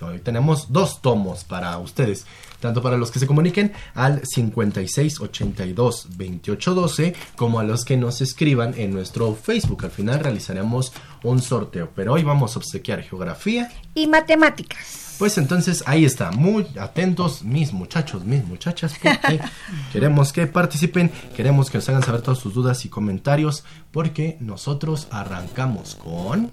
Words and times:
Hoy 0.00 0.18
tenemos 0.18 0.72
dos 0.72 1.00
tomos 1.00 1.44
para 1.44 1.78
ustedes, 1.78 2.26
tanto 2.60 2.82
para 2.82 2.96
los 2.96 3.10
que 3.10 3.18
se 3.18 3.26
comuniquen 3.26 3.72
al 3.94 4.22
56 4.24 5.20
82 5.20 6.08
28 6.16 6.74
12 6.74 7.14
como 7.36 7.60
a 7.60 7.64
los 7.64 7.84
que 7.84 7.96
nos 7.96 8.20
escriban 8.20 8.74
en 8.76 8.92
nuestro 8.92 9.34
Facebook. 9.34 9.84
Al 9.84 9.90
final 9.90 10.20
realizaremos 10.20 10.92
un 11.22 11.40
sorteo, 11.42 11.90
pero 11.94 12.14
hoy 12.14 12.22
vamos 12.22 12.54
a 12.54 12.58
obsequiar 12.58 13.02
geografía 13.02 13.70
y 13.94 14.06
matemáticas. 14.06 15.10
Pues 15.20 15.36
entonces 15.36 15.84
ahí 15.84 16.06
está, 16.06 16.30
muy 16.30 16.66
atentos 16.80 17.42
mis 17.42 17.74
muchachos, 17.74 18.24
mis 18.24 18.42
muchachas, 18.42 18.94
porque 19.02 19.38
queremos 19.92 20.32
que 20.32 20.46
participen, 20.46 21.10
queremos 21.36 21.70
que 21.70 21.76
nos 21.76 21.86
hagan 21.90 22.02
saber 22.02 22.22
todas 22.22 22.38
sus 22.38 22.54
dudas 22.54 22.86
y 22.86 22.88
comentarios, 22.88 23.62
porque 23.90 24.38
nosotros 24.40 25.08
arrancamos 25.10 25.94
con... 25.96 26.50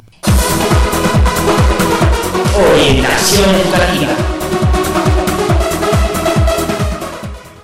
Orientación 2.58 3.56
educativa. 3.56 4.18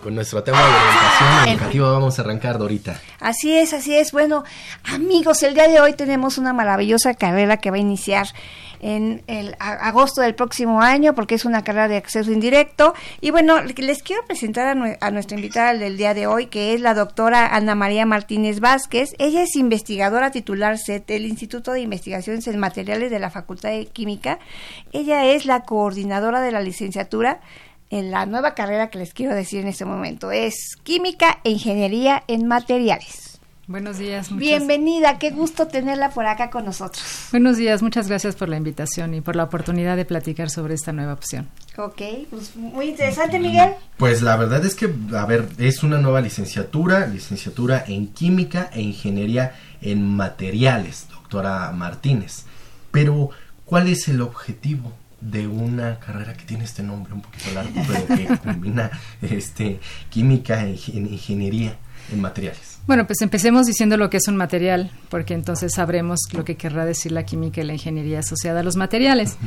Con 0.04 0.16
nuestro 0.16 0.44
tema 0.44 0.60
de 0.60 0.68
orientación 0.68 1.48
educativa 1.48 1.92
vamos 1.94 2.20
a 2.20 2.24
arrancar, 2.24 2.58
Dorita. 2.58 3.00
Así 3.22 3.58
es, 3.58 3.72
así 3.72 3.96
es. 3.96 4.12
Bueno, 4.12 4.44
amigos, 4.84 5.44
el 5.44 5.54
día 5.54 5.70
de 5.70 5.80
hoy 5.80 5.94
tenemos 5.94 6.38
una 6.38 6.52
maravillosa 6.52 7.14
carrera 7.14 7.56
que 7.56 7.72
va 7.72 7.78
a 7.78 7.80
iniciar 7.80 8.28
en 8.82 9.24
el 9.28 9.56
agosto 9.60 10.20
del 10.20 10.36
próximo 10.36 10.82
año 10.82 11.16
porque 11.16 11.36
es 11.36 11.46
una 11.46 11.64
carrera 11.64 11.88
de 11.88 11.96
acceso 11.96 12.34
indirecto. 12.34 12.94
Y 13.22 13.32
bueno, 13.32 13.62
les 13.62 14.04
quiero 14.04 14.26
presentar 14.26 14.68
a, 15.00 15.12
nuestra 15.12 15.38
invitada 15.38 15.74
del 15.74 15.96
día 15.96 16.14
de 16.14 16.28
hoy, 16.28 16.48
que 16.48 16.74
es 16.74 16.82
la 16.82 16.94
doctora 16.94 17.56
Ana 17.56 17.74
María 17.74 18.06
Martínez 18.06 18.60
Vázquez. 18.60 19.16
Ella 19.20 19.42
es 19.42 19.56
investigadora 19.56 20.32
titular 20.32 20.78
CET 20.78 21.08
del 21.08 21.26
Instituto 21.26 21.72
de 21.72 21.80
Investigaciones 21.80 22.46
en 22.48 22.60
Materiales 22.60 23.10
de 23.10 23.20
la 23.20 23.30
Facultad 23.30 23.70
de 23.70 23.86
Química. 23.86 24.40
Ella 24.92 25.24
es 25.28 25.46
la 25.46 25.62
coordinadora 25.62 26.42
de 26.42 26.52
la 26.52 26.60
licenciatura 26.60 27.40
en 27.94 28.10
la 28.10 28.26
nueva 28.26 28.56
carrera 28.56 28.90
que 28.90 28.98
les 28.98 29.14
quiero 29.14 29.36
decir 29.36 29.62
en 29.62 29.68
este 29.68 29.86
momento. 29.86 30.32
Es 30.32 30.76
Química 30.82 31.40
e 31.44 31.52
Ingeniería 31.52 32.24
en 32.28 32.48
Materiales. 32.48 33.40
Buenos 33.68 34.00
días. 34.00 34.36
Bienvenida, 34.36 35.20
qué 35.20 35.30
gusto 35.30 35.68
tenerla 35.68 36.10
por 36.10 36.26
acá 36.26 36.50
con 36.50 36.66
nosotros. 36.66 37.28
Buenos 37.32 37.56
días, 37.56 37.84
muchas 37.84 38.08
gracias 38.08 38.36
por 38.36 38.50
la 38.50 38.58
invitación 38.58 39.14
y 39.14 39.22
por 39.22 39.36
la 39.36 39.44
oportunidad 39.44 39.96
de 39.96 40.06
platicar 40.06 40.50
sobre 40.50 40.74
esta 40.74 40.92
nueva 40.92 41.14
opción. 41.14 41.48
Ok, 41.78 42.02
pues 42.32 42.56
muy 42.56 42.90
interesante, 42.90 43.40
Miguel. 43.40 43.76
Pues 43.98 44.24
la 44.24 44.38
verdad 44.38 44.66
es 44.66 44.74
que, 44.74 44.92
a 45.16 45.26
ver, 45.28 45.48
es 45.60 45.84
una 45.84 46.00
nueva 46.00 46.20
licenciatura, 46.20 47.06
licenciatura 47.06 47.86
en 47.88 48.08
Química 48.08 48.72
e 48.74 48.82
Ingeniería 48.82 49.54
en 49.82 50.04
Materiales, 50.04 51.06
doctora 51.12 51.72
Martínez. 51.72 52.46
Pero, 52.92 53.30
¿cuál 53.66 53.88
es 53.88 54.08
el 54.08 54.22
objetivo 54.22 54.92
de 55.24 55.48
una 55.48 56.00
carrera 56.00 56.34
que 56.34 56.44
tiene 56.44 56.66
este 56.66 56.84
nombre 56.84 57.14
un 57.14 57.22
poquito 57.22 57.52
largo, 57.54 57.72
pero 57.88 58.08
que 58.08 58.38
combina 58.44 58.92
este, 59.22 59.80
química 60.10 60.66
e 60.66 60.72
ingeniería 60.94 61.78
en 62.12 62.22
materiales? 62.22 62.80
Bueno, 62.86 63.08
pues 63.08 63.22
empecemos 63.22 63.66
diciendo 63.66 63.96
lo 63.96 64.10
que 64.10 64.18
es 64.18 64.28
un 64.28 64.36
material, 64.36 64.92
porque 65.10 65.34
entonces 65.34 65.72
sabremos 65.74 66.20
lo 66.34 66.44
que 66.44 66.58
querrá 66.58 66.86
decir 66.86 67.14
la 67.14 67.24
química 67.24 67.62
y 67.62 67.64
la 67.64 67.74
ingeniería 67.74 68.20
asociada 68.20 68.60
a 68.60 68.64
los 68.64 68.76
materiales. 68.76 69.38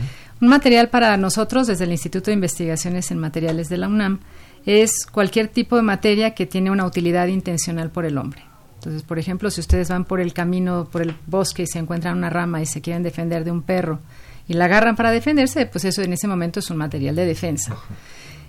Un 0.40 0.48
material 0.48 0.88
para 0.88 1.16
nosotros, 1.18 1.66
desde 1.66 1.84
el 1.84 1.92
Instituto 1.92 2.30
de 2.30 2.34
Investigaciones 2.34 3.10
en 3.10 3.18
Materiales 3.18 3.68
de 3.68 3.76
la 3.76 3.88
UNAM, 3.88 4.20
es 4.64 5.06
cualquier 5.06 5.48
tipo 5.48 5.76
de 5.76 5.82
materia 5.82 6.34
que 6.34 6.46
tiene 6.46 6.70
una 6.70 6.86
utilidad 6.86 7.26
intencional 7.26 7.90
por 7.90 8.06
el 8.06 8.16
hombre. 8.16 8.42
Entonces, 8.76 9.02
por 9.02 9.18
ejemplo, 9.18 9.50
si 9.50 9.60
ustedes 9.60 9.90
van 9.90 10.04
por 10.04 10.20
el 10.20 10.32
camino, 10.32 10.88
por 10.90 11.02
el 11.02 11.14
bosque 11.26 11.64
y 11.64 11.66
se 11.66 11.78
encuentran 11.78 12.16
una 12.16 12.30
rama 12.30 12.62
y 12.62 12.66
se 12.66 12.80
quieren 12.80 13.02
defender 13.02 13.44
de 13.44 13.50
un 13.50 13.62
perro 13.62 14.00
y 14.48 14.54
la 14.54 14.66
agarran 14.66 14.96
para 14.96 15.10
defenderse, 15.10 15.66
pues 15.66 15.84
eso 15.84 16.02
en 16.02 16.12
ese 16.12 16.28
momento 16.28 16.60
es 16.60 16.70
un 16.70 16.76
material 16.76 17.16
de 17.16 17.26
defensa. 17.26 17.76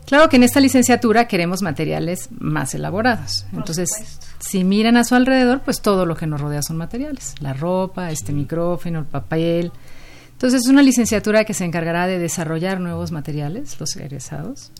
Claro 0.05 0.29
que 0.29 0.37
en 0.37 0.43
esta 0.43 0.61
licenciatura 0.61 1.27
queremos 1.27 1.61
materiales 1.61 2.29
más 2.39 2.73
elaborados. 2.73 3.45
Entonces, 3.51 3.89
si 4.39 4.63
miran 4.63 4.95
a 4.95 5.03
su 5.03 5.15
alrededor, 5.15 5.61
pues 5.61 5.81
todo 5.81 6.05
lo 6.05 6.15
que 6.15 6.27
nos 6.27 6.39
rodea 6.39 6.61
son 6.61 6.77
materiales. 6.77 7.35
La 7.41 7.51
ropa, 7.53 8.09
este 8.09 8.31
micrófono, 8.31 8.99
el 8.99 9.05
papel. 9.05 9.71
Entonces, 10.31 10.61
es 10.61 10.69
una 10.69 10.81
licenciatura 10.81 11.43
que 11.43 11.53
se 11.53 11.65
encargará 11.65 12.07
de 12.07 12.19
desarrollar 12.19 12.79
nuevos 12.79 13.11
materiales, 13.11 13.77
los 13.81 13.97
egresados, 13.97 14.71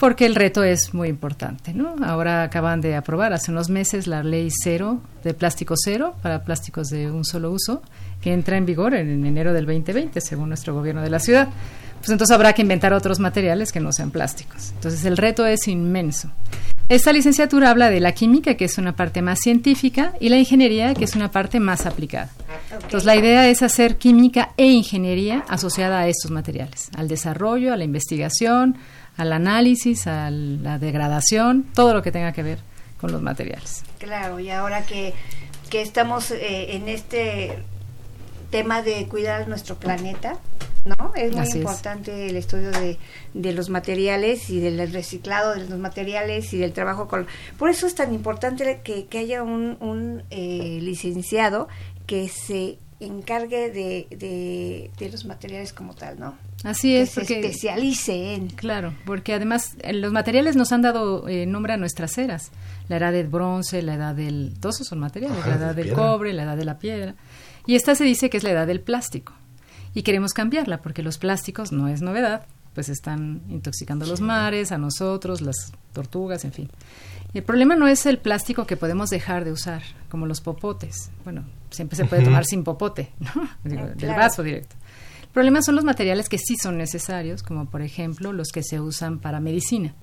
porque 0.00 0.24
el 0.24 0.34
reto 0.34 0.64
es 0.64 0.94
muy 0.94 1.08
importante, 1.08 1.74
¿no? 1.74 1.94
Ahora 2.02 2.42
acaban 2.42 2.80
de 2.80 2.96
aprobar 2.96 3.34
hace 3.34 3.52
unos 3.52 3.68
meses 3.68 4.06
la 4.06 4.22
ley 4.22 4.48
cero 4.50 4.98
de 5.22 5.34
plástico 5.34 5.74
cero 5.76 6.16
para 6.22 6.42
plásticos 6.42 6.88
de 6.88 7.10
un 7.10 7.22
solo 7.22 7.52
uso, 7.52 7.82
que 8.22 8.32
entra 8.32 8.56
en 8.56 8.64
vigor 8.64 8.94
en 8.94 9.26
enero 9.26 9.52
del 9.52 9.66
2020, 9.66 10.18
según 10.22 10.48
nuestro 10.48 10.72
gobierno 10.72 11.02
de 11.02 11.10
la 11.10 11.18
ciudad. 11.18 11.48
Pues 11.98 12.08
entonces 12.08 12.34
habrá 12.34 12.54
que 12.54 12.62
inventar 12.62 12.94
otros 12.94 13.20
materiales 13.20 13.72
que 13.72 13.80
no 13.80 13.92
sean 13.92 14.10
plásticos. 14.10 14.70
Entonces 14.74 15.04
el 15.04 15.18
reto 15.18 15.44
es 15.44 15.68
inmenso. 15.68 16.30
Esta 16.88 17.12
licenciatura 17.12 17.70
habla 17.70 17.90
de 17.90 18.00
la 18.00 18.12
química, 18.12 18.54
que 18.54 18.64
es 18.64 18.78
una 18.78 18.96
parte 18.96 19.20
más 19.20 19.38
científica, 19.38 20.14
y 20.18 20.30
la 20.30 20.38
ingeniería, 20.38 20.94
que 20.94 21.04
es 21.04 21.14
una 21.14 21.30
parte 21.30 21.60
más 21.60 21.84
aplicada. 21.84 22.30
Entonces 22.72 23.04
la 23.04 23.16
idea 23.16 23.48
es 23.48 23.62
hacer 23.62 23.96
química 23.96 24.54
e 24.56 24.66
ingeniería 24.66 25.44
asociada 25.46 26.00
a 26.00 26.08
estos 26.08 26.30
materiales, 26.30 26.88
al 26.96 27.06
desarrollo, 27.06 27.74
a 27.74 27.76
la 27.76 27.84
investigación, 27.84 28.76
al 29.20 29.34
análisis, 29.34 30.06
a 30.06 30.30
la 30.30 30.78
degradación, 30.78 31.66
todo 31.74 31.92
lo 31.92 32.02
que 32.02 32.10
tenga 32.10 32.32
que 32.32 32.42
ver 32.42 32.58
con 32.98 33.12
los 33.12 33.20
materiales. 33.20 33.82
Claro, 33.98 34.40
y 34.40 34.50
ahora 34.50 34.86
que, 34.86 35.12
que 35.68 35.82
estamos 35.82 36.30
eh, 36.30 36.74
en 36.74 36.88
este 36.88 37.58
tema 38.50 38.80
de 38.80 39.06
cuidar 39.08 39.46
nuestro 39.46 39.76
planeta, 39.76 40.38
¿no? 40.86 41.12
Es 41.14 41.36
muy 41.36 41.46
importante 41.60 42.30
el 42.30 42.36
estudio 42.36 42.70
de, 42.70 42.96
de, 43.34 43.52
los 43.52 43.68
materiales 43.68 44.48
y 44.48 44.58
del 44.58 44.90
reciclado 44.90 45.54
de 45.54 45.68
los 45.68 45.78
materiales 45.78 46.54
y 46.54 46.58
del 46.58 46.72
trabajo 46.72 47.06
con... 47.06 47.26
Por 47.58 47.68
eso 47.68 47.86
es 47.86 47.94
tan 47.94 48.14
importante 48.14 48.80
que, 48.82 49.04
que 49.04 49.18
haya 49.18 49.42
un, 49.42 49.76
un 49.80 50.22
eh, 50.30 50.78
licenciado 50.80 51.68
que 52.06 52.28
se 52.28 52.78
encargue 53.00 53.70
de, 53.70 54.90
de, 54.98 55.10
los 55.10 55.24
materiales 55.24 55.72
como 55.72 55.94
tal, 55.94 56.20
¿no? 56.20 56.36
Así 56.62 56.94
es, 56.94 57.14
que 57.14 57.24
se 57.24 57.40
especialice 57.40 58.34
en. 58.34 58.48
Claro, 58.48 58.94
porque 59.06 59.34
además 59.34 59.76
eh, 59.80 59.94
los 59.94 60.12
materiales 60.12 60.54
nos 60.54 60.70
han 60.72 60.82
dado 60.82 61.26
eh, 61.26 61.46
nombre 61.46 61.72
a 61.72 61.76
nuestras 61.78 62.16
eras. 62.18 62.50
La 62.88 62.98
edad 62.98 63.12
del 63.12 63.28
bronce, 63.28 63.82
la 63.82 63.94
edad 63.94 64.14
del. 64.14 64.54
Todos 64.60 64.76
esos 64.76 64.88
son 64.88 64.98
materiales, 64.98 65.46
la 65.46 65.54
edad 65.54 65.74
del 65.74 65.92
cobre, 65.92 66.32
la 66.32 66.42
edad 66.42 66.56
de 66.56 66.64
la 66.64 66.78
piedra. 66.78 67.14
Y 67.66 67.74
esta 67.74 67.94
se 67.94 68.04
dice 68.04 68.30
que 68.30 68.36
es 68.36 68.42
la 68.42 68.50
edad 68.50 68.66
del 68.66 68.80
plástico. 68.80 69.32
Y 69.94 70.02
queremos 70.02 70.32
cambiarla 70.32 70.82
porque 70.82 71.02
los 71.02 71.18
plásticos 71.18 71.72
no 71.72 71.88
es 71.88 72.02
novedad, 72.02 72.46
pues 72.74 72.88
están 72.88 73.42
intoxicando 73.48 74.06
los 74.06 74.20
mares, 74.20 74.72
a 74.72 74.78
nosotros, 74.78 75.40
las 75.40 75.72
tortugas, 75.92 76.44
en 76.44 76.52
fin. 76.52 76.70
El 77.32 77.42
problema 77.44 77.76
no 77.76 77.86
es 77.86 78.06
el 78.06 78.18
plástico 78.18 78.66
que 78.66 78.76
podemos 78.76 79.08
dejar 79.10 79.44
de 79.44 79.52
usar, 79.52 79.82
como 80.08 80.26
los 80.26 80.40
popotes. 80.40 81.10
Bueno, 81.24 81.44
siempre 81.70 81.96
se 81.96 82.04
puede 82.04 82.24
tomar 82.24 82.44
sin 82.44 82.64
popote, 82.64 83.12
¿no? 83.20 83.30
Ah, 83.36 83.56
del 83.64 84.10
vaso 84.10 84.42
directo. 84.42 84.76
El 85.22 85.28
problema 85.28 85.62
son 85.62 85.76
los 85.76 85.84
materiales 85.84 86.28
que 86.28 86.38
sí 86.38 86.56
son 86.56 86.76
necesarios, 86.76 87.44
como 87.44 87.70
por 87.70 87.82
ejemplo 87.82 88.32
los 88.32 88.48
que 88.48 88.64
se 88.64 88.80
usan 88.80 89.20
para 89.20 89.38
medicina. 89.38 89.94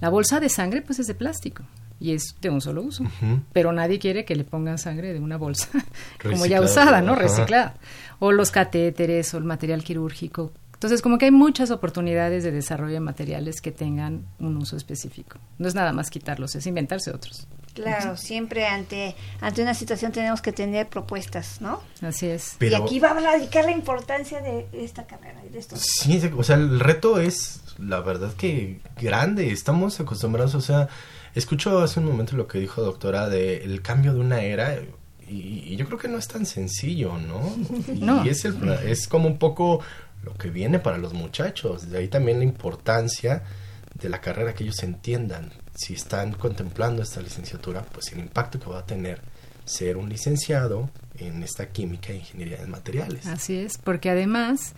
La 0.00 0.08
bolsa 0.08 0.40
de 0.40 0.48
sangre, 0.48 0.80
pues 0.80 0.98
es 0.98 1.06
de 1.06 1.14
plástico 1.14 1.64
y 2.00 2.14
es 2.14 2.34
de 2.40 2.48
un 2.48 2.62
solo 2.62 2.82
uso. 2.82 3.04
Pero 3.52 3.72
nadie 3.72 3.98
quiere 3.98 4.24
que 4.24 4.34
le 4.34 4.44
pongan 4.44 4.78
sangre 4.78 5.12
de 5.12 5.20
una 5.20 5.36
bolsa 5.36 5.68
como 6.22 6.46
ya 6.46 6.62
usada, 6.62 7.02
¿no? 7.02 7.14
Reciclada. 7.14 7.74
O 8.18 8.32
los 8.32 8.50
catéteres 8.50 9.34
o 9.34 9.38
el 9.38 9.44
material 9.44 9.84
quirúrgico 9.84 10.52
entonces, 10.80 11.02
como 11.02 11.18
que 11.18 11.26
hay 11.26 11.30
muchas 11.30 11.70
oportunidades 11.70 12.42
de 12.42 12.52
desarrollo 12.52 12.94
de 12.94 13.00
materiales 13.00 13.60
que 13.60 13.70
tengan 13.70 14.24
un 14.38 14.56
uso 14.56 14.78
específico. 14.78 15.38
No 15.58 15.68
es 15.68 15.74
nada 15.74 15.92
más 15.92 16.08
quitarlos, 16.08 16.54
es 16.54 16.66
inventarse 16.66 17.10
otros. 17.10 17.46
Claro, 17.74 18.16
siempre 18.16 18.66
ante, 18.66 19.14
ante 19.42 19.60
una 19.60 19.74
situación 19.74 20.10
tenemos 20.10 20.40
que 20.40 20.52
tener 20.52 20.88
propuestas, 20.88 21.60
¿no? 21.60 21.82
Así 22.00 22.28
es. 22.28 22.56
y 22.58 22.72
aquí 22.72 22.98
va 22.98 23.10
a 23.10 23.20
radicar 23.20 23.66
la 23.66 23.72
importancia 23.72 24.40
de 24.40 24.68
esta 24.72 25.06
carrera 25.06 25.42
y 25.46 25.50
de 25.50 25.58
esto. 25.58 25.76
Sí, 25.76 26.18
o 26.34 26.42
sea, 26.42 26.56
el 26.56 26.80
reto 26.80 27.20
es, 27.20 27.60
la 27.78 28.00
verdad 28.00 28.32
que 28.32 28.80
grande, 28.98 29.52
estamos 29.52 30.00
acostumbrados, 30.00 30.54
o 30.54 30.62
sea, 30.62 30.88
escucho 31.34 31.80
hace 31.80 32.00
un 32.00 32.06
momento 32.06 32.36
lo 32.36 32.46
que 32.46 32.58
dijo 32.58 32.80
doctora 32.80 33.28
de 33.28 33.64
el 33.64 33.82
cambio 33.82 34.14
de 34.14 34.20
una 34.20 34.40
era 34.40 34.78
y, 35.28 35.76
yo 35.76 35.84
creo 35.84 35.98
que 35.98 36.08
no 36.08 36.16
es 36.16 36.26
tan 36.26 36.46
sencillo, 36.46 37.18
¿no? 37.18 37.54
no. 38.00 38.24
Y 38.24 38.30
es, 38.30 38.46
el, 38.46 38.56
es 38.86 39.06
como 39.06 39.28
un 39.28 39.38
poco 39.38 39.80
lo 40.22 40.34
que 40.34 40.50
viene 40.50 40.78
para 40.78 40.98
los 40.98 41.12
muchachos. 41.12 41.90
De 41.90 41.98
ahí 41.98 42.08
también 42.08 42.38
la 42.38 42.44
importancia 42.44 43.42
de 43.94 44.08
la 44.08 44.20
carrera 44.20 44.54
que 44.54 44.64
ellos 44.64 44.82
entiendan. 44.82 45.52
Si 45.74 45.94
están 45.94 46.32
contemplando 46.32 47.02
esta 47.02 47.20
licenciatura, 47.20 47.82
pues 47.82 48.12
el 48.12 48.20
impacto 48.20 48.58
que 48.58 48.68
va 48.68 48.80
a 48.80 48.86
tener 48.86 49.22
ser 49.64 49.96
un 49.96 50.08
licenciado 50.08 50.90
en 51.18 51.42
esta 51.42 51.68
química 51.68 52.12
e 52.12 52.16
ingeniería 52.16 52.58
de 52.58 52.66
materiales. 52.66 53.26
Así 53.26 53.56
es, 53.56 53.78
porque 53.78 54.10
además, 54.10 54.74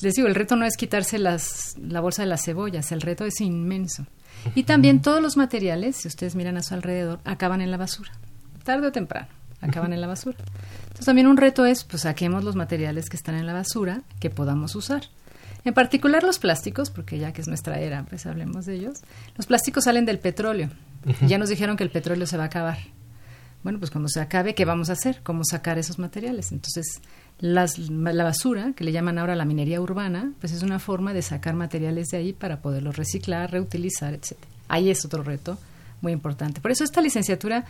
les 0.00 0.14
digo, 0.14 0.26
el 0.26 0.34
reto 0.34 0.56
no 0.56 0.66
es 0.66 0.76
quitarse 0.76 1.18
las, 1.18 1.76
la 1.78 2.00
bolsa 2.00 2.22
de 2.22 2.28
las 2.28 2.44
cebollas, 2.44 2.92
el 2.92 3.00
reto 3.00 3.24
es 3.24 3.40
inmenso. 3.40 4.06
Y 4.54 4.64
también 4.64 5.00
todos 5.00 5.22
los 5.22 5.36
materiales, 5.36 5.96
si 5.96 6.08
ustedes 6.08 6.34
miran 6.34 6.56
a 6.56 6.62
su 6.62 6.74
alrededor, 6.74 7.20
acaban 7.24 7.60
en 7.60 7.70
la 7.70 7.76
basura, 7.76 8.12
tarde 8.64 8.88
o 8.88 8.92
temprano, 8.92 9.28
acaban 9.60 9.92
en 9.92 10.00
la 10.00 10.06
basura. 10.06 10.36
Entonces 10.84 11.06
también 11.06 11.26
un 11.26 11.36
reto 11.36 11.66
es, 11.66 11.84
pues 11.84 12.02
saquemos 12.02 12.44
los 12.44 12.56
materiales 12.56 13.08
que 13.08 13.16
están 13.16 13.34
en 13.34 13.46
la 13.46 13.52
basura 13.52 14.02
que 14.20 14.30
podamos 14.30 14.74
usar. 14.74 15.02
En 15.64 15.74
particular 15.74 16.22
los 16.22 16.38
plásticos, 16.38 16.90
porque 16.90 17.18
ya 17.18 17.32
que 17.32 17.40
es 17.40 17.48
nuestra 17.48 17.80
era, 17.80 18.04
pues 18.04 18.24
hablemos 18.26 18.66
de 18.66 18.74
ellos. 18.74 19.00
Los 19.36 19.46
plásticos 19.46 19.84
salen 19.84 20.06
del 20.06 20.18
petróleo. 20.20 20.70
Ya 21.26 21.38
nos 21.38 21.48
dijeron 21.48 21.76
que 21.76 21.84
el 21.84 21.90
petróleo 21.90 22.26
se 22.26 22.36
va 22.36 22.44
a 22.44 22.46
acabar. 22.46 22.78
Bueno, 23.62 23.80
pues 23.80 23.90
cuando 23.90 24.08
se 24.08 24.20
acabe, 24.20 24.54
¿qué 24.54 24.64
vamos 24.64 24.90
a 24.90 24.92
hacer? 24.92 25.22
¿Cómo 25.24 25.42
sacar 25.44 25.76
esos 25.76 25.98
materiales? 25.98 26.52
Entonces, 26.52 27.00
las, 27.40 27.78
la 27.78 28.22
basura, 28.22 28.74
que 28.76 28.84
le 28.84 28.92
llaman 28.92 29.18
ahora 29.18 29.34
la 29.34 29.44
minería 29.44 29.80
urbana, 29.80 30.32
pues 30.40 30.52
es 30.52 30.62
una 30.62 30.78
forma 30.78 31.12
de 31.12 31.22
sacar 31.22 31.54
materiales 31.54 32.08
de 32.08 32.18
ahí 32.18 32.32
para 32.32 32.60
poderlos 32.60 32.96
reciclar, 32.96 33.50
reutilizar, 33.50 34.14
etc. 34.14 34.36
Ahí 34.68 34.88
es 34.88 35.04
otro 35.04 35.24
reto 35.24 35.58
muy 36.00 36.12
importante. 36.12 36.60
Por 36.60 36.70
eso 36.70 36.84
esta 36.84 37.00
licenciatura 37.00 37.64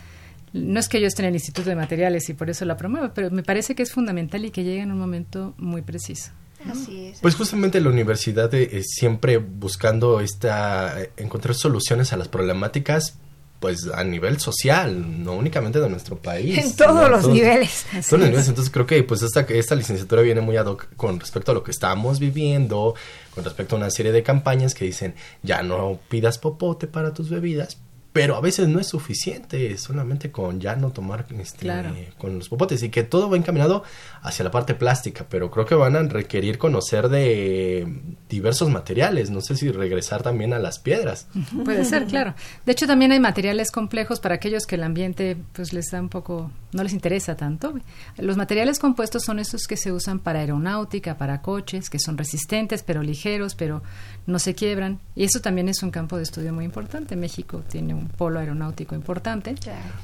no 0.57 0.79
es 0.79 0.89
que 0.89 0.99
yo 1.01 1.07
esté 1.07 1.23
en 1.23 1.29
el 1.29 1.35
Instituto 1.35 1.69
de 1.69 1.75
Materiales 1.75 2.29
y 2.29 2.33
por 2.33 2.49
eso 2.49 2.65
la 2.65 2.77
promuevo, 2.77 3.11
pero 3.13 3.31
me 3.31 3.43
parece 3.43 3.75
que 3.75 3.83
es 3.83 3.91
fundamental 3.91 4.45
y 4.45 4.51
que 4.51 4.63
llega 4.63 4.83
en 4.83 4.91
un 4.91 4.99
momento 4.99 5.53
muy 5.57 5.81
preciso. 5.81 6.31
Así 6.69 7.05
es. 7.07 7.19
Pues 7.19 7.35
justamente 7.35 7.79
la 7.79 7.89
universidad 7.89 8.53
es 8.53 8.87
siempre 8.89 9.37
buscando 9.37 10.19
esta 10.19 10.97
encontrar 11.15 11.55
soluciones 11.55 12.13
a 12.13 12.17
las 12.17 12.27
problemáticas 12.27 13.17
pues 13.59 13.87
a 13.91 14.03
nivel 14.03 14.39
social, 14.39 15.23
no 15.23 15.33
únicamente 15.33 15.79
de 15.79 15.89
nuestro 15.89 16.17
país. 16.17 16.57
En 16.57 16.75
todos 16.75 17.09
los 17.09 17.27
niveles. 17.27 17.85
Todos 17.91 18.19
los 18.19 18.29
niveles. 18.29 18.47
Entonces 18.47 18.71
creo 18.71 18.85
que 18.85 19.01
pues 19.03 19.23
esta, 19.23 19.41
esta 19.41 19.75
licenciatura 19.75 20.21
viene 20.21 20.41
muy 20.41 20.57
ad 20.57 20.67
hoc 20.67 20.87
con 20.95 21.19
respecto 21.19 21.51
a 21.51 21.55
lo 21.55 21.63
que 21.63 21.71
estamos 21.71 22.19
viviendo, 22.19 22.93
con 23.33 23.43
respecto 23.43 23.75
a 23.75 23.79
una 23.79 23.89
serie 23.89 24.11
de 24.11 24.21
campañas 24.21 24.75
que 24.75 24.85
dicen 24.85 25.15
ya 25.41 25.63
no 25.63 25.99
pidas 26.07 26.37
popote 26.37 26.87
para 26.87 27.13
tus 27.13 27.29
bebidas, 27.29 27.79
pero 28.17 28.35
a 28.35 28.41
veces 28.41 28.67
no 28.67 28.79
es 28.79 28.87
suficiente 28.87 29.77
solamente 29.77 30.31
con 30.31 30.59
ya 30.59 30.75
no 30.75 30.89
tomar 30.89 31.27
este, 31.39 31.71
con 32.17 32.39
los 32.39 32.49
popotes 32.49 32.81
y 32.81 32.89
que 32.89 33.03
todo 33.03 33.29
va 33.29 33.37
encaminado 33.37 33.83
hacia 34.23 34.43
la 34.43 34.49
parte 34.49 34.73
plástica, 34.73 35.27
pero 35.29 35.51
creo 35.51 35.67
que 35.67 35.75
van 35.75 35.95
a 35.95 36.01
requerir 36.01 36.57
conocer 36.57 37.09
de 37.09 37.87
diversos 38.27 38.71
materiales, 38.71 39.29
no 39.29 39.39
sé 39.41 39.55
si 39.55 39.69
regresar 39.71 40.23
también 40.23 40.53
a 40.53 40.57
las 40.57 40.79
piedras. 40.79 41.27
Puede 41.63 41.85
ser, 41.85 42.07
claro. 42.07 42.33
De 42.65 42.71
hecho 42.71 42.87
también 42.87 43.11
hay 43.11 43.19
materiales 43.19 43.69
complejos 43.69 44.19
para 44.19 44.33
aquellos 44.33 44.65
que 44.65 44.77
el 44.77 44.83
ambiente 44.83 45.37
pues 45.53 45.71
les 45.71 45.91
da 45.91 46.01
un 46.01 46.09
poco 46.09 46.49
no 46.71 46.81
les 46.81 46.93
interesa 46.93 47.35
tanto. 47.35 47.75
Los 48.17 48.35
materiales 48.35 48.79
compuestos 48.79 49.25
son 49.25 49.37
estos 49.37 49.67
que 49.67 49.77
se 49.77 49.91
usan 49.91 50.17
para 50.17 50.39
aeronáutica, 50.39 51.19
para 51.19 51.43
coches, 51.43 51.91
que 51.91 51.99
son 51.99 52.17
resistentes 52.17 52.81
pero 52.81 53.03
ligeros, 53.03 53.53
pero 53.53 53.83
no 54.27 54.37
se 54.37 54.53
quiebran. 54.53 54.99
Y 55.15 55.23
eso 55.23 55.39
también 55.39 55.69
es 55.69 55.81
un 55.81 55.89
campo 55.89 56.17
de 56.17 56.23
estudio 56.23 56.53
muy 56.53 56.65
importante. 56.65 57.15
México 57.15 57.63
tiene 57.67 57.95
un 57.95 58.09
polo 58.09 58.39
aeronáutico 58.39 58.93
importante, 58.93 59.55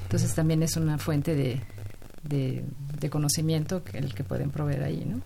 entonces 0.03 0.33
también 0.33 0.63
es 0.63 0.75
una 0.77 0.97
fuente 0.97 1.35
de, 1.35 1.61
de, 2.23 3.09
conocimiento 3.09 3.83
que 3.83 3.97
el 3.97 4.15
que 4.15 4.23
pueden 4.23 4.49
proveer 4.49 4.83
ahí, 4.83 5.05
¿no? 5.05 5.21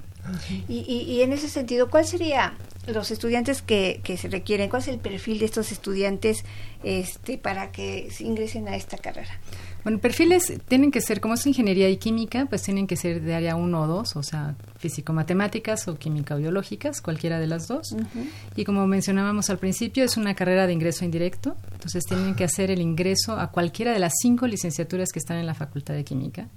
Y, 0.67 0.79
y, 0.79 1.21
en 1.21 1.33
ese 1.33 1.49
sentido, 1.49 1.89
¿cuál 1.89 2.05
sería 2.05 2.53
los 2.87 3.11
estudiantes 3.11 3.61
que, 3.61 4.01
que 4.03 4.17
se 4.17 4.27
requieren? 4.27 4.69
¿Cuál 4.69 4.81
es 4.81 4.87
el 4.87 4.99
perfil 4.99 5.39
de 5.39 5.45
estos 5.45 5.71
estudiantes 5.71 6.43
este, 6.83 7.37
para 7.37 7.71
que 7.71 8.09
ingresen 8.19 8.67
a 8.67 8.75
esta 8.75 8.97
carrera? 8.97 9.39
Bueno, 9.83 9.99
perfiles 9.99 10.53
tienen 10.67 10.91
que 10.91 10.99
ser, 10.99 11.21
como 11.21 11.35
es 11.35 11.47
ingeniería 11.47 11.89
y 11.89 11.95
química, 11.95 12.45
pues 12.47 12.61
tienen 12.61 12.87
que 12.87 12.97
ser 12.97 13.21
de 13.21 13.33
área 13.33 13.55
1 13.55 13.81
o 13.81 13.87
2, 13.87 14.15
o 14.17 14.23
sea, 14.23 14.55
físico-matemáticas 14.79 15.87
o 15.87 15.97
química-biológicas, 15.97 16.99
cualquiera 16.99 17.39
de 17.39 17.47
las 17.47 17.69
dos. 17.69 17.95
Y 18.57 18.65
como 18.65 18.85
mencionábamos 18.85 19.49
al 19.49 19.59
principio, 19.59 20.03
es 20.03 20.17
una 20.17 20.35
carrera 20.35 20.67
de 20.67 20.73
ingreso 20.73 21.05
indirecto, 21.05 21.55
entonces 21.71 22.03
tienen 22.03 22.35
que 22.35 22.43
hacer 22.43 22.69
el 22.69 22.81
ingreso 22.81 23.39
a 23.39 23.49
cualquiera 23.49 23.93
de 23.93 23.99
las 23.99 24.11
cinco 24.21 24.45
licenciaturas 24.45 25.09
que 25.13 25.19
están 25.19 25.37
en 25.37 25.45
la 25.45 25.53
Facultad 25.53 25.93
de 25.93 26.03
Química 26.03 26.49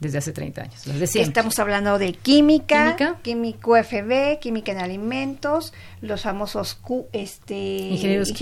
desde 0.00 0.18
hace 0.18 0.32
30 0.32 0.62
años. 0.62 0.86
Estamos 1.14 1.58
hablando 1.58 1.98
de 1.98 2.12
química, 2.12 3.18
químico 3.22 3.76
FB, 3.76 4.38
química 4.40 4.72
en 4.72 4.78
alimentos, 4.78 5.72
los 6.00 6.22
famosos 6.22 6.74
Q, 6.74 7.06
este, 7.12 7.54
ingenieros, 7.56 8.32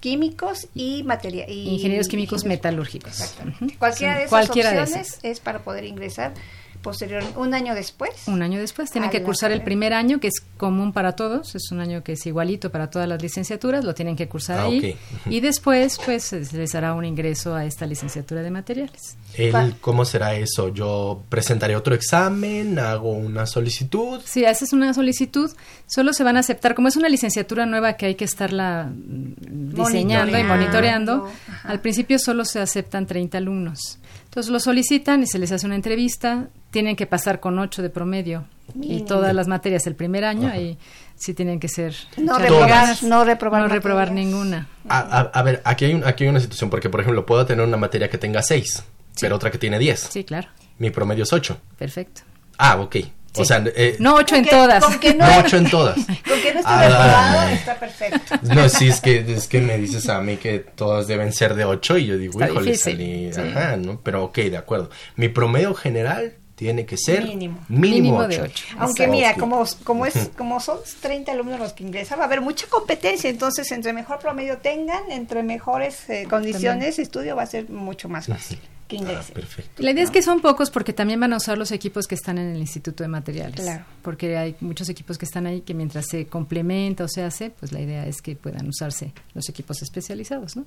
químicos, 0.00 0.68
y 0.74 1.02
materia 1.04 1.48
ingenieros 1.48 2.08
químicos 2.08 2.44
metalúrgicos. 2.44 3.34
Cualquiera 3.78 4.18
de 4.18 4.24
esas 4.24 4.50
opciones 4.50 5.18
es 5.22 5.40
para 5.40 5.60
poder 5.60 5.84
ingresar 5.84 6.34
posterior, 6.82 7.22
un 7.36 7.54
año 7.54 7.74
después. 7.74 8.10
Un 8.26 8.42
año 8.42 8.58
después. 8.58 8.90
Tienen 8.90 9.10
que 9.10 9.22
cursar 9.22 9.52
el 9.52 9.62
primer 9.62 9.92
año, 9.92 10.20
que 10.20 10.28
es 10.28 10.40
común 10.56 10.92
para 10.92 11.12
todos, 11.12 11.54
es 11.54 11.70
un 11.72 11.80
año 11.80 12.02
que 12.02 12.12
es 12.12 12.26
igualito 12.26 12.70
para 12.70 12.90
todas 12.90 13.06
las 13.08 13.20
licenciaturas, 13.22 13.84
lo 13.84 13.94
tienen 13.94 14.16
que 14.16 14.28
cursar 14.28 14.60
Ah, 14.60 14.64
ahí. 14.64 14.96
Y 15.26 15.40
después, 15.40 15.98
pues, 16.04 16.24
se 16.24 16.40
les 16.52 16.74
hará 16.74 16.94
un 16.94 17.04
ingreso 17.04 17.54
a 17.54 17.64
esta 17.64 17.86
licenciatura 17.86 18.42
de 18.42 18.50
materiales. 18.50 19.16
El- 19.34 19.76
¿Cómo 19.80 20.04
será 20.04 20.34
eso? 20.34 20.68
¿Yo 20.68 21.22
presentaré 21.28 21.76
otro 21.76 21.94
examen? 21.94 22.78
¿Hago 22.78 23.12
una 23.12 23.46
solicitud? 23.46 24.20
Si 24.24 24.44
haces 24.44 24.72
una 24.72 24.92
solicitud, 24.94 25.50
solo 25.86 26.12
se 26.12 26.24
van 26.24 26.36
a 26.36 26.40
aceptar, 26.40 26.74
como 26.74 26.88
es 26.88 26.96
una 26.96 27.08
licenciatura 27.08 27.66
nueva 27.66 27.94
que 27.94 28.06
hay 28.06 28.14
que 28.14 28.24
estarla 28.24 28.90
diseñando 28.94 30.38
y 30.38 30.42
Monitoreando. 30.42 30.54
monitoreando, 30.54 31.30
Ajá. 31.48 31.68
al 31.68 31.80
principio 31.80 32.18
solo 32.18 32.44
se 32.44 32.60
aceptan 32.60 33.06
30 33.06 33.38
alumnos. 33.38 33.98
Entonces 34.30 34.52
lo 34.52 34.60
solicitan 34.60 35.24
y 35.24 35.26
se 35.26 35.40
les 35.40 35.50
hace 35.50 35.66
una 35.66 35.74
entrevista, 35.74 36.48
tienen 36.70 36.94
que 36.94 37.04
pasar 37.06 37.40
con 37.40 37.58
8 37.58 37.82
de 37.82 37.90
promedio 37.90 38.44
y 38.80 39.00
todas 39.00 39.34
las 39.34 39.48
materias 39.48 39.88
el 39.88 39.96
primer 39.96 40.24
año 40.24 40.48
ahí 40.48 40.78
sí 41.16 41.34
tienen 41.34 41.58
que 41.58 41.66
ser 41.68 41.94
No 42.16 42.38
reprobar, 42.38 43.02
no 43.02 43.24
reprobar 43.24 43.62
no 43.62 43.68
reprobar 43.68 44.08
materias. 44.10 44.26
ninguna. 44.32 44.68
A, 44.88 44.98
a- 45.00 45.20
a 45.22 45.42
ver, 45.42 45.60
aquí 45.64 45.86
hay, 45.86 45.94
un- 45.94 46.04
aquí 46.04 46.22
hay 46.24 46.30
una 46.30 46.38
situación, 46.38 46.70
porque 46.70 46.88
por 46.88 47.00
ejemplo 47.00 47.26
puedo 47.26 47.44
tener 47.44 47.66
una 47.66 47.76
materia 47.76 48.08
que 48.08 48.18
tenga 48.18 48.40
6, 48.40 48.84
pero 49.20 49.34
otra 49.34 49.50
que 49.50 49.58
tiene 49.58 49.80
10. 49.80 49.98
Sí, 49.98 50.22
claro, 50.22 50.46
Mi 50.78 50.90
promedio 50.90 51.24
es 51.24 51.32
8. 51.32 51.58
perfecto. 51.76 52.22
Ah, 52.56 52.76
ok. 52.80 52.96
O 53.36 53.42
Sí. 53.42 53.44
sea, 53.44 53.62
eh, 53.76 53.96
No 54.00 54.16
8 54.16 54.36
en 54.36 54.44
que- 54.44 54.50
todas. 54.50 54.84
Con 54.84 54.98
que 54.98 55.14
no, 55.14 55.26
no 55.26 55.38
8 55.38 55.56
en 55.58 55.70
todas. 55.70 55.94
con 56.06 56.40
que 56.42 56.52
no 56.52 56.60
esté 56.60 56.62
Ah, 56.66 57.50
está 57.52 57.78
perfecto. 57.78 58.34
No, 58.42 58.68
sí, 58.68 58.88
es 58.88 59.00
que, 59.00 59.24
es 59.34 59.46
que 59.46 59.60
me 59.60 59.78
dices 59.78 60.08
a 60.08 60.20
mí 60.20 60.36
que 60.36 60.58
todas 60.58 61.06
deben 61.06 61.32
ser 61.32 61.54
de 61.54 61.64
8 61.64 61.96
y 61.98 62.06
yo 62.06 62.18
digo, 62.18 62.32
Está 62.40 62.50
híjole, 62.52 62.72
difícil, 62.72 62.92
salí, 62.92 63.32
sí. 63.32 63.40
ajá, 63.56 63.76
¿no? 63.76 64.00
Pero 64.02 64.24
ok, 64.24 64.36
de 64.38 64.56
acuerdo. 64.56 64.90
Mi 65.16 65.28
promedio 65.28 65.74
general 65.74 66.34
tiene 66.56 66.84
que 66.84 66.96
ser 66.98 67.22
Mínimo. 67.24 67.58
mínimo, 67.68 67.94
Mínimo 68.18 68.22
de 68.28 68.42
8. 68.42 68.42
ocho. 68.44 68.64
Aunque 68.80 69.06
mira, 69.06 69.34
como, 69.36 69.64
como 69.84 70.04
es 70.06 70.30
como 70.36 70.60
son 70.60 70.78
30 71.00 71.32
alumnos 71.32 71.58
los 71.58 71.72
que 71.72 71.84
ingresan, 71.84 72.18
va 72.18 72.24
a 72.24 72.26
haber 72.26 72.40
mucha 72.42 72.66
competencia, 72.66 73.30
entonces 73.30 73.70
entre 73.72 73.92
mejor 73.94 74.18
promedio 74.18 74.58
tengan, 74.58 75.10
entre 75.10 75.42
mejores 75.42 76.10
eh, 76.10 76.26
condiciones 76.28 76.96
de 76.96 77.02
estudio 77.04 77.34
va 77.36 77.44
a 77.44 77.46
ser 77.46 77.70
mucho 77.70 78.08
más 78.10 78.26
fácil 78.26 78.58
que 78.90 78.96
Ah, 78.96 79.00
ingresen. 79.00 79.34
perfecto. 79.34 79.82
La 79.82 79.92
idea 79.92 80.04
es 80.04 80.10
que 80.10 80.20
son 80.20 80.40
pocos 80.40 80.70
porque 80.70 80.92
también 80.92 81.18
van 81.20 81.32
a 81.32 81.36
usar 81.38 81.56
los 81.56 81.70
equipos 81.72 82.06
que 82.06 82.14
están 82.14 82.36
en 82.38 82.50
el 82.54 82.58
Instituto 82.58 83.02
de 83.04 83.08
Materiales. 83.08 83.60
Claro. 83.60 83.84
Porque 84.02 84.36
hay 84.36 84.56
muchos 84.60 84.88
equipos 84.90 85.16
que 85.16 85.24
están 85.24 85.46
ahí 85.46 85.62
que 85.62 85.72
mientras 85.72 86.06
se 86.08 86.26
complementa 86.26 87.04
o 87.04 87.08
se 87.08 87.22
hace, 87.22 87.50
pues 87.50 87.72
la 87.72 87.80
idea 87.80 88.06
es 88.06 88.20
que 88.20 88.36
puedan 88.36 88.68
usarse 88.68 89.12
los 89.34 89.48
equipos 89.48 89.80
especializados, 89.82 90.56
¿no? 90.56 90.66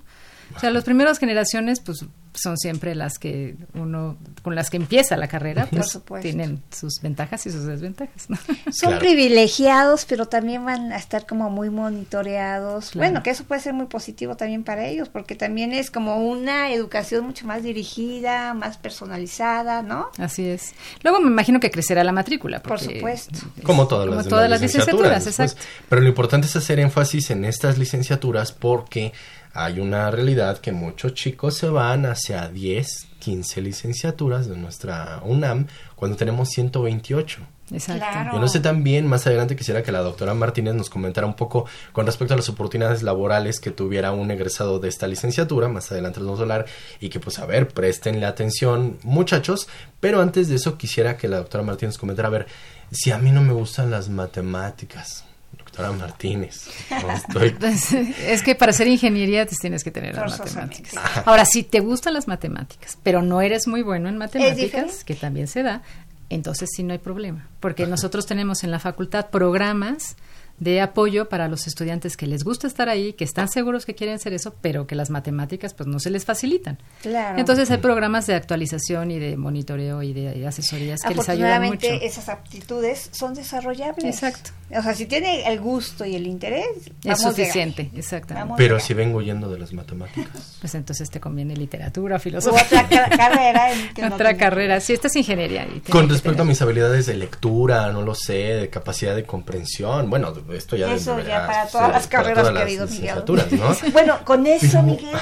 O 0.55 0.60
sea, 0.60 0.72
las 0.72 0.83
primeras 0.83 1.19
generaciones, 1.19 1.79
pues 1.79 2.05
son 2.36 2.57
siempre 2.57 2.95
las 2.95 3.19
que 3.19 3.55
uno, 3.75 4.17
con 4.41 4.55
las 4.55 4.72
que 4.72 4.77
empieza 4.77 5.15
la 5.17 5.27
carrera, 5.27 5.67
pues 5.69 6.00
tienen 6.22 6.63
sus 6.72 7.00
ventajas 7.01 7.45
y 7.45 7.51
sus 7.51 7.65
desventajas, 7.65 8.27
¿no? 8.27 8.38
Son 8.72 8.89
Claro. 8.89 9.00
privilegiados, 9.00 10.05
pero 10.05 10.27
también 10.27 10.65
van 10.65 10.91
a 10.91 10.98
estar 10.98 11.27
como 11.27 11.51
muy 11.51 11.69
monitoreados. 11.69 12.89
Claro. 12.91 13.07
Bueno, 13.10 13.24
que 13.24 13.29
eso 13.29 13.43
puede 13.43 13.62
ser 13.62 13.74
muy 13.74 13.86
positivo 13.86 14.36
también 14.36 14.63
para 14.63 14.86
ellos, 14.88 15.10
porque 15.10 15.36
también 15.36 15.74
es 15.74 15.91
como 15.91 16.17
una 16.27 16.72
educación 16.72 17.25
mucho 17.25 17.45
más 17.45 17.62
dirigida, 17.63 18.53
más 18.55 18.77
personalizada, 18.77 19.81
¿no? 19.83 20.07
Así 20.17 20.48
es. 20.48 20.74
Luego 21.03 21.19
me 21.19 21.27
imagino 21.27 21.60
que 21.60 21.69
crecerá 21.72 22.03
la 22.03 22.12
matrícula. 22.12 22.62
Por 22.63 22.79
supuesto. 22.79 23.38
es- 23.57 23.63
Como 23.63 23.88
todas 23.88 24.07
las, 24.07 24.17
como 24.17 24.29
todas 24.29 24.50
las 24.50 24.62
licenciaturas, 24.62 25.25
después. 25.25 25.51
exacto. 25.51 25.67
Pero 25.89 26.01
lo 26.01 26.07
importante 26.07 26.48
es 26.48 26.55
hacer 26.55 26.79
énfasis 26.79 27.29
en 27.31 27.45
estas 27.45 27.77
licenciaturas 27.77 28.51
porque 28.51 29.13
hay 29.53 29.79
una 29.79 30.10
realidad 30.10 30.57
que 30.57 30.72
muchos 30.72 31.13
chicos 31.13 31.55
se 31.57 31.69
van 31.69 32.05
hacia 32.05 32.48
10, 32.50 33.07
15 33.19 33.62
licenciaturas 33.62 34.48
de 34.48 34.57
nuestra 34.57 35.22
UNAM 35.24 35.67
cuando 35.95 36.17
tenemos 36.17 36.50
128. 36.50 37.39
Exacto. 37.72 38.05
Claro. 38.12 38.33
Yo 38.33 38.39
no 38.39 38.48
sé 38.48 38.60
también, 38.60 39.07
más 39.07 39.25
adelante 39.25 39.55
quisiera 39.55 39.83
que 39.83 39.91
la 39.91 40.01
doctora 40.01 40.33
Martínez 40.33 40.74
nos 40.74 40.89
comentara 40.89 41.27
un 41.27 41.36
poco 41.36 41.65
con 41.91 42.05
respecto 42.05 42.33
a 42.33 42.38
las 42.38 42.50
oportunidades 42.50 43.03
laborales 43.03 43.60
que 43.60 43.72
tuviera 43.72 44.12
un 44.12 44.31
egresado 44.31 44.79
de 44.79 44.89
esta 44.89 45.07
licenciatura, 45.07 45.67
más 45.69 45.91
adelante 45.91 46.19
nos 46.19 46.27
vamos 46.27 46.39
a 46.39 46.43
hablar, 46.43 46.65
y 47.00 47.10
que 47.10 47.19
pues 47.19 47.39
a 47.39 47.45
ver, 47.45 47.67
préstenle 47.69 48.25
atención 48.25 48.98
muchachos, 49.03 49.67
pero 50.00 50.22
antes 50.22 50.50
de 50.50 50.55
eso 50.55 50.77
quisiera 50.77 51.15
que 51.15 51.27
la 51.27 51.38
doctora 51.38 51.63
Martínez 51.63 51.98
comentara, 51.98 52.27
a 52.27 52.31
ver, 52.31 52.48
si 52.91 53.12
a 53.12 53.17
mí 53.17 53.31
no 53.31 53.41
me 53.41 53.53
gustan 53.53 53.91
las 53.91 54.10
matemáticas, 54.10 55.25
doctora 55.74 55.92
Martínez, 55.92 56.68
no 56.89 57.12
estoy... 57.12 57.50
Pues, 57.51 57.94
es 57.94 58.44
que 58.44 58.53
para 58.53 58.70
hacer 58.70 58.88
ingeniería 58.88 59.46
te 59.48 59.56
tienes 59.56 59.84
que 59.84 59.89
tener 59.89 60.15
las 60.15 60.38
matemáticas. 60.38 60.94
Ahora, 61.25 61.46
si 61.46 61.63
te 61.63 61.80
gustan 61.80 62.13
las 62.13 62.27
matemáticas, 62.27 62.98
pero 63.01 63.24
no 63.24 63.42
eres 63.42 63.68
muy 63.68 63.82
bueno 63.82 64.08
en 64.08 64.18
matemáticas, 64.18 65.03
que 65.03 65.15
también 65.15 65.48
se 65.48 65.63
da, 65.63 65.82
entonces 66.30 66.70
sí 66.75 66.84
no 66.84 66.94
hay 66.94 67.00
problema. 67.00 67.48
Porque 67.60 67.88
nosotros 67.88 68.27
tenemos 68.27 68.63
en 68.63 68.70
la 68.70 68.80
facultad 68.80 69.30
programas 69.32 70.15
de 70.60 70.81
apoyo 70.81 71.27
para 71.29 71.48
los 71.48 71.67
estudiantes 71.67 72.15
que 72.15 72.27
les 72.27 72.43
gusta 72.43 72.67
estar 72.67 72.88
ahí, 72.88 73.13
que 73.13 73.24
están 73.24 73.50
seguros 73.50 73.86
que 73.86 73.95
quieren 73.95 74.15
hacer 74.15 74.33
eso, 74.33 74.55
pero 74.62 74.88
que 74.88 74.95
las 74.95 75.10
matemáticas 75.10 75.74
pues 75.74 75.88
no 75.88 76.00
se 76.00 76.10
les 76.10 76.25
facilitan. 76.25 76.77
Claro. 77.01 77.38
Entonces 77.39 77.69
hay 77.72 77.77
programas 77.79 78.27
de 78.27 78.36
actualización 78.36 79.12
y 79.12 79.19
de 79.19 79.36
monitoreo 79.36 80.03
y 80.03 80.13
de, 80.13 80.38
y 80.38 80.45
asesorías 80.45 81.01
que 81.01 81.15
les 81.15 81.27
ayudan 81.27 81.63
mucho. 81.63 81.88
Esas 81.88 82.29
aptitudes 82.29 83.10
son 83.12 83.33
desarrollables. 83.33 84.05
Exacto. 84.05 84.51
O 84.77 84.81
sea, 84.81 84.95
si 84.95 85.05
tiene 85.05 85.48
el 85.51 85.60
gusto 85.60 86.05
y 86.05 86.15
el 86.15 86.25
interés, 86.25 86.65
Es 87.03 87.22
suficiente, 87.22 87.91
exactamente. 87.95 88.43
Vamos. 88.45 88.57
Pero 88.57 88.79
si 88.79 88.93
vengo 88.93 89.22
yendo 89.22 89.51
de 89.51 89.60
las 89.60 89.74
matemáticas. 89.74 90.57
Pues 90.63 90.75
entonces 90.75 91.10
te 91.10 91.19
conviene 91.19 91.57
literatura, 91.57 92.19
filosofía. 92.19 92.63
otra 92.63 92.88
ca- 92.88 93.10
carrera. 93.17 93.74
en 93.74 93.93
que 93.93 94.01
no 94.01 94.15
Otra 94.15 94.38
carrera, 94.38 94.79
sí, 94.79 94.93
esta 94.93 95.07
es 95.07 95.15
ingeniería. 95.17 95.67
Con 95.89 96.07
respecto 96.07 96.43
a 96.43 96.45
mis 96.45 96.62
habilidades 96.62 97.05
de 97.05 97.15
lectura, 97.15 97.91
no 97.91 98.01
lo 98.01 98.15
sé, 98.15 98.33
de 98.33 98.69
capacidad 98.69 99.13
de 99.13 99.25
comprensión, 99.25 100.10
bueno, 100.10 100.31
esto 100.51 100.75
ya 100.75 100.93
Eso 100.93 101.19
ya 101.19 101.45
para 101.47 101.67
todas 101.67 101.91
las 101.91 102.07
carreras, 102.07 102.39
todas 102.39 102.53
las 102.53 102.63
querido 102.63 102.85
Miguel. 102.88 103.01
licenciaturas, 103.01 103.51
¿no? 103.51 103.75
Bueno, 103.93 104.17
con 104.25 104.45
eso, 104.47 104.81
Miguel, 104.83 105.15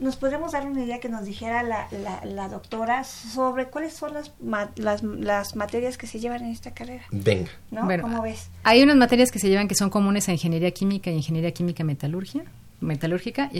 nos 0.00 0.16
podemos 0.16 0.52
dar 0.52 0.66
una 0.66 0.84
idea 0.84 1.00
que 1.00 1.08
nos 1.08 1.24
dijera 1.24 1.62
la, 1.62 1.88
la, 1.90 2.24
la 2.24 2.48
doctora 2.48 3.02
sobre 3.04 3.66
cuáles 3.66 3.94
son 3.94 4.14
las, 4.14 4.32
ma- 4.40 4.70
las, 4.76 5.02
las 5.02 5.56
materias 5.56 5.98
que 5.98 6.06
se 6.06 6.20
llevan 6.20 6.42
en 6.44 6.50
esta 6.52 6.72
carrera, 6.72 7.02
Venga. 7.10 7.50
¿no? 7.70 7.84
Bueno, 7.84 8.02
¿Cómo 8.02 8.22
ves? 8.22 8.48
Hay 8.64 8.82
unas 8.82 8.96
materias 8.96 9.30
que 9.32 9.38
se 9.40 9.48
llevan 9.48 9.66
que 9.68 9.74
son 9.74 9.90
comunes 9.90 10.28
a 10.28 10.32
ingeniería 10.32 10.70
química 10.70 11.10
y 11.10 11.14
ingeniería 11.14 11.50
química 11.52 11.82
metalurgia, 11.84 12.44
metalúrgica, 12.80 13.50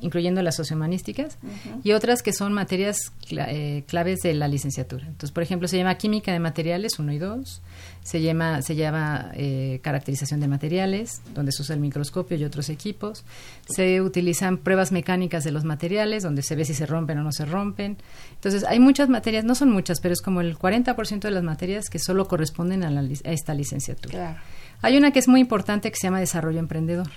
incluyendo 0.00 0.42
las 0.42 0.56
sociohumanísticas, 0.56 1.38
y 1.82 1.92
otras 1.92 2.22
que 2.22 2.32
son 2.32 2.52
materias 2.52 3.12
eh, 3.30 3.84
claves 3.86 4.20
de 4.20 4.34
la 4.34 4.48
licenciatura. 4.48 5.06
Entonces, 5.06 5.30
por 5.30 5.42
ejemplo, 5.42 5.68
se 5.68 5.76
llama 5.76 5.94
química 5.96 6.32
de 6.32 6.40
materiales 6.40 6.98
1 6.98 7.12
y 7.12 7.18
2, 7.18 7.62
se 8.02 8.20
llama, 8.20 8.62
se 8.62 8.74
llama 8.76 9.30
eh, 9.34 9.80
caracterización 9.82 10.40
de 10.40 10.48
materiales, 10.48 11.22
donde 11.34 11.52
se 11.52 11.62
usa 11.62 11.74
el 11.74 11.80
microscopio 11.80 12.36
y 12.36 12.44
otros 12.44 12.68
equipos, 12.68 13.24
se 13.66 14.00
utilizan 14.00 14.58
pruebas 14.58 14.92
mecánicas 14.92 15.44
de 15.44 15.52
los 15.52 15.64
materiales, 15.64 16.22
donde 16.22 16.42
se 16.42 16.56
ve 16.56 16.64
si 16.64 16.74
se 16.74 16.86
rompen 16.86 17.18
o 17.18 17.22
no 17.22 17.32
se 17.32 17.44
rompen. 17.44 17.96
Entonces, 18.34 18.64
hay 18.64 18.80
muchas 18.80 19.08
materias, 19.08 19.44
no 19.44 19.54
son 19.54 19.70
muchas, 19.70 20.00
pero 20.00 20.12
es 20.12 20.20
como 20.20 20.40
el 20.40 20.58
40% 20.58 21.20
de 21.20 21.30
las 21.30 21.42
materias 21.42 21.88
que 21.88 21.98
solo 21.98 22.26
corresponden 22.26 22.82
a, 22.82 22.90
la 22.90 23.00
a 23.00 23.32
esta 23.32 23.54
licenciatura. 23.54 24.10
Claro. 24.10 24.38
Hay 24.82 24.96
una 24.98 25.12
que 25.12 25.18
es 25.18 25.28
muy 25.28 25.40
importante 25.40 25.90
que 25.90 25.96
se 25.96 26.08
llama 26.08 26.20
desarrollo 26.20 26.58
emprendedor. 26.58 27.08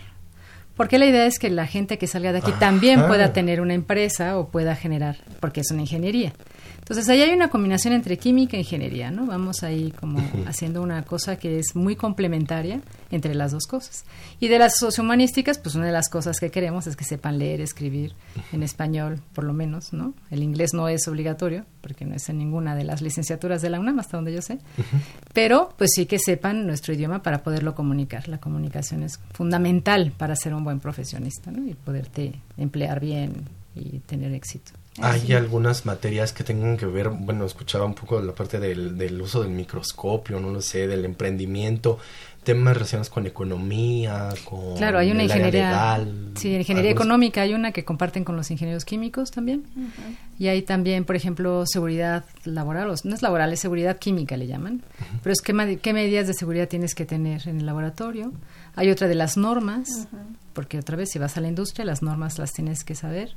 Porque 0.77 0.99
la 0.99 1.07
idea 1.07 1.25
es 1.25 1.39
que 1.39 1.49
la 1.49 1.65
gente 1.67 1.97
que 1.97 2.07
salga 2.07 2.31
de 2.31 2.37
aquí 2.37 2.51
también 2.59 2.99
Ajá. 2.99 3.07
pueda 3.07 3.33
tener 3.33 3.59
una 3.61 3.73
empresa 3.73 4.37
o 4.37 4.49
pueda 4.49 4.75
generar, 4.75 5.17
porque 5.39 5.61
es 5.61 5.71
una 5.71 5.81
ingeniería. 5.81 6.33
Entonces 6.77 7.09
ahí 7.09 7.21
hay 7.21 7.33
una 7.33 7.49
combinación 7.49 7.93
entre 7.93 8.17
química 8.17 8.55
e 8.55 8.61
ingeniería, 8.61 9.11
¿no? 9.11 9.25
Vamos 9.25 9.63
ahí 9.63 9.91
como 9.99 10.21
haciendo 10.45 10.81
una 10.81 11.03
cosa 11.03 11.35
que 11.35 11.59
es 11.59 11.75
muy 11.75 11.97
complementaria 11.97 12.79
entre 13.11 13.35
las 13.35 13.51
dos 13.51 13.65
cosas. 13.65 14.05
Y 14.39 14.47
de 14.47 14.59
las 14.59 14.77
sociohumanísticas, 14.77 15.59
pues 15.59 15.75
una 15.75 15.85
de 15.85 15.91
las 15.91 16.09
cosas 16.09 16.39
que 16.39 16.51
queremos 16.51 16.87
es 16.87 16.95
que 16.95 17.05
sepan 17.05 17.37
leer, 17.37 17.61
escribir 17.61 18.13
en 18.51 18.63
español, 18.63 19.21
por 19.33 19.43
lo 19.43 19.53
menos, 19.53 19.93
¿no? 19.93 20.13
El 20.29 20.43
inglés 20.43 20.73
no 20.73 20.89
es 20.89 21.07
obligatorio, 21.07 21.65
porque 21.81 22.05
no 22.05 22.15
es 22.15 22.27
en 22.29 22.37
ninguna 22.37 22.75
de 22.75 22.83
las 22.83 23.01
licenciaturas 23.01 23.61
de 23.61 23.69
la 23.69 23.79
UNAM, 23.79 23.99
hasta 23.99 24.17
donde 24.17 24.33
yo 24.33 24.41
sé. 24.41 24.59
Pero 25.33 25.73
pues 25.77 25.91
sí 25.93 26.05
que 26.05 26.19
sepan 26.19 26.67
nuestro 26.67 26.93
idioma 26.93 27.23
para 27.23 27.43
poderlo 27.43 27.75
comunicar. 27.75 28.27
La 28.27 28.39
comunicación 28.39 29.03
es 29.03 29.19
fundamental 29.33 30.11
para 30.17 30.35
ser 30.35 30.53
un 30.53 30.63
buen 30.63 30.79
profesionista, 30.79 31.51
¿no? 31.51 31.67
Y 31.67 31.73
poderte 31.73 32.41
emplear 32.57 32.99
bien 32.99 33.47
y 33.75 33.99
tener 33.99 34.33
éxito. 34.33 34.71
Hay 34.99 35.31
algunas 35.33 35.85
materias 35.85 36.33
que 36.33 36.43
tengan 36.43 36.75
que 36.75 36.87
ver, 36.87 37.09
bueno, 37.09 37.45
escuchaba 37.45 37.85
un 37.85 37.93
poco 37.93 38.19
de 38.19 38.25
la 38.25 38.33
parte 38.33 38.59
del, 38.59 38.97
del 38.97 39.21
uso 39.21 39.43
del 39.43 39.51
microscopio, 39.51 40.39
no 40.39 40.49
lo 40.49 40.59
sé, 40.59 40.87
del 40.87 41.05
emprendimiento, 41.05 41.99
temas 42.47 42.75
relacionados 42.75 43.09
con 43.09 43.27
economía, 43.27 44.29
con 44.45 44.77
Claro, 44.77 44.99
hay 44.99 45.11
una 45.11 45.23
ingeniería, 45.23 45.97
legal, 45.97 46.31
sí, 46.35 46.55
ingeniería 46.55 46.91
económica, 46.91 47.41
hay 47.41 47.53
una 47.53 47.73
que 47.73 47.83
comparten 47.83 48.23
con 48.23 48.37
los 48.37 48.49
ingenieros 48.51 48.85
químicos 48.85 49.31
también. 49.31 49.65
Y 50.39 50.47
hay 50.47 50.61
también, 50.61 51.03
por 51.03 51.17
ejemplo, 51.17 51.65
seguridad 51.65 52.23
laboral, 52.45 52.89
o 52.89 52.95
no 53.03 53.15
es 53.15 53.21
laboral, 53.21 53.51
es 53.51 53.59
seguridad 53.59 53.97
química 53.97 54.37
le 54.37 54.47
llaman. 54.47 54.81
Pero 55.21 55.33
es 55.33 55.41
qué, 55.41 55.79
qué 55.81 55.91
medidas 55.91 56.25
de 56.27 56.33
seguridad 56.33 56.69
tienes 56.69 56.95
que 56.95 57.05
tener 57.05 57.49
en 57.49 57.59
el 57.59 57.65
laboratorio. 57.65 58.31
Hay 58.77 58.91
otra 58.91 59.09
de 59.09 59.15
las 59.15 59.35
normas, 59.35 60.07
porque 60.53 60.79
otra 60.79 60.95
vez 60.95 61.09
si 61.11 61.19
vas 61.19 61.35
a 61.35 61.41
la 61.41 61.49
industria, 61.49 61.83
las 61.83 62.01
normas 62.01 62.39
las 62.39 62.53
tienes 62.53 62.85
que 62.85 62.95
saber 62.95 63.35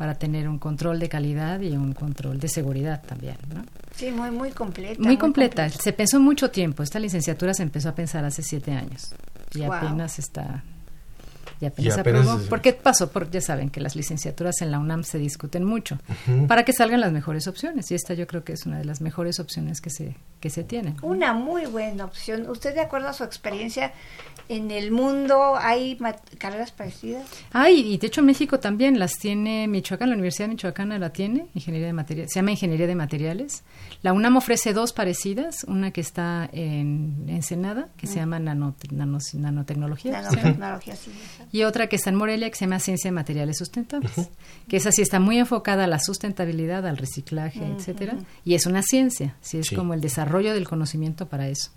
para 0.00 0.14
tener 0.14 0.48
un 0.48 0.58
control 0.58 0.98
de 0.98 1.10
calidad 1.10 1.60
y 1.60 1.72
un 1.76 1.92
control 1.92 2.40
de 2.40 2.48
seguridad 2.48 3.02
también, 3.06 3.36
¿no? 3.54 3.62
Sí, 3.94 4.10
muy, 4.10 4.30
muy 4.30 4.50
completa. 4.50 4.98
Muy, 5.02 5.18
completa. 5.18 5.68
Se 5.68 5.92
pensó 5.92 6.18
mucho 6.18 6.50
tiempo. 6.50 6.82
Esta 6.82 6.98
licenciatura 6.98 7.52
se 7.52 7.64
empezó 7.64 7.90
a 7.90 7.94
pensar 7.94 8.24
hace 8.24 8.42
siete 8.42 8.72
años 8.72 9.12
y 9.54 9.58
Wow. 9.60 9.74
apenas 9.74 10.18
está 10.18 10.64
y 11.60 11.66
apenas, 11.66 11.92
Y 11.92 11.94
se 11.94 12.00
apenas 12.00 12.22
aprobó. 12.22 12.40
es- 12.42 12.48
¿Por 12.48 12.60
qué 12.62 12.72
pasó? 12.72 13.10
Porque 13.10 13.32
ya 13.34 13.40
saben 13.42 13.70
que 13.70 13.80
las 13.80 13.94
licenciaturas 13.96 14.60
en 14.62 14.70
la 14.70 14.78
UNAM 14.78 15.04
se 15.04 15.18
discuten 15.18 15.64
mucho 15.64 15.98
para 16.48 16.64
que 16.64 16.72
salgan 16.72 17.00
las 17.00 17.12
mejores 17.12 17.46
opciones 17.46 17.90
y 17.90 17.94
esta 17.94 18.14
yo 18.14 18.26
creo 18.26 18.44
que 18.44 18.52
es 18.54 18.64
una 18.66 18.78
de 18.78 18.84
las 18.84 19.00
mejores 19.00 19.38
opciones 19.40 19.80
que 19.80 19.90
se 19.90 20.16
que 20.40 20.48
se 20.48 20.64
tienen. 20.64 20.96
Una 21.02 21.34
muy 21.34 21.66
buena 21.66 22.06
opción. 22.06 22.48
¿Usted, 22.48 22.72
de 22.74 22.80
acuerdo 22.80 23.08
a 23.08 23.12
su 23.12 23.24
experiencia 23.24 23.92
en 24.48 24.70
el 24.70 24.90
mundo, 24.90 25.54
hay 25.58 25.98
carreras 26.38 26.72
parecidas? 26.72 27.28
Ah, 27.52 27.68
y, 27.68 27.98
de 27.98 28.06
hecho 28.06 28.22
México 28.22 28.58
también 28.58 28.98
las 28.98 29.12
tiene 29.18 29.68
Michoacán, 29.68 30.08
la 30.08 30.14
Universidad 30.14 30.48
Michoacana 30.48 30.98
la 30.98 31.10
tiene, 31.12 31.48
ingeniería 31.54 31.88
de 31.88 31.92
materiales, 31.92 32.32
se 32.32 32.38
llama 32.38 32.52
ingeniería 32.52 32.86
de 32.86 32.94
materiales. 32.94 33.64
La 34.00 34.14
UNAM 34.14 34.38
ofrece 34.38 34.72
dos 34.72 34.94
parecidas, 34.94 35.64
una 35.64 35.90
que 35.90 36.00
está 36.00 36.48
en 36.54 37.26
Ensenada, 37.28 37.88
que 37.98 38.06
se 38.06 38.16
llama 38.16 38.38
nanos- 38.38 38.74
nanotecnología, 39.34 40.22
¿sí? 40.30 40.36
Nanotecnología, 40.36 40.96
sí. 40.96 41.10
Y 41.52 41.62
otra 41.64 41.88
que 41.88 41.96
está 41.96 42.10
en 42.10 42.16
Morelia 42.16 42.48
que 42.50 42.56
se 42.56 42.64
llama 42.66 42.78
Ciencia 42.80 43.08
de 43.08 43.12
Materiales 43.12 43.58
Sustentables, 43.58 44.12
que 44.68 44.76
esa 44.76 44.92
sí 44.92 45.02
está 45.02 45.18
muy 45.20 45.38
enfocada 45.38 45.84
a 45.84 45.86
la 45.86 45.98
sustentabilidad, 45.98 46.86
al 46.86 46.96
reciclaje, 46.96 47.60
etcétera, 47.76 48.16
y 48.44 48.54
es 48.54 48.66
una 48.66 48.82
ciencia, 48.82 49.36
sí 49.40 49.58
es 49.58 49.66
Sí. 49.68 49.74
como 49.76 49.94
el 49.94 50.00
desarrollo 50.00 50.54
del 50.54 50.68
conocimiento 50.68 51.26
para 51.26 51.48
eso. 51.48 51.70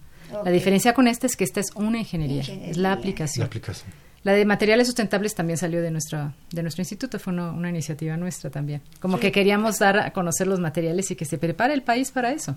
La 0.43 0.51
diferencia 0.51 0.93
con 0.93 1.07
esta 1.07 1.27
es 1.27 1.35
que 1.35 1.43
esta 1.43 1.59
es 1.59 1.67
una 1.75 1.99
ingeniería, 1.99 2.41
es 2.41 2.49
Ingeniería. 2.49 2.81
la 2.81 2.89
La 2.89 2.95
aplicación. 2.95 3.45
aplicación. 3.45 3.91
La 4.23 4.31
de 4.31 4.45
materiales 4.45 4.87
sustentables 4.87 5.35
también 5.35 5.57
salió 5.57 5.81
de 5.81 5.91
nuestra 5.91 6.33
de 6.51 6.61
nuestro 6.63 6.81
instituto, 6.81 7.19
fue 7.19 7.33
una, 7.33 7.51
una 7.51 7.69
iniciativa 7.69 8.15
nuestra 8.15 8.49
también. 8.49 8.81
Como 9.01 9.19
que 9.19 9.33
queríamos 9.33 9.79
dar 9.79 9.97
a 9.97 10.11
conocer 10.11 10.47
los 10.47 10.61
materiales 10.61 11.11
y 11.11 11.15
que 11.17 11.25
se 11.25 11.37
prepare 11.37 11.73
el 11.73 11.81
país 11.83 12.09
para 12.11 12.31
eso, 12.31 12.55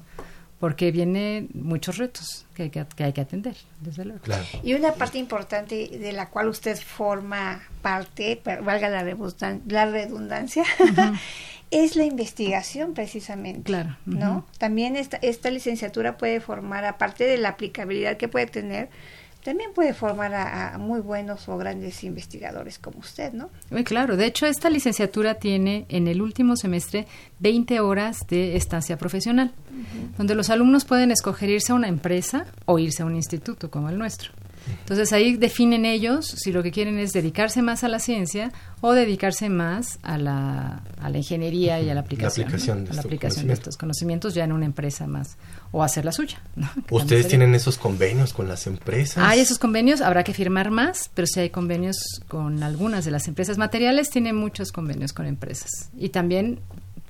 porque 0.59 0.91
vienen 0.91 1.49
muchos 1.53 1.99
retos 1.99 2.47
que 2.55 2.65
hay 2.65 2.71
que, 2.71 2.87
que 2.97 3.05
hay 3.05 3.13
que 3.13 3.21
atender, 3.21 3.57
desde 3.81 4.05
luego. 4.07 4.21
Claro. 4.23 4.45
Y 4.63 4.73
una 4.75 4.93
parte 4.95 5.19
importante 5.19 5.89
de 5.89 6.13
la 6.13 6.31
cual 6.31 6.49
usted 6.49 6.79
forma 6.79 7.61
parte, 7.83 8.41
valga 8.63 8.89
la, 8.89 9.03
redundan- 9.05 9.61
la 9.69 9.85
redundancia, 9.87 10.65
es 11.71 11.97
la 11.97 12.05
investigación 12.05 12.95
precisamente. 12.95 13.63
Claro, 13.65 13.97
¿No? 14.07 14.47
También 14.59 14.97
esta, 14.97 15.19
esta 15.19 15.51
licenciatura 15.51 16.17
puede 16.17 16.41
formar, 16.41 16.85
aparte 16.85 17.25
de 17.25 17.37
la 17.39 17.51
aplicabilidad 17.51 18.17
que 18.17 18.29
puede 18.29 18.47
tener, 18.47 18.89
también 19.47 19.71
puede 19.73 19.95
formar 19.95 20.35
a, 20.35 20.75
a 20.75 20.79
muy 20.79 21.01
buenos 21.01 21.49
o 21.49 21.57
grandes 21.57 22.03
investigadores 22.03 22.81
como 22.81 22.99
usted, 22.99 23.33
¿no? 23.33 23.49
Muy 23.71 23.85
claro, 23.85 24.17
de 24.17 24.27
hecho 24.27 24.45
esta 24.45 24.69
licenciatura 24.71 25.35
tiene 25.35 25.87
en 25.89 26.09
el 26.09 26.21
último 26.21 26.57
semestre 26.57 27.07
20 27.39 27.79
horas 27.79 28.19
de 28.29 28.57
estancia 28.57 28.99
profesional, 28.99 29.53
donde 30.19 30.35
los 30.35 30.51
alumnos 30.51 30.85
pueden 30.85 31.13
escoger 31.13 31.49
irse 31.49 31.71
a 31.71 31.77
una 31.77 31.87
empresa 31.87 32.47
o 32.65 32.81
irse 32.81 33.05
a 33.05 33.07
un 33.07 33.15
instituto 33.15 33.71
como 33.71 33.89
el 33.89 33.99
nuestro. 33.99 34.33
Entonces 34.81 35.13
ahí 35.13 35.37
definen 35.37 35.85
ellos 35.85 36.27
si 36.27 36.53
lo 36.53 36.63
que 36.63 36.71
quieren 36.71 36.99
es 36.99 37.13
dedicarse 37.13 37.63
más 37.63 37.85
a 37.85 37.89
la 37.89 37.99
ciencia 37.99 38.53
o 38.81 38.93
dedicarse 38.93 39.49
más 39.49 39.99
a 40.03 40.19
la, 40.19 40.83
a 41.01 41.11
la 41.11 41.19
ingeniería 41.19 41.81
y 41.81 41.91
a 41.91 41.95
la 41.95 42.01
aplicación, 42.01 42.47
aplicación 42.47 42.79
¿no? 42.79 42.85
de 42.85 42.91
a 42.91 42.95
la 42.95 43.01
estos 43.01 43.05
aplicación 43.07 43.31
de 43.31 43.35
conocimientos. 43.35 43.59
estos 43.59 43.77
conocimientos 43.77 44.35
ya 44.35 44.45
en 44.45 44.53
una 44.53 44.67
empresa 44.67 45.07
más 45.07 45.37
o 45.73 45.83
hacer 45.83 46.05
la 46.05 46.13
suya. 46.13 46.41
¿Ustedes 46.91 47.29
tienen 47.29 47.55
esos 47.55 47.79
convenios 47.79 48.33
con 48.33 48.49
las 48.49 48.67
empresas? 48.67 49.19
hay 49.19 49.41
esos 49.41 49.59
convenios, 49.59 50.01
habrá 50.01 50.25
que 50.25 50.33
firmar 50.33 50.71
más, 50.71 51.11
pero 51.15 51.27
sí 51.27 51.41
hay 51.41 51.51
convenios 51.51 51.97
con 52.29 52.63
algunas 52.63 53.05
de 53.05 53.11
las 53.11 53.29
empresas 53.29 53.59
materiales, 53.59 54.11
tiene 54.11 54.33
muchos 54.33 54.73
convenios 54.73 55.13
con 55.13 55.27
empresas 55.27 55.91
y 55.97 56.11
también 56.11 56.61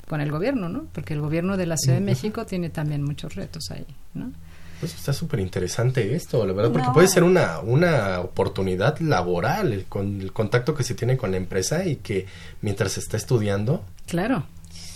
con 0.08 0.20
el 0.20 0.30
gobierno, 0.30 0.68
¿no? 0.68 0.86
Porque 0.92 1.14
el 1.14 1.20
gobierno 1.20 1.56
de 1.56 1.66
la 1.66 1.76
Ciudad 1.76 1.98
de 1.98 2.04
México 2.04 2.46
tiene 2.46 2.70
también 2.70 3.02
muchos 3.02 3.34
retos 3.34 3.70
ahí, 3.70 3.86
¿no? 4.14 4.32
Pues 4.80 4.94
está 4.94 5.12
súper 5.12 5.40
interesante 5.40 6.14
esto, 6.14 6.44
la 6.46 6.52
verdad, 6.52 6.70
porque 6.72 6.88
No. 6.88 6.92
puede 6.92 7.08
ser 7.08 7.24
una, 7.24 7.60
una 7.60 8.20
oportunidad 8.20 8.98
laboral 9.00 9.72
el, 9.72 9.84
con, 9.86 10.20
el 10.20 10.32
contacto 10.32 10.74
que 10.74 10.82
se 10.84 10.94
tiene 10.94 11.16
con 11.16 11.30
la 11.30 11.38
empresa 11.38 11.84
y 11.86 11.96
que 11.96 12.26
mientras 12.60 12.92
se 12.92 13.00
está 13.00 13.16
estudiando, 13.16 13.82
Claro. 14.06 14.44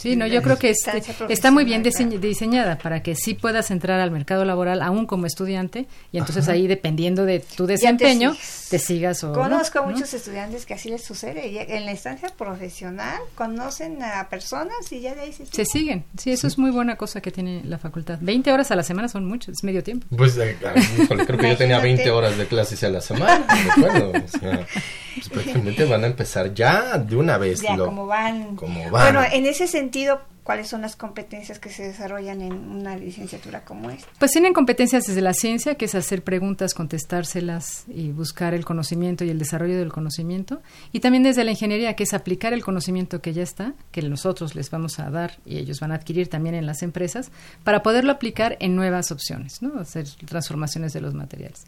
Sí, 0.00 0.16
no, 0.16 0.26
yo 0.26 0.42
creo 0.42 0.58
que 0.58 0.70
este- 0.70 0.96
Instancia 0.98 1.26
está 1.28 1.50
muy 1.50 1.64
bien 1.64 1.84
diseñ- 1.84 2.18
diseñada 2.18 2.78
para 2.78 3.02
que 3.02 3.14
sí 3.14 3.34
puedas 3.34 3.70
entrar 3.70 4.00
al 4.00 4.10
mercado 4.10 4.44
laboral 4.44 4.82
aún 4.82 5.06
como 5.06 5.26
estudiante 5.26 5.86
y 6.12 6.18
entonces 6.18 6.48
ahí 6.48 6.66
dependiendo 6.66 7.24
de 7.24 7.40
tu 7.40 7.66
desempeño 7.66 8.34
te, 8.70 8.78
sigas 8.78 9.22
o 9.24 9.28
no, 9.28 9.34
Conozco 9.34 9.80
¿no? 9.80 9.88
muchos 9.90 10.12
estudiantes 10.14 10.64
que 10.66 10.74
así 10.74 10.88
les 10.90 11.04
sucede. 11.04 11.48
y 11.48 11.58
En 11.58 11.84
la 11.84 11.92
instancia 11.92 12.28
profesional 12.36 13.20
conocen 13.34 14.02
a 14.02 14.28
personas 14.28 14.90
y 14.90 15.00
ya 15.00 15.14
de 15.14 15.20
ahí 15.22 15.32
se 15.32 15.46
Se 15.46 15.64
siguen, 15.64 16.04
sí, 16.18 16.30
eso 16.30 16.46
es 16.46 16.56
muy 16.58 16.70
buena 16.70 16.96
cosa 16.96 17.20
que 17.20 17.30
tiene 17.30 17.62
la 17.64 17.78
facultad. 17.78 18.18
20 18.20 18.52
horas 18.52 18.70
a 18.70 18.76
la 18.76 18.82
semana 18.82 19.08
son 19.08 19.26
muchos, 19.26 19.54
es 19.58 19.64
medio 19.64 19.82
tiempo. 19.82 20.06
pues 20.16 20.36
eh, 20.38 20.56
híjole, 21.02 21.26
creo 21.26 21.38
que 21.38 21.48
yo 21.50 21.56
tenía 21.56 21.76
Imagínate. 21.76 22.02
20 22.04 22.10
horas 22.10 22.38
de 22.38 22.46
clases 22.46 22.82
a 22.84 22.88
la 22.88 23.00
semana, 23.00 23.44
recuerdo. 23.76 24.12
O 24.12 24.38
sea, 24.38 24.66
pues 25.28 25.28
prácticamente 25.44 25.84
van 25.84 26.04
a 26.04 26.06
empezar 26.08 26.52
ya 26.54 26.98
de 26.98 27.16
una 27.16 27.38
vez. 27.38 27.60
ya 27.60 27.76
lo- 27.76 27.86
como 27.86 28.06
van. 28.06 28.56
como 28.56 28.80
van. 28.90 29.14
Bueno, 29.14 29.22
en 29.32 29.46
ese 29.46 29.66
sentido, 29.66 30.20
¿cuáles 30.44 30.68
son 30.68 30.80
las 30.80 30.96
competencias 30.96 31.58
que 31.58 31.70
se 31.70 31.84
desarrollan 31.84 32.40
en 32.42 32.52
una 32.52 32.96
licenciatura 32.96 33.64
como 33.64 33.90
esta? 33.90 34.08
Pues 34.18 34.32
tienen 34.32 34.52
competencias 34.52 35.04
desde 35.06 35.20
la 35.20 35.34
ciencia, 35.34 35.74
que 35.76 35.84
es 35.84 35.94
hacer 35.94 36.22
preguntas, 36.24 36.74
contestárselas 36.74 37.84
y 37.88 38.10
buscar 38.10 38.54
el 38.54 38.64
conocimiento 38.64 39.24
y 39.24 39.30
el 39.30 39.38
desarrollo 39.38 39.78
del 39.78 39.92
conocimiento. 39.92 40.60
Y 40.92 41.00
también 41.00 41.22
desde 41.22 41.44
la 41.44 41.50
ingeniería, 41.52 41.94
que 41.94 42.04
es 42.04 42.14
aplicar 42.14 42.52
el 42.52 42.64
conocimiento 42.64 43.20
que 43.20 43.32
ya 43.32 43.42
está, 43.42 43.74
que 43.92 44.02
nosotros 44.02 44.54
les 44.54 44.70
vamos 44.70 44.98
a 44.98 45.10
dar 45.10 45.38
y 45.44 45.58
ellos 45.58 45.78
van 45.80 45.92
a 45.92 45.96
adquirir 45.96 46.28
también 46.28 46.54
en 46.54 46.66
las 46.66 46.82
empresas, 46.82 47.30
para 47.62 47.82
poderlo 47.82 48.10
aplicar 48.12 48.56
en 48.60 48.74
nuevas 48.74 49.12
opciones, 49.12 49.62
¿no? 49.62 49.78
Hacer 49.78 50.06
transformaciones 50.26 50.92
de 50.92 51.00
los 51.00 51.14
materiales. 51.14 51.64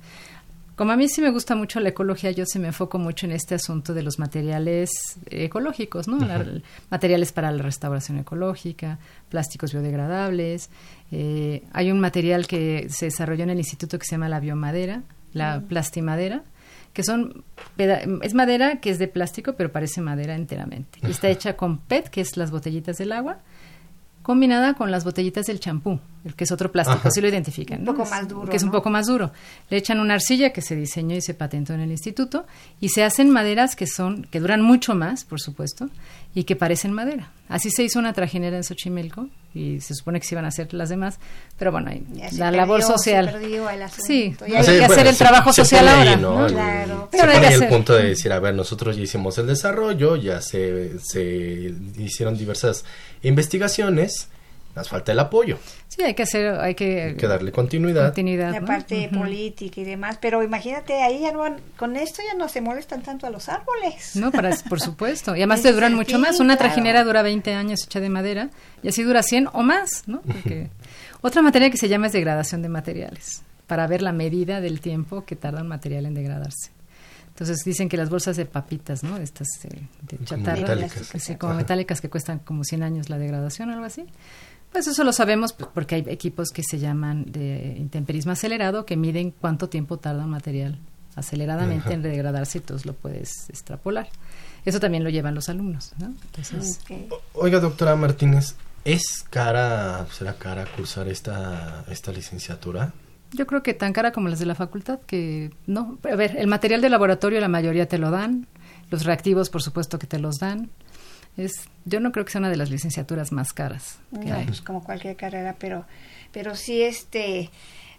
Como 0.77 0.93
a 0.93 0.97
mí 0.97 1.07
sí 1.09 1.21
me 1.21 1.31
gusta 1.31 1.55
mucho 1.55 1.81
la 1.81 1.91
ecología, 1.91 2.31
yo 2.31 2.45
sí 2.47 2.59
me 2.59 2.69
enfoco 2.69 2.99
mucho 2.99 3.27
en 3.27 3.33
este 3.33 3.55
asunto 3.55 3.93
de 3.95 4.03
los 4.03 4.19
materiales 4.19 4.91
ecológicos, 5.31 6.09
¿no? 6.09 6.19
La- 6.19 6.45
materiales 6.91 7.31
para 7.33 7.51
la 7.53 7.63
restauración 7.63 8.19
ecológica, 8.19 8.99
plásticos 9.29 9.73
biodegradables. 9.73 10.71
eh, 11.11 11.63
hay 11.73 11.91
un 11.93 12.01
material 12.01 12.47
que 12.47 12.87
se 12.89 13.07
desarrolló 13.07 13.45
en 13.45 13.51
el 13.51 13.59
instituto 13.59 13.99
que 13.99 14.07
se 14.07 14.13
llama 14.13 14.31
la 14.31 14.41
biomadera, 14.41 15.03
la 15.35 15.61
plastimadera, 15.69 16.43
que 16.95 17.03
son 17.03 17.45
es 18.23 18.33
madera 18.35 18.81
que 18.81 18.89
es 18.91 18.99
de 18.99 19.09
plástico, 19.09 19.53
pero 19.55 19.71
parece 19.73 20.01
madera 20.01 20.35
enteramente. 20.35 20.99
Y 21.03 21.11
está 21.11 21.29
hecha 21.29 21.55
con 21.55 21.79
PET, 21.79 22.09
que 22.09 22.23
es 22.23 22.37
las 22.39 22.51
botellitas 22.51 22.97
del 22.97 23.13
agua, 23.13 23.39
combinada 24.23 24.75
con 24.75 24.91
las 24.91 25.05
botellitas 25.05 25.47
del 25.47 25.61
champú, 25.61 26.01
el 26.25 26.35
que 26.35 26.45
es 26.45 26.53
otro 26.53 26.71
plástico, 26.71 26.99
Ajá. 27.01 27.09
así 27.09 27.21
lo 27.21 27.29
identifican. 27.29 27.81
Un 27.81 27.87
poco 27.87 28.05
más 28.05 28.29
duro, 28.29 28.49
Que 28.49 28.57
es 28.57 28.63
un 28.63 28.71
poco 28.71 28.91
más 28.91 29.07
duro. 29.07 29.33
Le 29.71 29.77
echan 29.77 29.99
una 30.01 30.15
arcilla 30.15 30.51
que 30.53 30.63
se 30.63 30.77
diseñó 30.77 31.17
y 31.17 31.21
se 31.21 31.35
patentó 31.35 31.75
en 31.75 31.81
el 31.81 31.91
instituto 31.91 32.47
y 32.81 32.91
se 32.91 33.03
hacen 33.05 33.31
maderas 33.31 33.75
que 33.77 33.87
son 33.87 34.25
que 34.31 34.39
duran 34.41 34.63
mucho 34.63 34.95
más, 34.95 35.25
por 35.25 35.41
supuesto, 35.41 35.89
y 36.35 36.45
que 36.45 36.57
parecen 36.57 36.93
madera. 36.93 37.33
Así 37.49 37.71
se 37.71 37.83
hizo 37.83 37.99
una 37.99 38.13
trajinera 38.15 38.57
en 38.57 38.65
Xochimilco 38.65 39.29
y 39.55 39.81
se 39.81 39.95
supone 39.95 40.19
que 40.21 40.27
se 40.27 40.35
iban 40.35 40.47
a 40.47 40.49
hacer 40.49 40.73
las 40.73 40.89
demás, 40.89 41.19
pero 41.59 41.71
bueno, 41.73 41.91
ahí, 41.91 42.03
la 42.39 42.51
labor 42.51 42.83
social. 42.83 43.27
se 43.27 43.33
perdió 43.33 43.69
el 43.69 43.83
asunto. 43.83 44.05
Sí, 44.07 44.35
Ya 44.49 44.61
hay 44.61 44.65
que 44.65 44.73
bueno, 44.79 44.85
hacer 44.95 45.07
el 45.09 45.15
se- 45.15 45.19
trabajo 45.25 45.53
se 45.53 45.63
social 45.65 45.89
ahora. 45.89 46.11
ahí, 46.13 46.17
¿no? 46.21 46.47
El- 46.47 46.53
Claro. 46.55 47.09
Se 47.13 47.19
Pero 47.19 47.33
pone 47.35 47.47
el 47.49 47.55
hacer- 47.55 47.69
punto 47.69 47.95
de 47.95 48.05
decir, 48.05 48.33
a 48.33 48.39
ver, 48.39 48.55
nosotros 48.55 48.97
ya 48.97 49.03
hicimos 49.03 49.37
el 49.37 49.47
desarrollo, 49.49 50.17
ya 50.17 50.41
se, 50.41 50.99
se 51.01 51.75
hicieron 51.99 52.39
diversas 52.39 52.85
investigaciones, 53.23 54.29
nos 54.75 54.89
falta 54.89 55.13
el 55.13 55.19
apoyo, 55.19 55.59
Sí, 55.89 56.03
hay 56.03 56.15
que 56.15 56.23
hacer, 56.23 56.55
hay 56.59 56.75
que, 56.75 57.03
hay 57.03 57.15
que 57.17 57.27
darle 57.27 57.53
continuidad. 57.53 58.07
continuidad. 58.07 58.53
la 58.53 58.61
¿no? 58.61 58.67
parte 58.67 59.11
política 59.13 59.81
y 59.83 59.85
demás, 59.85 60.19
pero 60.21 60.43
imagínate, 60.43 60.95
ahí 61.03 61.21
ya 61.21 61.33
no, 61.33 61.41
van- 61.41 61.61
con 61.77 61.97
esto 61.97 62.23
ya 62.27 62.35
no 62.39 62.49
se 62.49 62.63
molestan 62.63 63.03
tanto 63.03 63.27
a 63.27 63.31
los 63.31 63.51
árboles. 63.51 64.17
No, 64.17 64.31
para, 64.33 64.57
por 64.69 64.81
supuesto. 64.81 65.37
Y 65.37 65.41
además 65.41 65.61
te 65.61 65.71
duran 65.73 65.95
mucho 65.95 66.19
más. 66.19 66.41
Una 66.41 66.57
trajinera 66.57 67.05
dura 67.05 67.21
20 67.23 67.53
años 67.55 67.85
hecha 67.85 68.01
de 68.01 68.09
madera 68.09 68.49
y 68.83 68.89
así 68.89 69.03
dura 69.03 69.23
100 69.23 69.49
o 69.53 69.63
más, 69.63 70.05
¿no? 70.07 70.23
Porque 70.23 70.71
otra 71.21 71.43
materia 71.43 71.71
que 71.71 71.77
se 71.77 71.89
llama 71.91 72.07
es 72.07 72.15
degradación 72.15 72.63
de 72.63 72.71
materiales, 72.71 73.43
para 73.67 73.87
ver 73.87 74.01
la 74.01 74.13
medida 74.13 74.63
del 74.63 74.81
tiempo 74.81 75.27
que 75.27 75.37
tarda 75.37 75.61
un 75.61 75.69
material 75.69 76.07
en 76.07 76.15
degradarse. 76.15 76.71
Entonces 77.29 77.65
dicen 77.65 77.89
que 77.89 77.97
las 77.97 78.11
bolsas 78.11 78.37
de 78.37 78.45
papitas, 78.47 79.03
¿no? 79.03 79.17
Estas 79.17 79.49
eh, 79.65 79.69
de 80.03 80.17
Como 80.19 80.27
chatarra, 80.29 80.61
metálicas. 80.61 81.11
que 81.11 81.19
sí, 81.21 81.37
como 81.37 81.55
metálicas 81.55 82.01
que 82.01 82.09
cuestan 82.11 82.39
como 82.41 82.63
100 82.65 82.83
años 82.83 83.09
la 83.11 83.19
degradación 83.19 83.71
o 83.71 83.73
algo 83.73 83.85
así. 83.87 84.05
Pues 84.73 84.87
eso 84.87 85.05
lo 85.05 85.13
sabemos 85.13 85.53
pues, 85.53 85.71
porque 85.73 85.97
hay 85.97 86.05
equipos 86.09 86.51
que 86.51 86.63
se 86.63 86.79
llaman 86.79 87.27
de 87.31 87.77
intemperismo 87.79 88.33
acelerado 88.33 88.87
que 88.87 88.97
miden 88.97 89.31
cuánto 89.31 89.69
tiempo 89.69 89.99
tarda 89.99 90.25
un 90.25 90.31
material 90.31 90.79
aceleradamente 91.15 91.89
Ajá. 91.89 91.95
en 91.95 92.03
degradarse 92.03 92.59
y 92.59 92.61
tú 92.63 92.77
lo 92.85 92.95
puedes 92.95 93.51
extrapolar. 93.51 94.09
Eso 94.65 94.81
también 94.81 95.05
lo 95.05 95.11
llevan 95.11 95.35
los 95.35 95.49
alumnos, 95.49 95.93
¿no? 95.99 96.07
Entonces. 96.07 96.81
Oiga, 97.35 97.61
doctora 97.61 97.97
Martínez, 97.97 98.55
¿es 98.85 99.25
cara, 99.29 100.07
será 100.11 100.35
cara 100.35 100.65
cursar 100.75 101.09
esta, 101.09 101.85
esta 101.89 102.13
licenciatura? 102.13 102.93
yo 103.33 103.47
creo 103.47 103.63
que 103.63 103.75
tan 103.75 103.93
cara 103.93 104.13
como 104.13 104.29
las 104.29 104.39
de 104.39 104.47
la 104.47 104.55
facultad 104.55 105.01
que 105.01 105.51
no. 105.67 105.99
A 106.11 106.17
ver, 106.17 106.37
el 106.37 106.47
material 106.47 106.81
de 106.81 106.91
laboratorio 106.91 107.41
la 107.41 107.49
mayoría 107.49 107.89
te 107.89 107.99
lo 107.99 108.11
dan, 108.11 108.47
los 108.91 109.05
reactivos 109.05 109.51
por 109.51 109.63
supuesto 109.63 109.99
que 109.99 110.07
te 110.07 110.19
los 110.19 110.37
dan. 110.39 110.71
Es, 111.37 111.53
yo 111.85 112.01
no 112.01 112.13
creo 112.13 112.25
que 112.25 112.33
sea 112.33 112.41
una 112.41 112.51
de 112.51 112.57
las 112.57 112.71
licenciaturas 112.71 113.33
más 113.33 113.53
caras 113.53 113.99
que 114.21 114.27
No, 114.29 114.35
hay. 114.37 114.45
pues 114.47 114.61
como 114.61 114.85
cualquier 114.85 115.17
carrera, 115.17 115.57
pero, 115.59 115.87
pero 116.31 116.55
sí, 116.55 116.83
este, 116.83 117.51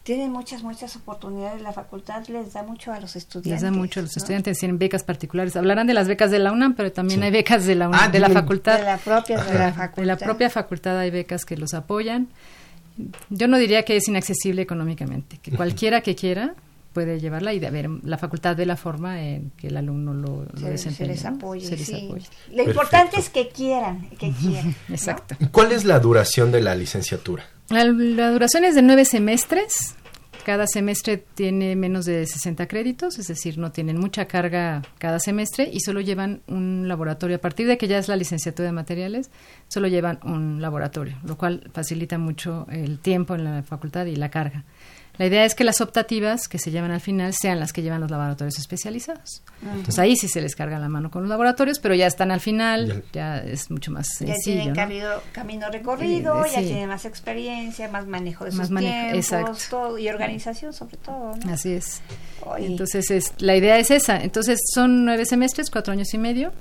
tienen 0.03 0.31
muchas, 0.31 0.61
muchas 0.61 0.95
oportunidades. 0.95 1.61
La 1.61 1.73
facultad 1.73 2.27
les 2.27 2.53
da 2.53 2.61
mucho 2.63 2.93
a 2.93 2.99
los 2.99 3.15
estudiantes. 3.15 3.51
Les 3.51 3.61
da 3.61 3.71
mucho 3.71 3.99
a 3.99 4.03
los 4.03 4.15
¿no? 4.15 4.19
estudiantes, 4.21 4.59
tienen 4.59 4.77
becas 4.77 5.03
particulares. 5.03 5.55
Hablarán 5.55 5.87
de 5.87 5.93
las 5.95 6.07
becas 6.07 6.29
de 6.29 6.39
la 6.39 6.51
UNAM, 6.51 6.75
pero 6.75 6.91
también 6.91 7.23
hay 7.23 7.31
becas 7.31 7.65
de 7.65 7.73
la, 7.75 7.89
UNAM, 7.89 8.01
Ah, 8.03 8.09
de 8.09 8.19
la 8.19 8.29
facultad. 8.29 8.77
De 8.77 8.85
la 8.85 8.97
propia, 8.97 9.43
de 9.43 9.53
la 9.57 9.73
facultad. 9.73 10.01
De 10.03 10.05
la 10.05 10.17
propia 10.17 10.49
facultad 10.49 10.99
hay 10.99 11.09
becas 11.09 11.45
que 11.45 11.57
los 11.57 11.73
apoyan. 11.73 12.27
Yo 13.29 13.47
no 13.47 13.57
diría 13.57 13.83
que 13.83 13.97
es 13.97 14.07
inaccesible 14.07 14.61
económicamente, 14.61 15.39
que 15.39 15.51
cualquiera 15.51 16.01
que 16.01 16.15
quiera 16.15 16.53
puede 16.93 17.19
llevarla 17.19 17.53
y 17.53 17.59
de 17.59 17.69
ver 17.71 17.89
la 18.03 18.17
facultad 18.17 18.55
ve 18.55 18.65
la 18.65 18.77
forma 18.77 19.21
en 19.23 19.51
que 19.57 19.67
el 19.67 19.77
alumno 19.77 20.13
lo, 20.13 20.43
lo 20.45 20.51
Se, 20.55 20.61
se 20.61 20.69
desempeña. 20.71 21.11
les 21.11 21.23
¿no? 21.23 21.29
apoye, 21.31 21.65
Se 21.67 21.77
les 21.77 21.85
sí. 21.87 22.05
apoya. 22.05 22.25
Lo 22.53 22.63
importante 22.63 23.19
es 23.19 23.29
que 23.29 23.49
quieran, 23.49 24.09
que 24.19 24.31
quieran. 24.31 24.75
¿no? 24.87 24.95
Exacto. 24.95 25.35
¿Cuál 25.51 25.71
es 25.71 25.83
la 25.85 25.99
duración 25.99 26.51
de 26.51 26.61
la 26.61 26.75
licenciatura? 26.75 27.45
La, 27.69 27.83
la 27.85 28.31
duración 28.31 28.63
es 28.65 28.75
de 28.75 28.81
nueve 28.83 29.05
semestres. 29.05 29.95
Cada 30.45 30.67
semestre 30.67 31.23
tiene 31.35 31.73
menos 31.77 32.03
de 32.03 32.25
60 32.27 32.67
créditos, 32.67 33.17
es 33.17 33.27
decir, 33.29 33.57
no 33.57 33.71
tienen 33.71 33.97
mucha 33.97 34.25
carga 34.25 34.81
cada 34.97 35.17
semestre 35.19 35.69
y 35.71 35.79
solo 35.79 36.01
llevan 36.01 36.41
un 36.47 36.89
laboratorio. 36.89 37.37
A 37.37 37.39
partir 37.39 37.65
de 37.65 37.77
que 37.77 37.87
ya 37.87 37.97
es 37.97 38.09
la 38.09 38.17
licenciatura 38.17 38.65
de 38.65 38.73
materiales, 38.73 39.31
solo 39.69 39.87
llevan 39.87 40.19
un 40.25 40.61
laboratorio, 40.61 41.17
lo 41.23 41.37
cual 41.37 41.69
facilita 41.73 42.17
mucho 42.17 42.67
el 42.69 42.99
tiempo 42.99 43.35
en 43.35 43.45
la 43.45 43.63
facultad 43.63 44.05
y 44.07 44.17
la 44.17 44.29
carga. 44.29 44.65
La 45.17 45.27
idea 45.27 45.45
es 45.45 45.53
que 45.53 45.63
las 45.63 45.79
optativas 45.79 46.47
que 46.47 46.57
se 46.57 46.71
llevan 46.71 46.89
al 46.91 46.99
final 46.99 47.33
sean 47.33 47.59
las 47.59 47.71
que 47.71 47.83
llevan 47.83 48.01
los 48.01 48.09
laboratorios 48.09 48.57
especializados. 48.57 49.43
Entonces 49.61 49.99
ahí 49.99 50.15
sí 50.15 50.27
se 50.27 50.41
les 50.41 50.55
carga 50.55 50.79
la 50.79 50.89
mano 50.89 51.11
con 51.11 51.21
los 51.21 51.29
laboratorios, 51.29 51.77
pero 51.79 51.93
ya 51.93 52.07
están 52.07 52.31
al 52.31 52.39
final, 52.39 53.03
ya 53.13 53.37
es 53.37 53.69
mucho 53.69 53.91
más 53.91 54.07
Ya 54.19 54.27
sencillo. 54.33 54.41
tienen 54.43 54.69
¿no? 54.69 54.75
camino, 54.75 55.09
camino 55.31 55.69
recorrido, 55.69 56.43
Eh, 56.45 56.49
ya 56.53 56.59
sí. 56.61 56.65
tienen 56.65 56.89
más 56.89 57.05
experiencia, 57.05 57.87
más 57.89 58.07
manejo 58.07 58.45
de 58.45 58.51
Más 58.53 58.67
sus 58.67 58.71
manejo, 58.71 59.19
tiempos, 59.29 59.67
todo, 59.69 59.97
y 59.99 60.09
organización 60.09 60.73
sobre 60.73 60.97
todo. 60.97 61.35
¿no? 61.45 61.53
Así 61.53 61.73
es. 61.73 62.01
Entonces, 62.57 63.09
es, 63.11 63.33
la 63.37 63.55
idea 63.55 63.77
es 63.77 63.91
esa. 63.91 64.17
Entonces, 64.21 64.59
son 64.73 65.05
nueve 65.05 65.25
semestres, 65.25 65.69
cuatro 65.69 65.93
años 65.93 66.13
y 66.13 66.17
medio. 66.17 66.51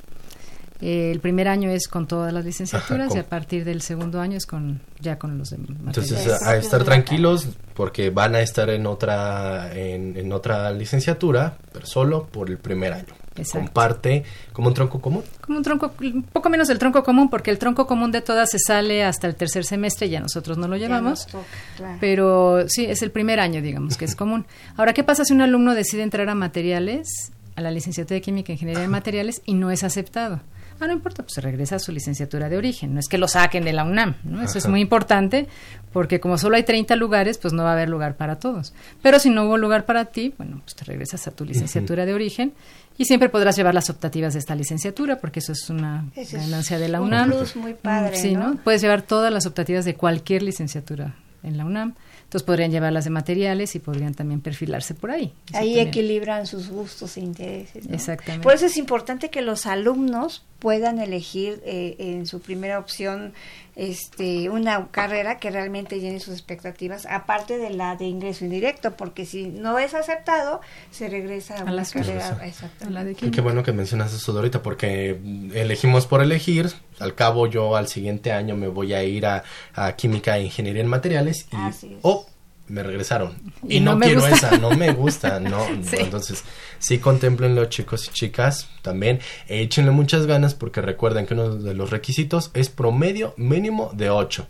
Eh, 0.83 1.13
el 1.13 1.21
primer 1.21 1.47
año 1.47 1.71
es 1.71 1.87
con 1.87 2.09
todas 2.09 2.33
las 2.33 2.45
licenciaturas 2.45 3.07
Ajá, 3.07 3.17
y 3.17 3.21
a 3.21 3.29
partir 3.29 3.65
del 3.65 3.83
segundo 3.83 4.21
año 4.21 4.37
es 4.37 4.47
con 4.47 4.81
ya 5.01 5.17
con 5.17 5.39
los 5.39 5.51
demás. 5.51 5.69
Entonces, 5.71 6.13
Materiales. 6.13 6.43
a, 6.43 6.51
a 6.51 6.57
estar 6.57 6.83
tranquilos 6.83 7.49
porque 7.75 8.11
van 8.11 8.35
a 8.35 8.41
estar 8.41 8.69
en 8.69 8.87
otra 8.87 9.73
en, 9.75 10.17
en 10.17 10.33
otra 10.33 10.73
licenciatura, 10.73 11.57
pero 11.73 11.87
solo 11.87 12.27
por 12.27 12.51
el 12.51 12.59
primer 12.59 12.93
año. 12.95 13.15
Exacto. 13.37 13.67
Comparte 13.67 14.25
como 14.53 14.69
un 14.69 14.75
tronco 14.75 15.01
común. 15.01 15.23
Como 15.41 15.59
un 15.59 15.65
tronco, 15.65 15.93
un 16.01 16.23
poco 16.25 16.51
menos 16.51 16.69
del 16.69 16.79
tronco 16.79 17.03
común, 17.03 17.31
porque 17.31 17.51
el 17.51 17.59
tronco 17.59 17.87
común 17.87 18.13
de 18.13 18.21
todas 18.21 18.51
se 18.51 18.59
sale 18.59 19.05
hasta 19.05 19.27
el 19.27 19.37
tercer 19.37 19.65
semestre, 19.65 20.09
ya 20.09 20.21
nosotros 20.21 20.59
no 20.59 20.69
lo 20.69 20.77
llevamos. 20.77 21.21
nos 21.21 21.27
toca, 21.29 21.45
claro. 21.77 21.99
Pero 22.01 22.69
sí, 22.69 22.85
es 22.85 23.03
el 23.03 23.11
primer 23.11 23.41
año, 23.41 23.63
digamos, 23.63 23.97
que 23.97 24.05
es 24.05 24.17
común. 24.17 24.47
Ahora, 24.77 24.93
¿qué 24.93 25.05
pasa 25.05 25.25
si 25.25 25.33
un 25.33 25.41
alumno 25.43 25.75
decide 25.75 26.03
entrar 26.03 26.29
a 26.29 26.35
materiales, 26.35 27.33
a 27.57 27.61
la 27.61 27.71
licenciatura 27.71 28.17
de 28.17 28.21
Química 28.21 28.53
e 28.53 28.55
Ingeniería 28.55 28.83
de 28.83 28.89
Materiales, 28.89 29.43
y 29.47 29.55
no 29.55 29.71
es 29.71 29.85
aceptado? 29.85 30.41
Ah, 30.83 30.87
no 30.89 30.93
importa, 30.95 31.23
pues 31.23 31.35
se 31.35 31.41
regresa 31.41 31.77
a 31.77 31.79
su 31.79 31.93
licenciatura 31.93 32.49
de 32.49 32.57
origen. 32.57 32.93
No 32.95 33.01
es 33.01 33.09
que 33.09 33.17
lo 33.19 33.29
saquen 33.29 33.65
de 33.65 33.73
la 33.73 33.85
UNAM, 33.85 34.17
¿no? 34.25 34.43
Eso 34.43 34.59
es 34.59 34.67
muy 34.67 34.81
importante, 34.81 35.47
porque 35.93 36.19
como 36.21 36.39
solo 36.39 36.57
hay 36.57 36.65
30 36.65 36.97
lugares, 36.97 37.39
pues 37.39 37.53
no 37.55 37.63
va 37.63 37.71
a 37.71 37.73
haber 37.75 37.89
lugar 37.89 38.17
para 38.17 38.41
todos. 38.41 38.75
Pero 39.03 39.19
si 39.19 39.31
no 39.31 39.45
hubo 39.45 39.57
lugar 39.59 39.85
para 39.85 40.07
ti, 40.07 40.35
bueno, 40.39 40.61
pues 40.65 40.75
te 40.75 40.85
regresas 40.85 41.27
a 41.29 41.31
tu 41.31 41.45
licenciatura 41.45 42.05
de 42.05 42.15
origen 42.15 42.53
y 42.99 43.05
siempre 43.05 43.29
podrás 43.29 43.57
llevar 43.57 43.75
las 43.75 43.89
optativas 43.91 44.33
de 44.33 44.41
esta 44.41 44.55
licenciatura, 44.55 45.19
porque 45.21 45.39
eso 45.39 45.53
es 45.53 45.71
una 45.71 46.07
es 46.17 46.33
ganancia 46.33 46.79
de 46.79 46.89
la 46.89 47.01
un 47.01 47.07
UNAM. 47.09 47.31
plus 47.31 47.57
muy 47.57 47.75
padre, 47.75 48.17
Sí, 48.17 48.35
¿no? 48.35 48.55
¿no? 48.55 48.57
Puedes 48.63 48.83
llevar 48.83 49.03
todas 49.03 49.33
las 49.33 49.47
optativas 49.47 49.85
de 49.85 49.95
cualquier 49.95 50.43
licenciatura 50.43 51.15
en 51.43 51.57
la 51.57 51.65
UNAM. 51.65 51.95
Entonces 52.33 52.47
podrían 52.47 52.71
llevar 52.71 52.95
las 52.95 53.05
de 53.05 53.11
materiales 53.11 53.75
y 53.75 53.79
podrían 53.79 54.15
también 54.15 54.41
perfilarse 54.41 54.95
por 54.95 55.11
ahí. 55.11 55.35
Ahí 55.53 55.75
también. 55.75 55.89
equilibran 55.89 56.47
sus 56.47 56.71
gustos 56.71 57.19
e 57.19 57.21
intereses. 57.21 57.87
¿no? 57.87 57.95
Exactamente. 57.95 58.43
Por 58.43 58.55
eso 58.55 58.65
es 58.65 58.79
importante 58.79 59.29
que 59.29 59.43
los 59.43 59.67
alumnos 59.67 60.43
puedan 60.59 60.99
elegir 60.99 61.61
eh, 61.67 61.97
en 61.99 62.25
su 62.25 62.41
primera 62.41 62.79
opción 62.79 63.35
este 63.75 64.51
una 64.51 64.89
carrera 64.91 65.39
que 65.39 65.51
realmente 65.51 66.01
llene 66.01 66.21
sus 66.21 66.35
expectativas, 66.35 67.07
aparte 67.07 67.59
de 67.59 67.71
la 67.71 67.97
de 67.97 68.05
ingreso 68.07 68.45
indirecto, 68.45 68.93
porque 68.97 69.25
si 69.25 69.47
no 69.47 69.79
es 69.79 69.95
aceptado, 69.95 70.61
se 70.91 71.09
regresa 71.09 71.57
a, 71.57 71.61
A 71.61 71.73
una 71.73 71.85
carrera. 71.85 72.39
A 72.85 72.91
la 72.91 73.05
de 73.05 73.15
qué 73.15 73.41
bueno 73.41 73.63
que 73.63 73.73
mencionas 73.73 74.13
eso 74.13 74.33
de 74.33 74.39
ahorita 74.41 74.63
porque 74.63 75.19
elegimos 75.55 76.07
por 76.07 76.23
elegir. 76.23 76.71
Al 76.99 77.15
cabo 77.15 77.47
yo 77.47 77.75
al 77.77 77.89
siguiente 77.89 78.33
año 78.33 78.55
me 78.55 78.69
voy 78.69 78.93
a 78.95 79.03
ir 79.03 79.27
a, 79.27 79.43
a 79.75 79.97
química 79.97 80.37
e 80.39 80.45
ingeniería 80.45 80.83
en 80.83 80.89
materiales 80.89 81.47
y 81.51 81.57
Así 81.57 81.95
es. 81.95 81.99
oh, 82.03 82.27
me 82.69 82.83
regresaron. 82.83 83.33
Y, 83.69 83.77
Y 83.77 83.81
no, 83.81 83.93
no 83.93 83.99
me 83.99 84.07
quiero 84.07 84.21
gusta. 84.23 84.37
esa, 84.49 84.59
no 84.59 84.71
me 84.71 84.93
gusta, 84.93 85.41
no. 85.41 85.69
no. 85.71 85.85
Sí. 85.85 85.97
Entonces, 85.99 86.45
sí 86.79 86.99
contemplenlo 86.99 87.65
chicos 87.67 88.07
y 88.09 88.11
chicas, 88.13 88.69
también 88.83 89.21
échenle 89.49 89.91
muchas 89.91 90.27
ganas 90.27 90.55
porque 90.55 90.81
recuerden 90.81 91.27
que 91.27 91.35
uno 91.35 91.57
de 91.57 91.75
los 91.75 91.91
requisitos 91.91 92.51
es 92.55 92.69
promedio 92.69 93.35
mínimo 93.37 93.91
de 93.95 94.11
8. 94.11 94.47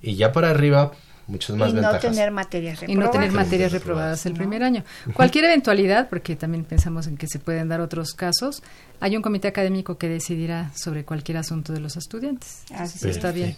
Y 0.00 0.14
ya 0.14 0.30
para 0.30 0.50
arriba 0.50 0.92
muchas 1.26 1.56
más 1.56 1.70
y 1.70 1.74
no 1.74 1.98
tener 1.98 2.30
materias 2.30 2.82
y 2.86 2.94
no 2.94 3.10
tener 3.10 3.28
reprobadas. 3.28 3.34
materias 3.34 3.72
reprobadas 3.72 4.26
el 4.26 4.32
primer 4.34 4.62
año. 4.62 4.84
Cualquier 5.14 5.46
eventualidad, 5.46 6.08
porque 6.08 6.36
también 6.36 6.64
pensamos 6.64 7.06
en 7.06 7.16
que 7.16 7.26
se 7.26 7.38
pueden 7.38 7.68
dar 7.68 7.80
otros 7.80 8.12
casos, 8.14 8.62
hay 9.00 9.16
un 9.16 9.22
comité 9.22 9.48
académico 9.48 9.98
que 9.98 10.08
decidirá 10.08 10.70
sobre 10.74 11.04
cualquier 11.04 11.36
asunto 11.38 11.72
de 11.72 11.80
los 11.80 11.96
estudiantes. 11.96 12.62
Así 12.74 12.98
Eso 12.98 13.08
está 13.08 13.32
bien. 13.32 13.56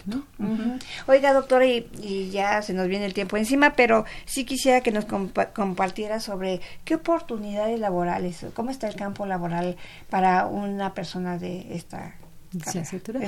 Oiga, 1.07 1.33
doctora, 1.33 1.65
y, 1.65 1.87
y 2.01 2.29
ya 2.29 2.61
se 2.61 2.73
nos 2.73 2.87
viene 2.87 3.05
el 3.05 3.13
tiempo 3.13 3.37
encima, 3.37 3.73
pero 3.73 4.05
sí 4.25 4.45
quisiera 4.45 4.81
que 4.81 4.91
nos 4.91 5.07
compa- 5.07 5.53
compartiera 5.53 6.19
sobre 6.19 6.59
qué 6.83 6.95
oportunidades 6.95 7.79
laborales, 7.79 8.45
cómo 8.53 8.69
está 8.71 8.87
el 8.87 8.95
campo 8.95 9.25
laboral 9.25 9.77
para 10.09 10.45
una 10.47 10.93
persona 10.93 11.37
de 11.37 11.73
esta 11.75 12.15
Licenciatura. 12.51 13.19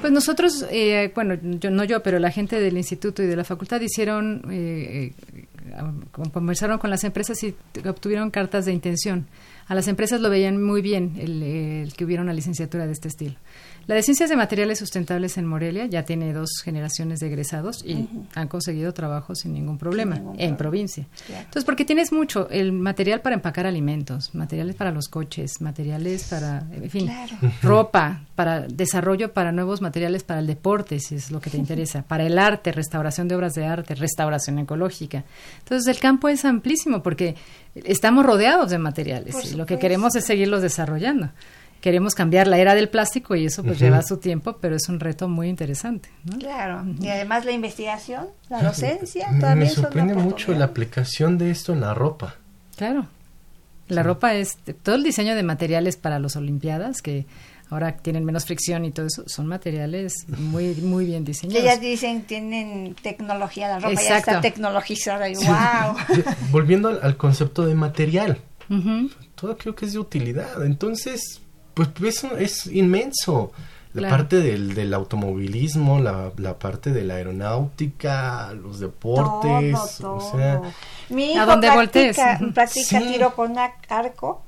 Pues 0.00 0.12
nosotros, 0.12 0.64
eh, 0.70 1.10
bueno, 1.14 1.34
yo, 1.42 1.70
no 1.70 1.84
yo, 1.84 2.02
pero 2.02 2.18
la 2.18 2.30
gente 2.30 2.60
del 2.60 2.76
instituto 2.76 3.22
y 3.22 3.26
de 3.26 3.34
la 3.34 3.44
facultad 3.44 3.80
hicieron, 3.80 4.42
eh, 4.50 5.12
eh, 5.34 5.44
conversaron 6.32 6.78
con 6.78 6.90
las 6.90 7.02
empresas 7.02 7.42
y 7.42 7.54
obtuvieron 7.86 8.30
cartas 8.30 8.66
de 8.66 8.72
intención. 8.72 9.26
A 9.66 9.74
las 9.74 9.88
empresas 9.88 10.20
lo 10.20 10.30
veían 10.30 10.62
muy 10.62 10.80
bien 10.80 11.16
el, 11.18 11.42
el 11.42 11.92
que 11.94 12.04
hubiera 12.04 12.22
una 12.22 12.32
licenciatura 12.32 12.86
de 12.86 12.92
este 12.92 13.08
estilo. 13.08 13.34
La 13.88 13.94
de 13.94 14.02
Ciencias 14.02 14.28
de 14.28 14.36
Materiales 14.36 14.78
Sustentables 14.78 15.38
en 15.38 15.46
Morelia 15.46 15.86
ya 15.86 16.02
tiene 16.04 16.34
dos 16.34 16.60
generaciones 16.62 17.20
de 17.20 17.28
egresados 17.28 17.82
y 17.86 18.06
han 18.34 18.46
conseguido 18.46 18.92
trabajo 18.92 19.34
sin 19.34 19.54
ningún 19.54 19.78
problema 19.78 20.16
ningún 20.16 20.32
en 20.32 20.36
problema. 20.36 20.56
provincia. 20.58 21.06
Claro. 21.26 21.40
Entonces, 21.44 21.64
porque 21.64 21.86
tienes 21.86 22.12
mucho, 22.12 22.50
el 22.50 22.72
material 22.72 23.22
para 23.22 23.34
empacar 23.34 23.64
alimentos, 23.66 24.34
materiales 24.34 24.76
para 24.76 24.90
los 24.92 25.08
coches, 25.08 25.62
materiales 25.62 26.24
para, 26.24 26.66
en 26.70 26.90
fin, 26.90 27.06
Claro. 27.06 27.34
ropa, 27.62 28.20
para 28.34 28.60
desarrollo 28.68 29.32
para 29.32 29.52
nuevos 29.52 29.80
materiales 29.80 30.22
para 30.22 30.40
el 30.40 30.46
deporte, 30.46 31.00
si 31.00 31.14
es 31.14 31.30
lo 31.30 31.40
que 31.40 31.48
te 31.48 31.56
interesa, 31.66 32.02
para 32.02 32.26
el 32.26 32.38
arte, 32.38 32.72
restauración 32.72 33.26
de 33.26 33.36
obras 33.36 33.54
de 33.54 33.64
arte, 33.64 33.94
restauración 33.94 34.58
ecológica. 34.58 35.24
Entonces, 35.60 35.86
el 35.88 35.98
campo 35.98 36.28
es 36.28 36.44
amplísimo 36.44 37.02
porque 37.02 37.36
estamos 37.74 38.26
rodeados 38.26 38.68
de 38.68 38.76
materiales 38.76 39.34
Por 39.34 39.46
y 39.46 39.54
lo 39.54 39.64
que 39.64 39.78
queremos 39.78 40.14
es 40.14 40.26
seguirlos 40.26 40.60
desarrollando. 40.60 41.30
Queremos 41.80 42.14
cambiar 42.14 42.48
la 42.48 42.58
era 42.58 42.74
del 42.74 42.88
plástico 42.88 43.36
y 43.36 43.46
eso 43.46 43.62
pues 43.62 43.78
lleva 43.78 44.02
su 44.02 44.16
tiempo, 44.16 44.56
pero 44.60 44.74
es 44.74 44.88
un 44.88 44.98
reto 44.98 45.28
muy 45.28 45.48
interesante. 45.48 46.08
¿no? 46.24 46.36
Claro, 46.38 46.84
y 47.00 47.08
además 47.08 47.44
la 47.44 47.52
investigación, 47.52 48.26
la 48.48 48.62
docencia, 48.62 49.30
Me- 49.30 49.40
también 49.40 49.68
Me 49.70 49.74
sorprende 49.74 50.14
mucho 50.14 50.52
la 50.54 50.64
aplicación 50.64 51.38
de 51.38 51.50
esto 51.52 51.72
en 51.72 51.80
la 51.80 51.94
ropa. 51.94 52.34
Claro. 52.76 53.06
La 53.86 54.02
ropa 54.02 54.34
es 54.34 54.58
todo 54.82 54.96
el 54.96 55.02
diseño 55.04 55.34
de 55.34 55.42
materiales 55.44 55.96
para 55.96 56.18
las 56.18 56.36
olimpiadas 56.36 57.00
que 57.00 57.26
ahora 57.70 57.96
tienen 57.96 58.24
menos 58.24 58.44
fricción 58.44 58.84
y 58.84 58.90
todo 58.90 59.06
eso 59.06 59.22
son 59.26 59.46
materiales 59.46 60.12
muy 60.36 60.74
muy 60.76 61.06
bien 61.06 61.24
Que 61.24 61.28
diseñados. 61.30 61.62
ellas 61.62 61.80
dicen 61.80 62.22
tienen 62.22 62.96
tecnología, 63.02 63.68
la 63.68 63.78
ropa 63.78 63.94
ya 63.94 64.00
Exacto. 64.00 64.30
está 64.30 64.40
tecnologizada 64.42 65.28
y 65.28 65.36
wow. 65.36 65.96
Volviendo 66.50 66.88
al, 66.88 67.00
al 67.02 67.16
concepto 67.16 67.64
de 67.64 67.74
material, 67.74 68.38
todo 69.36 69.56
creo 69.56 69.74
que 69.74 69.86
es 69.86 69.92
de 69.92 69.98
utilidad. 70.00 70.64
Entonces, 70.64 71.40
pues 71.78 72.16
eso 72.16 72.36
es 72.36 72.66
inmenso. 72.66 73.52
La 73.94 74.02
Claro. 74.02 74.16
parte 74.18 74.36
del, 74.40 74.74
del 74.74 74.92
automovilismo, 74.92 75.98
la, 75.98 76.30
la 76.36 76.58
parte 76.58 76.92
de 76.92 77.04
la 77.04 77.14
aeronáutica, 77.14 78.52
los 78.52 78.80
deportes, 78.80 79.76
todo, 79.98 80.16
o 80.16 80.20
sea, 80.36 80.56
todo. 80.58 80.72
Mi 81.08 81.36
A 81.36 81.44
hijo 81.44 81.46
voltees. 81.74 82.16
practica, 82.16 82.52
practica 82.54 83.00
Sí. 83.00 83.12
tiro 83.12 83.34
con 83.34 83.56
arco 83.88 84.42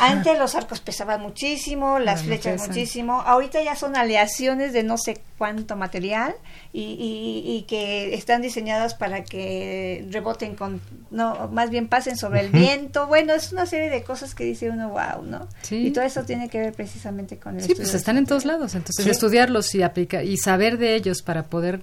Antes 0.00 0.38
los 0.38 0.54
arcos 0.54 0.80
pesaban 0.80 1.20
muchísimo, 1.20 1.98
las 1.98 2.22
flechas 2.22 2.66
muchísimo. 2.68 3.20
Ahorita 3.22 3.62
ya 3.62 3.76
son 3.76 3.96
aleaciones 3.96 4.72
de 4.72 4.82
no 4.82 4.98
sé 4.98 5.20
cuánto 5.38 5.76
material 5.76 6.34
y, 6.72 6.80
y- 6.82 7.56
y 7.56 7.62
que 7.62 8.14
están 8.14 8.42
diseñadas 8.42 8.94
para 8.94 9.24
que 9.24 10.06
reboten 10.10 10.54
con, 10.56 10.80
no, 11.10 11.48
más 11.52 11.70
bien 11.70 11.88
pasen 11.88 12.16
sobre 12.16 12.40
el 12.40 12.50
viento. 12.50 13.06
Bueno, 13.06 13.32
es 13.34 13.52
una 13.52 13.66
serie 13.66 13.90
de 13.90 14.02
cosas 14.02 14.34
que 14.34 14.44
dice 14.44 14.70
uno, 14.70 14.90
wow, 14.90 15.22
¿no? 15.24 15.48
Sí. 15.62 15.86
Y 15.86 15.90
todo 15.90 16.04
eso 16.04 16.22
tiene 16.24 16.48
que 16.48 16.58
ver 16.58 16.72
precisamente 16.72 17.38
con 17.38 17.56
el 17.56 17.62
Sí, 17.64 17.74
pues 17.74 17.94
están 17.94 18.16
en 18.18 18.26
todos 18.26 18.44
lados, 18.44 18.74
entonces 18.74 19.04
Sí. 19.04 19.10
estudiarlos 19.10 19.74
y 19.74 19.82
aplicar 19.82 20.24
y 20.24 20.36
saber 20.36 20.78
de 20.78 20.94
ellos 20.94 21.22
para 21.22 21.44
poder 21.44 21.80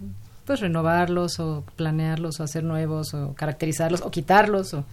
pues 0.52 0.60
renovarlos 0.60 1.40
o 1.40 1.64
planearlos 1.78 2.42
o 2.42 2.44
hacer 2.44 2.62
nuevos 2.66 3.14
o 3.14 3.34
caracterizarlos 3.36 4.02
o 4.02 4.12
quitarlos 4.12 4.74
o 4.74 4.84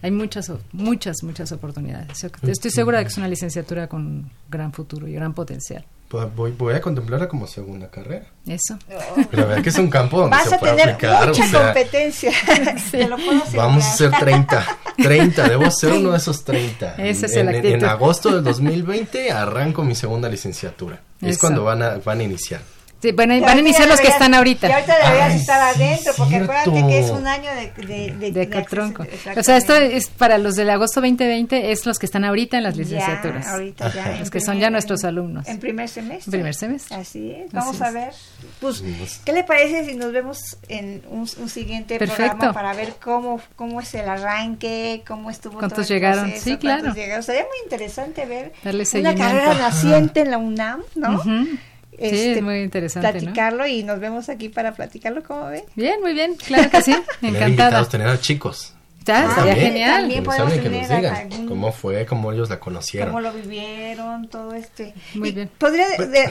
hay 0.00 0.12
muchas 0.12 0.48
o- 0.48 0.60
muchas 0.72 1.24
muchas 1.24 1.50
oportunidades. 1.50 2.22
Estoy 2.42 2.70
segura 2.70 2.98
de 2.98 3.04
que 3.04 3.08
es 3.08 3.18
una 3.18 3.26
licenciatura 3.26 3.88
con 3.88 4.30
gran 4.48 4.72
futuro 4.72 5.08
y 5.08 5.12
gran 5.14 5.34
potencial. 5.34 5.84
Pues 6.06 6.32
Voy, 6.36 6.52
voy 6.52 6.74
a 6.74 6.80
contemplarla 6.80 7.26
como 7.28 7.48
segunda 7.48 7.90
carrera. 7.90 8.26
Eso. 8.46 8.78
La 9.32 9.44
verdad 9.44 9.60
que 9.62 9.70
es 9.70 9.78
un 9.78 9.90
campo 9.90 10.20
donde 10.20 10.36
Vas 10.36 10.48
se 10.48 10.54
a 10.54 10.58
puede 10.60 10.76
tener 10.76 10.94
aplicar. 10.94 11.26
mucha 11.28 11.44
o 11.44 11.46
sea, 11.48 11.64
competencia. 11.64 12.32
Te 12.92 13.08
lo 13.08 13.16
puedo 13.16 13.42
asegurar. 13.42 13.66
Vamos 13.66 13.84
a 13.84 13.90
ser 13.96 14.10
30. 14.12 14.66
30, 14.96 15.48
debo 15.48 15.70
ser 15.72 15.92
uno 15.94 16.12
de 16.12 16.18
esos 16.18 16.44
30. 16.44 16.94
Esa 16.98 17.26
es 17.26 17.34
en, 17.34 17.46
la 17.46 17.56
en- 17.56 17.66
en 17.66 17.84
agosto 17.84 18.30
del 18.32 18.44
2020 18.44 19.32
arranco 19.32 19.82
mi 19.82 19.96
segunda 19.96 20.28
licenciatura. 20.28 21.00
Es 21.20 21.30
Eso. 21.30 21.40
cuando 21.40 21.64
van 21.64 21.82
a, 21.82 21.90
van 21.98 22.20
a 22.20 22.22
iniciar. 22.22 22.60
Sí, 23.00 23.12
bueno, 23.12 23.32
Y 23.34 23.40
van 23.40 23.56
a 23.56 23.60
iniciar 23.60 23.86
los 23.86 24.00
que 24.00 24.08
están 24.08 24.34
ahorita. 24.34 24.68
Y 24.68 24.72
ahorita 24.72 24.96
deberías 24.98 25.30
Ay, 25.32 25.36
estar 25.40 25.74
sí, 25.76 25.82
adentro, 25.82 26.12
porque 26.16 26.30
cierto. 26.34 26.52
acuérdate 26.52 26.86
que 26.88 26.98
es 26.98 27.10
un 27.10 27.26
año 27.28 27.50
de... 27.54 27.86
De, 27.86 28.10
de, 28.12 28.32
de 28.32 28.42
acceso- 28.58 28.68
tronco. 28.70 29.06
O 29.36 29.42
sea, 29.44 29.56
esto 29.56 29.76
es 29.76 30.08
para 30.08 30.36
los 30.38 30.56
del 30.56 30.68
agosto 30.70 31.00
2020, 31.00 31.70
es 31.70 31.86
los 31.86 31.98
que 32.00 32.06
están 32.06 32.24
ahorita 32.24 32.56
en 32.58 32.64
las 32.64 32.74
Ya, 32.74 32.82
licenciaturas. 32.82 33.46
ahorita 33.46 33.92
ya, 33.94 34.12
en 34.14 34.18
Los 34.20 34.30
que 34.30 34.40
son 34.40 34.58
ya 34.58 34.70
nuestros 34.70 35.04
alumnos. 35.04 35.46
En 35.46 35.60
primer 35.60 35.88
semestre. 35.88 36.30
Primer 36.32 36.54
semestre. 36.56 36.96
Así 36.96 37.30
es. 37.30 37.52
Vamos 37.52 37.80
Así 37.80 37.84
a 37.84 37.90
ver. 37.92 38.12
Pues, 38.60 38.82
¿qué 39.24 39.32
le 39.32 39.44
parece 39.44 39.84
si 39.84 39.94
nos 39.94 40.10
vemos 40.12 40.56
en 40.68 41.02
un, 41.08 41.20
un 41.38 41.48
siguiente 41.48 41.98
Perfecto. 42.00 42.30
programa 42.30 42.52
para 42.52 42.74
ver 42.74 42.94
cómo, 43.00 43.40
cómo 43.54 43.80
es 43.80 43.94
el 43.94 44.08
arranque, 44.08 45.04
cómo 45.06 45.30
estuvo 45.30 45.58
¿Cuántos 45.60 45.86
todo 45.86 45.94
el 45.94 46.00
llegaron? 46.00 46.24
proceso, 46.24 46.44
Sí, 46.44 46.56
claro. 46.56 46.92
llegaron? 46.94 47.22
Sería 47.22 47.42
muy 47.42 47.58
interesante 47.62 48.26
ver 48.26 48.52
Darle 48.64 48.84
una 48.94 49.14
carrera 49.14 49.54
naciente 49.54 50.20
en 50.22 50.30
la 50.32 50.38
UNAM, 50.38 50.82
¿no? 50.96 51.22
Sí, 51.22 51.60
Este, 51.98 52.32
es 52.34 52.42
muy 52.42 52.60
interesante, 52.60 53.08
¿no? 53.08 53.18
Platicarlo 53.18 53.66
y 53.66 53.82
nos 53.82 53.98
vemos 54.00 54.28
aquí 54.28 54.48
para 54.48 54.72
platicarlo, 54.72 55.22
¿cómo 55.22 55.46
ven? 55.46 55.64
Bien, 55.74 56.00
muy 56.00 56.12
bien, 56.14 56.36
claro 56.36 56.70
que 56.70 56.80
sí, 56.82 56.92
encantada. 57.22 57.46
invitados, 57.48 57.88
tener 57.88 58.08
a 58.08 58.20
chicos. 58.20 58.74
Ya, 59.04 59.20
Ah, 59.22 59.28
estaría 59.30 59.52
también, 59.54 59.72
genial. 59.72 60.00
también. 60.00 60.20
Que 60.22 60.26
nos 60.26 60.36
podemos 60.36 60.54
nos 60.54 60.62
tener 60.64 60.82
digan 61.00 61.14
algún- 61.16 61.46
cómo 61.48 61.72
fue, 61.72 62.06
cómo 62.06 62.32
ellos 62.32 62.50
la 62.50 62.60
conocieron. 62.60 63.08
cómo 63.08 63.20
lo 63.20 63.32
vivieron, 63.32 64.28
todo 64.28 64.52
este. 64.54 64.94
Muy 65.14 65.30
Y 65.30 65.32
bien. 65.32 65.50
¿Podría 65.58 65.88
de- 65.88 66.06
de 66.06 66.30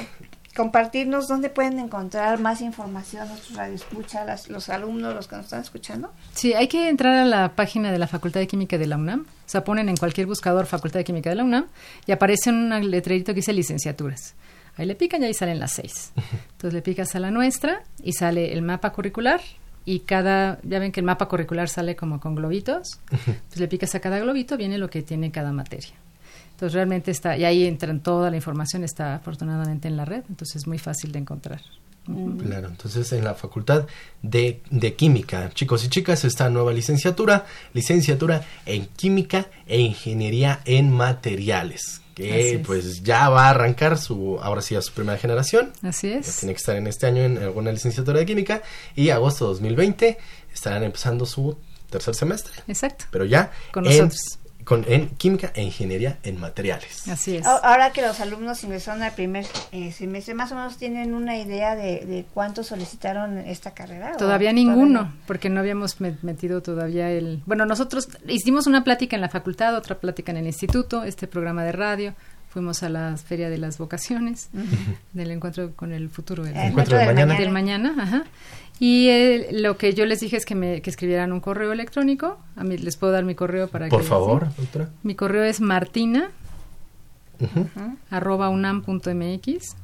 compartirnos 0.56 1.28
dónde 1.28 1.50
pueden 1.50 1.80
encontrar 1.80 2.40
más 2.40 2.62
información 2.62 3.28
nuestros 3.28 3.56
radioescuchas, 3.58 4.50
los 4.50 4.70
alumnos, 4.70 5.14
los 5.16 5.28
que 5.28 5.36
nos 5.36 5.46
están 5.46 5.62
escuchando? 5.62 6.12
Sí, 6.34 6.54
hay 6.54 6.68
que 6.68 6.90
entrar 6.90 7.16
a 7.16 7.26
la 7.26 7.50
página 7.56 7.92
de 7.92 8.00
la 8.00 8.08
Facultad 8.08 8.40
de 8.40 8.48
Química 8.48 8.78
de 8.78 8.88
la 8.88 8.98
UNAM. 8.98 9.22
O 9.22 9.50
sea, 9.50 9.64
ponen 9.64 9.90
en 9.90 9.98
cualquier 9.98 10.28
buscador 10.28 10.66
Facultad 10.66 11.00
de 11.00 11.04
Química 11.04 11.30
de 11.30 11.36
la 11.38 11.44
UNAM 11.44 11.66
y 12.06 12.12
aparece 12.12 12.50
un 12.52 12.70
letrerito 12.92 13.34
que 13.34 13.38
dice 13.38 13.54
licenciaturas. 13.54 14.36
Ahí 14.78 14.86
le 14.86 14.96
pican 14.96 15.22
y 15.24 15.26
ahí 15.26 15.34
salen 15.34 15.60
las 15.60 15.74
seis. 15.74 16.12
Entonces 16.52 16.74
le 16.74 16.82
picas 16.82 17.16
a 17.16 17.20
la 17.20 17.32
nuestra 17.32 17.84
y 18.04 18.14
sale 18.14 18.54
el 18.54 18.62
mapa 18.62 18.92
curricular 18.92 19.42
y 19.86 20.02
cada, 20.02 20.60
ya 20.64 20.80
ven 20.80 20.92
que 20.92 21.00
el 21.00 21.06
mapa 21.06 21.28
curricular 21.28 21.70
sale 21.70 21.96
como 21.96 22.20
con 22.20 22.36
globitos. 22.36 23.00
Pues 23.10 23.60
le 23.60 23.68
picas 23.68 23.96
a 23.96 24.00
cada 24.00 24.20
globito, 24.20 24.58
viene 24.58 24.78
lo 24.78 24.90
que 24.90 25.02
tiene 25.02 25.32
cada 25.32 25.52
materia. 25.52 25.94
Entonces 26.52 26.74
realmente 26.74 27.12
está, 27.12 27.38
y 27.38 27.46
ahí 27.46 27.66
entran 27.66 28.02
toda 28.02 28.30
la 28.30 28.36
información, 28.36 28.84
está 28.84 29.16
afortunadamente 29.16 29.88
en 29.88 29.96
la 29.96 30.06
red, 30.06 30.24
entonces 30.28 30.58
es 30.58 30.68
muy 30.68 30.80
fácil 30.80 31.12
de 31.12 31.20
encontrar. 31.20 31.62
Claro, 32.40 32.70
entonces 32.70 33.12
en 33.12 33.24
la 33.24 33.34
Facultad 33.34 33.86
de, 34.22 34.62
de 34.72 34.96
Química, 34.96 35.52
chicos 35.54 35.86
y 35.86 35.90
chicas, 35.90 36.24
esta 36.24 36.50
nueva 36.50 36.72
licenciatura, 36.74 37.46
licenciatura 37.74 38.46
en 38.66 38.88
Química 38.88 39.48
e 39.68 39.82
Ingeniería 39.82 40.62
en 40.66 40.92
Materiales, 40.92 42.02
que 42.26 42.56
es. 42.56 42.66
pues 42.66 43.04
ya 43.04 43.30
va 43.30 43.46
a 43.48 43.50
arrancar 43.52 43.98
su, 43.98 44.40
ahora 44.42 44.62
sí 44.62 44.76
a 44.76 44.82
su 44.82 44.92
primera 44.94 45.18
generación, 45.18 45.72
Así 45.84 46.10
ya 46.10 46.18
es. 46.18 46.38
tiene 46.38 46.54
que 46.54 46.58
estar 46.60 46.76
en 46.76 46.88
este 46.88 47.06
año 47.08 47.24
en 47.24 47.38
alguna 47.38 47.72
licenciatura 47.72 48.20
de 48.20 48.26
Química 48.26 48.62
y 48.96 49.10
agosto 49.12 49.46
2020 49.48 50.18
estarán 50.54 50.84
empezando 50.84 51.26
su 51.26 51.58
tercer 51.90 52.16
semestre, 52.16 52.54
Exacto. 52.68 53.06
pero 53.12 53.26
ya 53.26 53.52
Con 53.72 53.86
en, 53.86 53.92
nosotros. 53.92 54.40
Con- 54.68 54.84
en 54.88 55.08
Química 55.12 55.52
e 55.56 55.64
Ingeniería 55.64 56.18
en 56.24 56.40
Materiales. 56.42 57.08
Así 57.08 57.38
es. 57.38 57.46
Ahora 57.46 57.94
que 57.94 58.02
los 58.02 58.20
alumnos 58.20 58.62
ingresaron 58.66 59.02
al 59.02 59.14
primer 59.14 59.46
eh, 59.72 59.94
semestre, 59.94 60.34
más 60.34 60.52
o 60.52 60.56
menos 60.56 60.76
tienen 60.78 61.14
una 61.14 61.38
idea 61.38 61.76
de, 61.76 62.06
de 62.06 62.26
cuántos 62.34 62.68
solicitaron 62.68 63.38
esta 63.38 63.72
carrera. 63.72 64.12
¿o 64.16 64.18
Todavía 64.18 64.52
ninguno, 64.52 65.04
no? 65.04 65.14
porque 65.26 65.50
no 65.50 65.62
habíamos 65.62 66.02
met- 66.02 66.18
metido 66.22 66.62
todavía 66.62 67.10
el... 67.10 67.42
Bueno, 67.46 67.66
nosotros 67.66 68.10
hicimos 68.28 68.68
una 68.68 68.84
plática 68.84 69.16
en 69.16 69.22
la 69.22 69.30
facultad, 69.30 69.74
otra 69.74 70.00
plática 70.00 70.32
en 70.34 70.38
el 70.40 70.48
instituto, 70.48 71.04
este 71.04 71.28
programa 71.28 71.64
de 71.64 71.72
radio, 71.72 72.14
fuimos 72.50 72.84
a 72.84 72.90
la 72.90 73.16
Feria 73.18 73.50
de 73.50 73.58
las 73.60 73.78
Vocaciones, 73.78 74.50
del 75.14 75.32
encuentro 75.32 75.74
con 75.76 75.94
el 75.94 76.10
futuro 76.10 76.44
del, 76.44 76.56
El 76.58 76.68
encuentro 76.68 76.98
del 76.98 77.08
del 77.08 77.16
mañana. 77.16 77.40
del 77.40 77.52
mañana. 77.52 77.96
Ajá. 78.00 78.24
Y 78.80 79.08
eh, 79.10 79.48
lo 79.54 79.76
que 79.78 79.94
yo 79.96 80.06
les 80.06 80.20
dije 80.20 80.38
es 80.38 80.46
que, 80.46 80.54
me, 80.54 80.82
que 80.82 80.90
escribieran 80.90 81.34
un 81.34 81.40
correo 81.40 81.72
electrónico, 81.72 82.38
a 82.56 82.64
mí 82.64 82.78
les 82.78 82.96
puedo 82.96 83.12
dar 83.12 83.24
mi 83.24 83.34
correo 83.34 83.68
para 83.68 83.88
Por 83.90 84.02
que... 84.02 84.08
favor, 84.08 84.48
¿sí? 84.56 84.62
doctora. 84.62 84.90
Mi 85.04 85.16
correo 85.16 85.44
es 85.44 85.62
martina 85.62 86.30
arroba 88.12 88.50
unam.mx. 88.50 89.76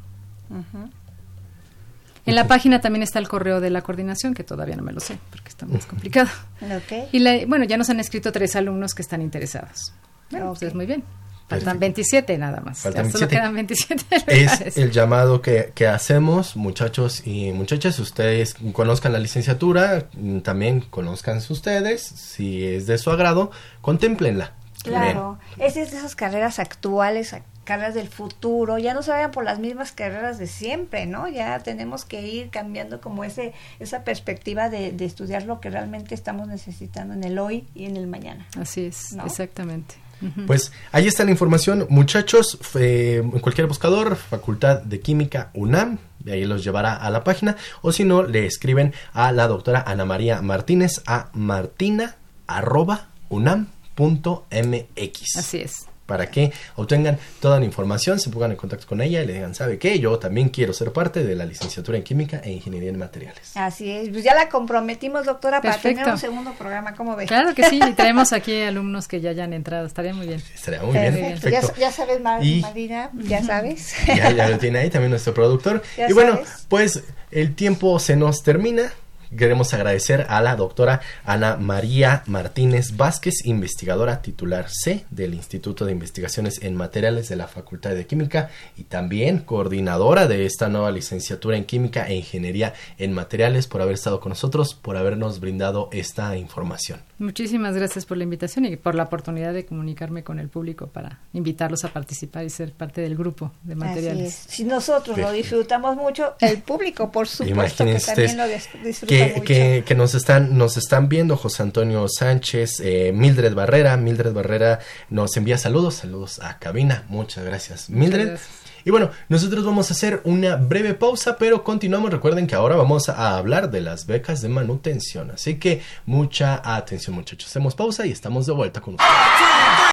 En 2.25 2.35
la 2.35 2.47
página 2.47 2.79
también 2.79 3.03
está 3.03 3.19
el 3.19 3.27
correo 3.27 3.59
de 3.59 3.69
la 3.69 3.81
coordinación, 3.81 4.33
que 4.33 4.43
todavía 4.43 4.75
no 4.77 4.83
me 4.83 4.93
lo 4.93 4.99
sé, 5.01 5.17
porque 5.29 5.49
está 5.49 5.65
más 5.65 5.85
complicado. 5.85 6.29
Ok. 6.61 7.09
Y 7.11 7.19
la- 7.19 7.45
bueno, 7.47 7.65
ya 7.65 7.75
nos 7.77 7.89
han 7.89 7.99
escrito 7.99 8.31
tres 8.31 8.55
alumnos 8.55 8.93
que 8.93 9.01
están 9.01 9.21
interesados. 9.21 9.93
Bueno, 10.31 10.51
Ok. 10.51 10.59
pues 10.59 10.69
es 10.69 10.75
muy 10.75 10.85
bien. 10.85 11.03
Faltan 11.47 11.77
Perfecto. 11.77 11.79
27 11.79 12.37
nada 12.37 12.61
más. 12.61 12.79
Faltan 12.79 13.05
ya 13.05 13.11
solo 13.11 13.27
27. 13.27 13.35
quedan 13.35 13.53
27 13.53 14.65
es 14.67 14.77
el 14.77 14.91
llamado 14.91 15.41
que, 15.41 15.71
que 15.75 15.87
hacemos, 15.87 16.55
muchachos 16.55 17.27
y 17.27 17.51
muchachas. 17.51 17.99
Ustedes 17.99 18.55
conozcan 18.71 19.13
la 19.13 19.19
licenciatura, 19.19 20.07
también 20.43 20.81
conozcan 20.81 21.41
ustedes, 21.49 22.01
si 22.01 22.65
es 22.65 22.87
de 22.87 22.97
su 22.97 23.11
agrado, 23.11 23.51
contémplenla. 23.81 24.53
Claro, 24.83 25.39
es 25.59 25.75
de 25.75 25.81
esas 25.81 26.15
carreras 26.15 26.59
actuales, 26.59 27.33
carreras 27.63 27.93
del 27.93 28.09
futuro, 28.09 28.77
ya 28.77 28.93
no 28.93 29.01
se 29.01 29.11
vayan 29.11 29.31
por 29.31 29.45
las 29.45 29.59
mismas 29.59 29.93
carreras 29.93 30.37
de 30.37 30.47
siempre, 30.47 31.05
¿no? 31.05 31.29
Ya 31.29 31.57
tenemos 31.59 32.03
que 32.03 32.27
ir 32.27 32.49
cambiando 32.49 32.99
como 32.99 33.23
ese 33.23 33.53
esa 33.79 34.03
perspectiva 34.03 34.69
de, 34.69 34.91
de 34.91 35.05
estudiar 35.05 35.43
lo 35.43 35.61
que 35.61 35.69
realmente 35.69 36.13
estamos 36.15 36.47
necesitando 36.47 37.13
en 37.13 37.23
el 37.23 37.39
hoy 37.39 37.65
y 37.73 37.85
en 37.85 37.95
el 37.95 38.07
mañana. 38.07 38.45
Así 38.59 38.85
es, 38.85 39.13
¿No? 39.13 39.25
exactamente. 39.25 40.02
Pues 40.47 40.71
ahí 40.91 41.07
está 41.07 41.23
la 41.23 41.31
información, 41.31 41.85
muchachos. 41.89 42.57
eh, 42.75 43.21
en 43.23 43.39
cualquier 43.39 43.67
buscador, 43.67 44.15
Facultad 44.15 44.81
de 44.81 44.99
Química 44.99 45.49
UNAM, 45.53 45.99
de 46.19 46.33
ahí 46.33 46.45
los 46.45 46.63
llevará 46.63 46.95
a 46.95 47.09
la 47.09 47.23
página. 47.23 47.57
O 47.81 47.91
si 47.91 48.03
no, 48.03 48.23
le 48.23 48.45
escriben 48.45 48.93
a 49.13 49.31
la 49.31 49.47
doctora 49.47 49.83
Ana 49.85 50.05
María 50.05 50.41
Martínez 50.41 51.01
a 51.05 51.29
martina 51.33 52.15
arroba 52.47 53.09
unam 53.29 53.67
punto 53.95 54.45
mx. 54.51 55.37
Así 55.37 55.57
es. 55.59 55.92
Para 56.05 56.29
que 56.29 56.51
obtengan 56.75 57.17
toda 57.39 57.59
la 57.59 57.65
información, 57.65 58.19
se 58.19 58.29
pongan 58.29 58.51
en 58.51 58.57
contacto 58.57 58.85
con 58.87 59.01
ella 59.01 59.21
y 59.21 59.25
le 59.25 59.33
digan, 59.33 59.55
¿sabe 59.55 59.77
qué? 59.77 59.99
Yo 59.99 60.19
también 60.19 60.49
quiero 60.49 60.73
ser 60.73 60.91
parte 60.91 61.23
de 61.23 61.35
la 61.35 61.45
licenciatura 61.45 61.97
en 61.97 62.03
Química 62.03 62.41
e 62.43 62.51
Ingeniería 62.51 62.89
en 62.89 62.99
Materiales. 62.99 63.51
Así 63.55 63.89
es, 63.89 64.09
pues 64.09 64.23
ya 64.23 64.35
la 64.35 64.49
comprometimos, 64.49 65.25
doctora, 65.25 65.61
para 65.61 65.77
tener 65.77 66.07
un 66.07 66.17
segundo 66.17 66.51
programa, 66.53 66.93
¿cómo 66.95 67.15
ves? 67.15 67.27
Claro 67.27 67.55
que 67.55 67.69
sí, 67.69 67.79
y 67.87 67.93
traemos 67.95 68.33
aquí 68.33 68.61
alumnos 68.63 69.07
que 69.07 69.21
ya 69.21 69.29
hayan 69.29 69.53
entrado, 69.53 69.85
estaría 69.85 70.13
muy 70.13 70.27
bien. 70.27 70.41
Estaría 70.53 70.81
muy 70.83 70.91
bien, 70.91 71.13
Perfecto. 71.39 71.73
Ya, 71.75 71.79
ya 71.87 71.91
sabes, 71.91 72.19
Mar- 72.21 72.43
Y- 72.43 72.61
Marina, 72.61 73.09
ya 73.13 73.41
sabes. 73.43 73.93
Ya, 74.07 74.31
ya 74.31 74.49
lo 74.49 74.57
tiene 74.57 74.79
ahí 74.79 74.89
también 74.89 75.11
nuestro 75.11 75.33
productor. 75.33 75.81
Ya 75.97 76.09
y 76.09 76.13
bueno, 76.13 76.33
sabes. 76.33 76.65
pues 76.67 77.03
el 77.31 77.55
tiempo 77.55 77.97
se 77.99 78.15
nos 78.15 78.43
termina. 78.43 78.91
Queremos 79.37 79.73
agradecer 79.73 80.25
a 80.29 80.41
la 80.41 80.55
doctora 80.55 81.01
Ana 81.23 81.57
María 81.57 82.23
Martínez 82.27 82.95
Vázquez, 82.97 83.45
investigadora 83.45 84.21
titular 84.21 84.69
C 84.69 85.05
del 85.09 85.33
Instituto 85.33 85.85
de 85.85 85.91
Investigaciones 85.91 86.61
en 86.61 86.75
Materiales 86.75 87.29
de 87.29 87.35
la 87.35 87.47
Facultad 87.47 87.91
de 87.91 88.05
Química 88.05 88.49
y 88.77 88.83
también 88.83 89.39
coordinadora 89.39 90.27
de 90.27 90.45
esta 90.45 90.69
nueva 90.69 90.91
licenciatura 90.91 91.57
en 91.57 91.65
Química 91.65 92.07
e 92.07 92.15
Ingeniería 92.15 92.73
en 92.97 93.13
Materiales, 93.13 93.67
por 93.67 93.81
haber 93.81 93.95
estado 93.95 94.19
con 94.19 94.29
nosotros, 94.29 94.75
por 94.75 94.97
habernos 94.97 95.39
brindado 95.39 95.89
esta 95.91 96.37
información. 96.37 97.01
Muchísimas 97.23 97.73
gracias 97.73 98.05
por 98.05 98.17
la 98.17 98.25
invitación 98.25 98.65
y 98.65 98.75
por 98.75 98.95
la 98.95 99.03
oportunidad 99.03 99.53
de 99.53 99.65
comunicarme 99.65 100.23
con 100.23 100.39
el 100.39 100.49
público 100.49 100.87
para 100.87 101.19
invitarlos 101.31 101.85
a 101.85 101.93
participar 101.93 102.43
y 102.43 102.49
ser 102.49 102.73
parte 102.73 102.99
del 102.99 103.15
grupo 103.15 103.53
de 103.63 103.75
materiales. 103.75 104.45
Si 104.49 104.65
nosotros 104.65 105.17
lo 105.17 105.31
disfrutamos 105.31 105.95
mucho, 105.95 106.35
el 106.41 106.61
público, 106.61 107.11
por 107.11 107.27
supuesto, 107.29 107.83
Imagínense 107.83 108.13
que 108.13 108.27
también 108.27 108.37
lo 108.37 108.83
disfruta 108.83 109.07
que, 109.07 109.27
mucho. 109.27 109.43
que, 109.45 109.83
que 109.85 109.95
nos 109.95 110.15
están 110.15 110.57
nos 110.57 110.75
están 110.75 111.07
viendo 111.07 111.37
José 111.37 111.63
Antonio 111.63 112.07
Sánchez, 112.09 112.81
eh, 112.81 113.13
Mildred 113.13 113.53
Barrera, 113.53 113.95
Mildred 113.95 114.33
Barrera 114.33 114.79
nos 115.09 115.37
envía 115.37 115.57
saludos, 115.57 115.95
saludos 115.95 116.39
a 116.39 116.59
cabina, 116.59 117.05
muchas 117.07 117.45
gracias 117.45 117.89
Mildred. 117.89 118.31
gracias. 118.31 118.62
Y 118.85 118.91
bueno, 118.91 119.09
nosotros 119.29 119.65
vamos 119.65 119.89
a 119.89 119.93
hacer 119.93 120.21
una 120.25 120.55
breve 120.55 120.93
pausa, 120.93 121.37
pero 121.37 121.63
continuamos. 121.63 122.11
Recuerden 122.11 122.47
que 122.47 122.55
ahora 122.55 122.75
vamos 122.75 123.09
a 123.09 123.37
hablar 123.37 123.71
de 123.71 123.81
las 123.81 124.05
becas 124.05 124.41
de 124.41 124.49
manutención. 124.49 125.31
Así 125.31 125.55
que 125.55 125.81
mucha 126.05 126.61
atención, 126.63 127.15
muchachos. 127.15 127.49
Hacemos 127.49 127.75
pausa 127.75 128.05
y 128.05 128.11
estamos 128.11 128.45
de 128.45 128.53
vuelta 128.53 128.81
con 128.81 128.95
ustedes. 128.95 129.11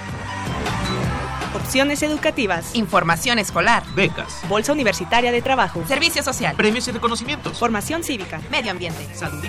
Opciones 1.54 2.02
educativas. 2.02 2.74
Información 2.74 3.38
escolar. 3.38 3.84
Becas. 3.94 4.42
Bolsa 4.48 4.72
Universitaria 4.72 5.30
de 5.32 5.40
Trabajo. 5.40 5.82
Servicio 5.86 6.22
social. 6.22 6.54
Premios 6.56 6.86
y 6.88 6.92
reconocimientos. 6.92 7.58
Formación 7.58 8.04
cívica. 8.04 8.42
Medio 8.50 8.72
ambiente. 8.72 9.08
Salud 9.14 9.42
y 9.42 9.48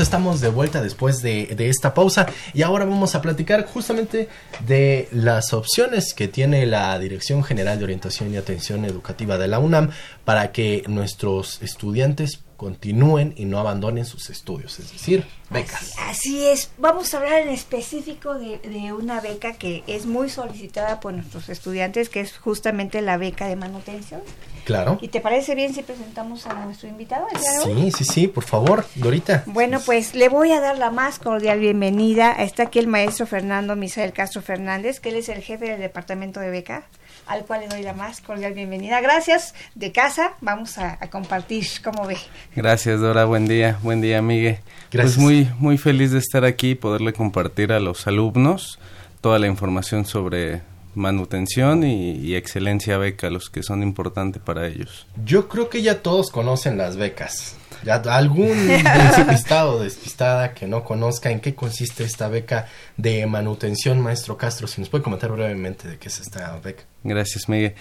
Estamos 0.00 0.40
de 0.40 0.48
vuelta 0.48 0.82
después 0.82 1.22
de, 1.22 1.46
de 1.46 1.68
esta 1.68 1.94
pausa 1.94 2.26
y 2.54 2.62
ahora 2.62 2.84
vamos 2.84 3.14
a 3.14 3.22
platicar 3.22 3.66
justamente 3.66 4.28
de 4.66 5.08
las 5.12 5.52
opciones 5.52 6.14
que 6.14 6.28
tiene 6.28 6.66
la 6.66 6.98
Dirección 6.98 7.44
General 7.44 7.78
de 7.78 7.84
Orientación 7.84 8.32
y 8.32 8.36
Atención 8.36 8.84
Educativa 8.84 9.38
de 9.38 9.48
la 9.48 9.58
UNAM 9.58 9.90
para 10.24 10.52
que 10.52 10.82
nuestros 10.88 11.62
estudiantes 11.62 12.40
continúen 12.56 13.34
y 13.36 13.44
no 13.44 13.58
abandonen 13.58 14.04
sus 14.04 14.30
estudios, 14.30 14.78
es 14.78 14.92
decir, 14.92 15.26
becas. 15.50 15.94
Así 15.98 16.46
es, 16.46 16.70
vamos 16.78 17.12
a 17.12 17.18
hablar 17.18 17.42
en 17.42 17.48
específico 17.48 18.34
de, 18.34 18.58
de 18.58 18.92
una 18.92 19.20
beca 19.20 19.54
que 19.54 19.82
es 19.88 20.06
muy 20.06 20.30
solicitada 20.30 21.00
por 21.00 21.12
nuestros 21.12 21.48
estudiantes, 21.48 22.08
que 22.08 22.20
es 22.20 22.38
justamente 22.38 23.02
la 23.02 23.16
beca 23.16 23.48
de 23.48 23.56
manutención. 23.56 24.20
Claro. 24.64 24.98
¿Y 25.00 25.08
te 25.08 25.20
parece 25.20 25.54
bien 25.54 25.74
si 25.74 25.82
presentamos 25.82 26.46
a 26.46 26.54
nuestro 26.64 26.88
invitado? 26.88 27.26
el 27.32 27.40
día 27.40 27.50
de 27.52 27.58
hoy? 27.58 27.90
Sí, 27.90 28.04
sí, 28.04 28.04
sí, 28.04 28.28
por 28.28 28.44
favor, 28.44 28.86
Dorita. 28.94 29.42
Bueno, 29.46 29.80
pues 29.84 30.14
le 30.14 30.28
voy 30.28 30.52
a 30.52 30.60
dar 30.60 30.78
la 30.78 30.90
más 30.90 31.18
cordial 31.18 31.58
bienvenida. 31.58 32.32
Está 32.32 32.64
aquí 32.64 32.78
el 32.78 32.86
maestro 32.86 33.26
Fernando 33.26 33.74
Misael 33.76 34.12
Castro 34.12 34.40
Fernández, 34.40 35.00
que 35.00 35.08
él 35.08 35.16
es 35.16 35.28
el 35.28 35.42
jefe 35.42 35.66
del 35.66 35.80
departamento 35.80 36.40
de 36.40 36.50
beca, 36.50 36.84
al 37.26 37.44
cual 37.44 37.60
le 37.60 37.68
doy 37.68 37.82
la 37.82 37.92
más 37.92 38.20
cordial 38.20 38.54
bienvenida. 38.54 39.00
Gracias, 39.00 39.54
de 39.74 39.90
casa, 39.90 40.34
vamos 40.40 40.78
a, 40.78 40.98
a 41.00 41.10
compartir, 41.10 41.66
¿cómo 41.82 42.06
ve? 42.06 42.16
Gracias 42.54 43.00
Dora, 43.00 43.24
buen 43.24 43.46
día, 43.46 43.78
buen 43.82 44.00
día 44.00 44.22
Miguel. 44.22 44.58
Gracias. 44.90 45.16
Pues 45.16 45.18
muy, 45.18 45.48
muy 45.58 45.78
feliz 45.78 46.12
de 46.12 46.18
estar 46.18 46.44
aquí 46.44 46.70
y 46.70 46.74
poderle 46.74 47.12
compartir 47.12 47.72
a 47.72 47.80
los 47.80 48.06
alumnos 48.06 48.78
toda 49.20 49.38
la 49.38 49.46
información 49.46 50.04
sobre 50.04 50.62
manutención 50.94 51.84
y, 51.84 52.12
y 52.12 52.34
excelencia 52.34 52.98
beca, 52.98 53.30
los 53.30 53.50
que 53.50 53.62
son 53.62 53.82
importantes 53.82 54.42
para 54.42 54.66
ellos. 54.66 55.06
Yo 55.24 55.48
creo 55.48 55.68
que 55.68 55.82
ya 55.82 56.02
todos 56.02 56.30
conocen 56.30 56.78
las 56.78 56.96
becas. 56.96 57.56
Ya 57.84 57.96
algún 57.96 58.68
despistado 59.16 59.74
o 59.74 59.82
despistada 59.82 60.54
que 60.54 60.66
no 60.66 60.84
conozca 60.84 61.30
en 61.30 61.40
qué 61.40 61.54
consiste 61.54 62.04
esta 62.04 62.28
beca 62.28 62.68
de 62.96 63.26
manutención, 63.26 64.00
maestro 64.00 64.36
Castro, 64.36 64.66
si 64.66 64.80
nos 64.80 64.88
puede 64.88 65.02
comentar 65.02 65.32
brevemente 65.32 65.88
de 65.88 65.98
qué 65.98 66.08
es 66.08 66.20
esta 66.20 66.58
beca. 66.62 66.84
Gracias, 67.02 67.48
Miguel. 67.48 67.74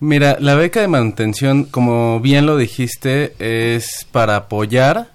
Mira, 0.00 0.36
la 0.40 0.54
beca 0.54 0.80
de 0.80 0.88
manutención, 0.88 1.64
como 1.64 2.18
bien 2.20 2.46
lo 2.46 2.56
dijiste, 2.56 3.34
es 3.38 4.06
para 4.10 4.36
apoyar 4.36 5.12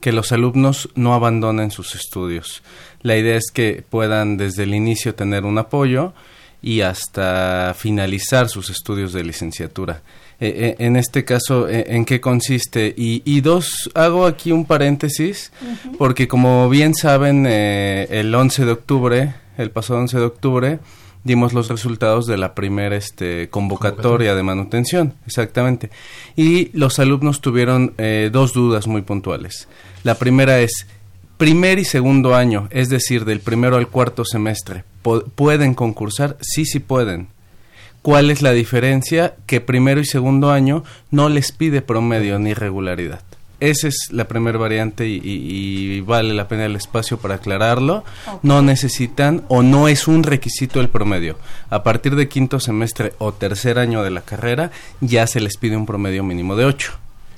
que 0.00 0.12
los 0.12 0.32
alumnos 0.32 0.90
no 0.94 1.14
abandonen 1.14 1.70
sus 1.70 1.94
estudios. 1.94 2.62
La 3.00 3.16
idea 3.16 3.36
es 3.36 3.50
que 3.52 3.84
puedan 3.88 4.36
desde 4.36 4.64
el 4.64 4.74
inicio 4.74 5.14
tener 5.14 5.44
un 5.44 5.58
apoyo 5.58 6.12
y 6.62 6.80
hasta 6.80 7.74
finalizar 7.76 8.48
sus 8.48 8.70
estudios 8.70 9.12
de 9.12 9.24
licenciatura. 9.24 10.02
Eh, 10.40 10.76
eh, 10.78 10.84
en 10.84 10.96
este 10.96 11.24
caso, 11.24 11.68
eh, 11.68 11.84
¿en 11.88 12.04
qué 12.04 12.20
consiste? 12.20 12.94
Y, 12.96 13.22
y, 13.24 13.40
dos, 13.42 13.90
hago 13.94 14.26
aquí 14.26 14.52
un 14.52 14.64
paréntesis, 14.64 15.52
uh 15.60 15.66
-huh. 15.66 15.96
porque 15.98 16.26
como 16.26 16.68
bien 16.68 16.94
saben, 16.94 17.46
el 17.46 18.34
11 18.34 18.64
de 18.64 18.72
octubre, 18.72 19.34
el 19.58 19.70
pasado 19.70 20.00
11 20.00 20.18
de 20.18 20.24
octubre, 20.24 20.78
dimos 21.24 21.52
los 21.52 21.68
resultados 21.68 22.26
de 22.26 22.36
la 22.36 22.54
primera 22.54 22.96
este, 22.96 23.48
convocatoria 23.48 24.34
de 24.34 24.42
manutención, 24.42 25.14
exactamente. 25.26 25.90
Y 26.36 26.76
los 26.76 26.98
alumnos 26.98 27.40
tuvieron 27.40 27.94
eh, 27.98 28.30
dos 28.32 28.52
dudas 28.52 28.86
muy 28.86 29.02
puntuales. 29.02 29.68
La 30.02 30.16
primera 30.16 30.60
es, 30.60 30.86
primer 31.42 31.80
y 31.80 31.84
segundo 31.84 32.36
año, 32.36 32.68
es 32.70 32.88
decir, 32.88 33.24
del 33.24 33.40
primero 33.40 33.76
al 33.76 33.88
cuarto 33.88 34.24
semestre, 34.24 34.84
¿pueden 35.34 35.74
concursar? 35.74 36.36
Sí, 36.40 36.64
sí 36.64 36.78
pueden. 36.78 37.26
¿Cuál 38.00 38.30
es 38.30 38.42
la 38.42 38.52
diferencia? 38.52 39.34
Que 39.46 39.60
primero 39.60 40.00
y 40.00 40.04
segundo 40.04 40.52
año 40.52 40.84
no 41.10 41.28
les 41.28 41.50
pide 41.50 41.82
promedio 41.82 42.38
ni 42.38 42.54
regularidad. 42.54 43.22
Esa 43.58 43.88
es 43.88 44.10
la 44.12 44.28
primera 44.28 44.56
variante 44.56 45.08
y, 45.08 45.16
y, 45.16 45.96
y, 45.96 46.00
vale 46.00 46.32
la 46.32 46.46
pena 46.46 46.66
el 46.66 46.76
espacio 46.76 47.18
para 47.18 47.34
aclararlo. 47.34 48.04
Okay. 48.24 48.38
No 48.44 48.62
necesitan 48.62 49.42
o 49.48 49.64
no 49.64 49.88
es 49.88 50.06
un 50.06 50.22
requisito 50.22 50.80
el 50.80 50.90
promedio. 50.90 51.38
A 51.70 51.82
partir 51.82 52.14
de 52.14 52.28
quinto 52.28 52.60
semestre 52.60 53.14
o 53.18 53.32
tercer 53.32 53.80
año 53.80 54.04
de 54.04 54.12
la 54.12 54.20
carrera 54.20 54.70
ya 55.00 55.26
se 55.26 55.40
les 55.40 55.56
pide 55.56 55.76
un 55.76 55.86
promedio 55.86 56.22
mínimo 56.22 56.54
de 56.54 56.66
8. 56.66 56.92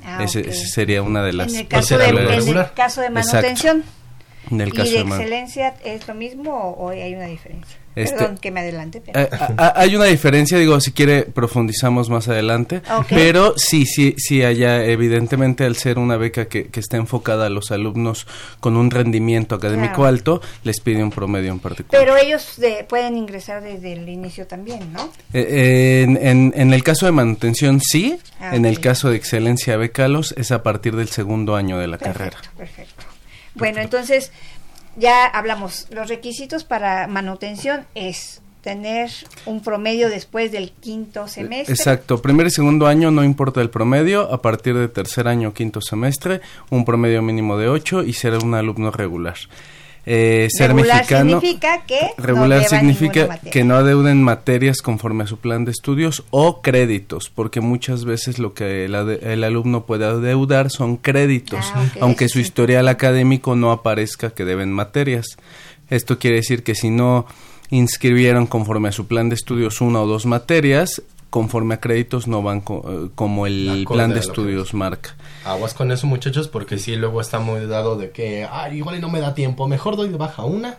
Ah, 0.04 0.22
ese, 0.22 0.40
okay. 0.40 0.50
ese, 0.52 0.66
sería 0.66 1.02
una 1.02 1.22
de 1.22 1.32
las... 1.32 1.52
En 1.52 1.60
el 1.60 1.68
caso, 1.68 1.98
de, 1.98 2.08
en 2.08 2.18
el 2.18 2.72
caso 2.74 3.00
de 3.00 3.10
manutención. 3.10 3.78
Exacto. 3.78 4.04
En 4.50 4.60
el 4.60 4.72
caso 4.72 4.90
¿Y 4.90 4.92
de, 4.92 5.04
de 5.04 5.08
excelencia 5.08 5.74
es 5.84 6.06
lo 6.06 6.14
mismo 6.14 6.52
o, 6.52 6.86
o 6.86 6.88
hay 6.90 7.14
una 7.14 7.26
diferencia? 7.26 7.78
Este, 7.96 8.16
Perdón 8.16 8.38
que 8.38 8.50
me 8.50 8.60
adelante. 8.60 9.00
Pero... 9.04 9.20
Eh, 9.20 9.28
hay 9.56 9.94
una 9.94 10.06
diferencia, 10.06 10.58
digo, 10.58 10.80
si 10.80 10.92
quiere 10.92 11.22
profundizamos 11.22 12.10
más 12.10 12.28
adelante, 12.28 12.82
okay. 12.90 13.16
pero 13.16 13.54
sí, 13.56 13.86
sí, 13.86 14.14
sí, 14.18 14.42
allá 14.42 14.84
evidentemente 14.84 15.64
al 15.64 15.76
ser 15.76 15.98
una 15.98 16.16
beca 16.16 16.46
que, 16.46 16.66
que 16.68 16.80
está 16.80 16.96
enfocada 16.96 17.46
a 17.46 17.50
los 17.50 17.70
alumnos 17.70 18.26
con 18.60 18.76
un 18.76 18.90
rendimiento 18.90 19.54
académico 19.54 19.94
claro. 19.94 20.08
alto, 20.08 20.42
les 20.64 20.80
pide 20.80 21.02
un 21.02 21.10
promedio 21.10 21.52
en 21.52 21.60
particular. 21.60 22.02
Pero 22.02 22.16
ellos 22.16 22.54
de, 22.56 22.84
pueden 22.88 23.16
ingresar 23.16 23.62
desde 23.62 23.92
el 23.92 24.08
inicio 24.08 24.46
también, 24.46 24.92
¿no? 24.92 25.10
Eh, 25.32 26.02
en, 26.02 26.16
en, 26.20 26.52
en, 26.56 26.72
el 26.72 26.82
caso 26.82 27.06
de 27.06 27.12
manutención 27.12 27.80
sí, 27.80 28.18
ah, 28.40 28.54
en 28.54 28.62
okay. 28.62 28.72
el 28.72 28.80
caso 28.80 29.10
de 29.10 29.16
excelencia 29.16 29.76
becalos 29.76 30.34
es 30.36 30.50
a 30.50 30.62
partir 30.62 30.96
del 30.96 31.08
segundo 31.08 31.56
año 31.56 31.78
de 31.78 31.86
la 31.86 31.98
perfecto, 31.98 32.18
carrera. 32.18 32.38
Perfecto. 32.56 33.04
Bueno, 33.54 33.80
entonces 33.80 34.32
ya 34.96 35.26
hablamos, 35.26 35.86
los 35.90 36.08
requisitos 36.08 36.64
para 36.64 37.06
manutención 37.06 37.86
es 37.94 38.40
tener 38.64 39.10
un 39.44 39.62
promedio 39.62 40.08
después 40.08 40.50
del 40.50 40.72
quinto 40.72 41.28
semestre. 41.28 41.74
Exacto, 41.74 42.22
primer 42.22 42.46
y 42.46 42.50
segundo 42.50 42.86
año 42.86 43.10
no 43.10 43.22
importa 43.22 43.60
el 43.60 43.68
promedio, 43.68 44.32
a 44.32 44.40
partir 44.40 44.74
de 44.74 44.88
tercer 44.88 45.28
año 45.28 45.52
quinto 45.52 45.82
semestre, 45.82 46.40
un 46.70 46.86
promedio 46.86 47.20
mínimo 47.20 47.58
de 47.58 47.68
8 47.68 48.04
y 48.04 48.14
ser 48.14 48.38
un 48.42 48.54
alumno 48.54 48.90
regular. 48.90 49.36
Eh, 50.06 50.48
ser 50.50 50.68
regular 50.68 50.98
mexicano. 50.98 51.40
significa 51.40 51.82
que 51.86 52.00
regular 52.18 52.60
no 52.62 52.68
significa 52.68 53.38
que 53.38 53.64
no 53.64 53.76
adeuden 53.76 54.22
materias 54.22 54.82
conforme 54.82 55.24
a 55.24 55.26
su 55.26 55.38
plan 55.38 55.64
de 55.64 55.70
estudios 55.70 56.24
o 56.30 56.60
créditos, 56.60 57.30
porque 57.34 57.62
muchas 57.62 58.04
veces 58.04 58.38
lo 58.38 58.52
que 58.52 58.84
el, 58.84 58.94
el 58.94 59.44
alumno 59.44 59.86
puede 59.86 60.04
adeudar 60.04 60.70
son 60.70 60.98
créditos, 60.98 61.72
Ah, 61.74 61.86
aunque 62.00 62.28
su 62.28 62.38
historial 62.38 62.88
académico 62.88 63.56
no 63.56 63.72
aparezca 63.72 64.30
que 64.30 64.44
deben 64.44 64.72
materias. 64.72 65.38
Esto 65.88 66.18
quiere 66.18 66.36
decir 66.36 66.62
que 66.62 66.74
si 66.74 66.90
no 66.90 67.26
inscribieron 67.70 68.46
conforme 68.46 68.90
a 68.90 68.92
su 68.92 69.06
plan 69.06 69.28
de 69.28 69.34
estudios 69.34 69.80
una 69.80 70.00
o 70.02 70.06
dos 70.06 70.26
materias, 70.26 71.02
conforme 71.34 71.74
a 71.74 71.80
créditos 71.80 72.28
no 72.28 72.42
van 72.42 72.60
co- 72.60 72.84
eh, 72.86 73.10
como 73.16 73.48
el 73.48 73.84
plan 73.88 74.10
de 74.10 74.14
que 74.14 74.20
estudios 74.20 74.72
marca. 74.72 75.16
Aguas 75.44 75.74
con 75.74 75.90
eso, 75.90 76.06
muchachos, 76.06 76.46
porque 76.46 76.78
sí, 76.78 76.94
luego 76.94 77.20
está 77.20 77.40
muy 77.40 77.66
dado 77.66 77.96
de 77.96 78.10
que, 78.12 78.46
ah, 78.48 78.72
igual 78.72 78.98
y 78.98 79.00
no 79.00 79.08
me 79.08 79.18
da 79.18 79.34
tiempo, 79.34 79.66
mejor 79.66 79.96
doy 79.96 80.10
de 80.10 80.16
baja 80.16 80.44
una, 80.44 80.78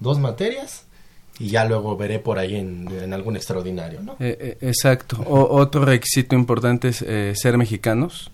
dos 0.00 0.18
materias, 0.18 0.86
y 1.38 1.48
ya 1.48 1.66
luego 1.66 1.94
veré 1.98 2.18
por 2.20 2.38
ahí 2.38 2.54
en, 2.56 2.88
en 3.02 3.12
algún 3.12 3.36
extraordinario, 3.36 4.00
¿no? 4.00 4.12
Eh, 4.18 4.38
eh, 4.40 4.58
exacto. 4.62 5.22
O- 5.28 5.58
otro 5.60 5.84
requisito 5.84 6.34
importante 6.36 6.88
es 6.88 7.02
eh, 7.02 7.34
ser 7.36 7.58
mexicanos. 7.58 8.30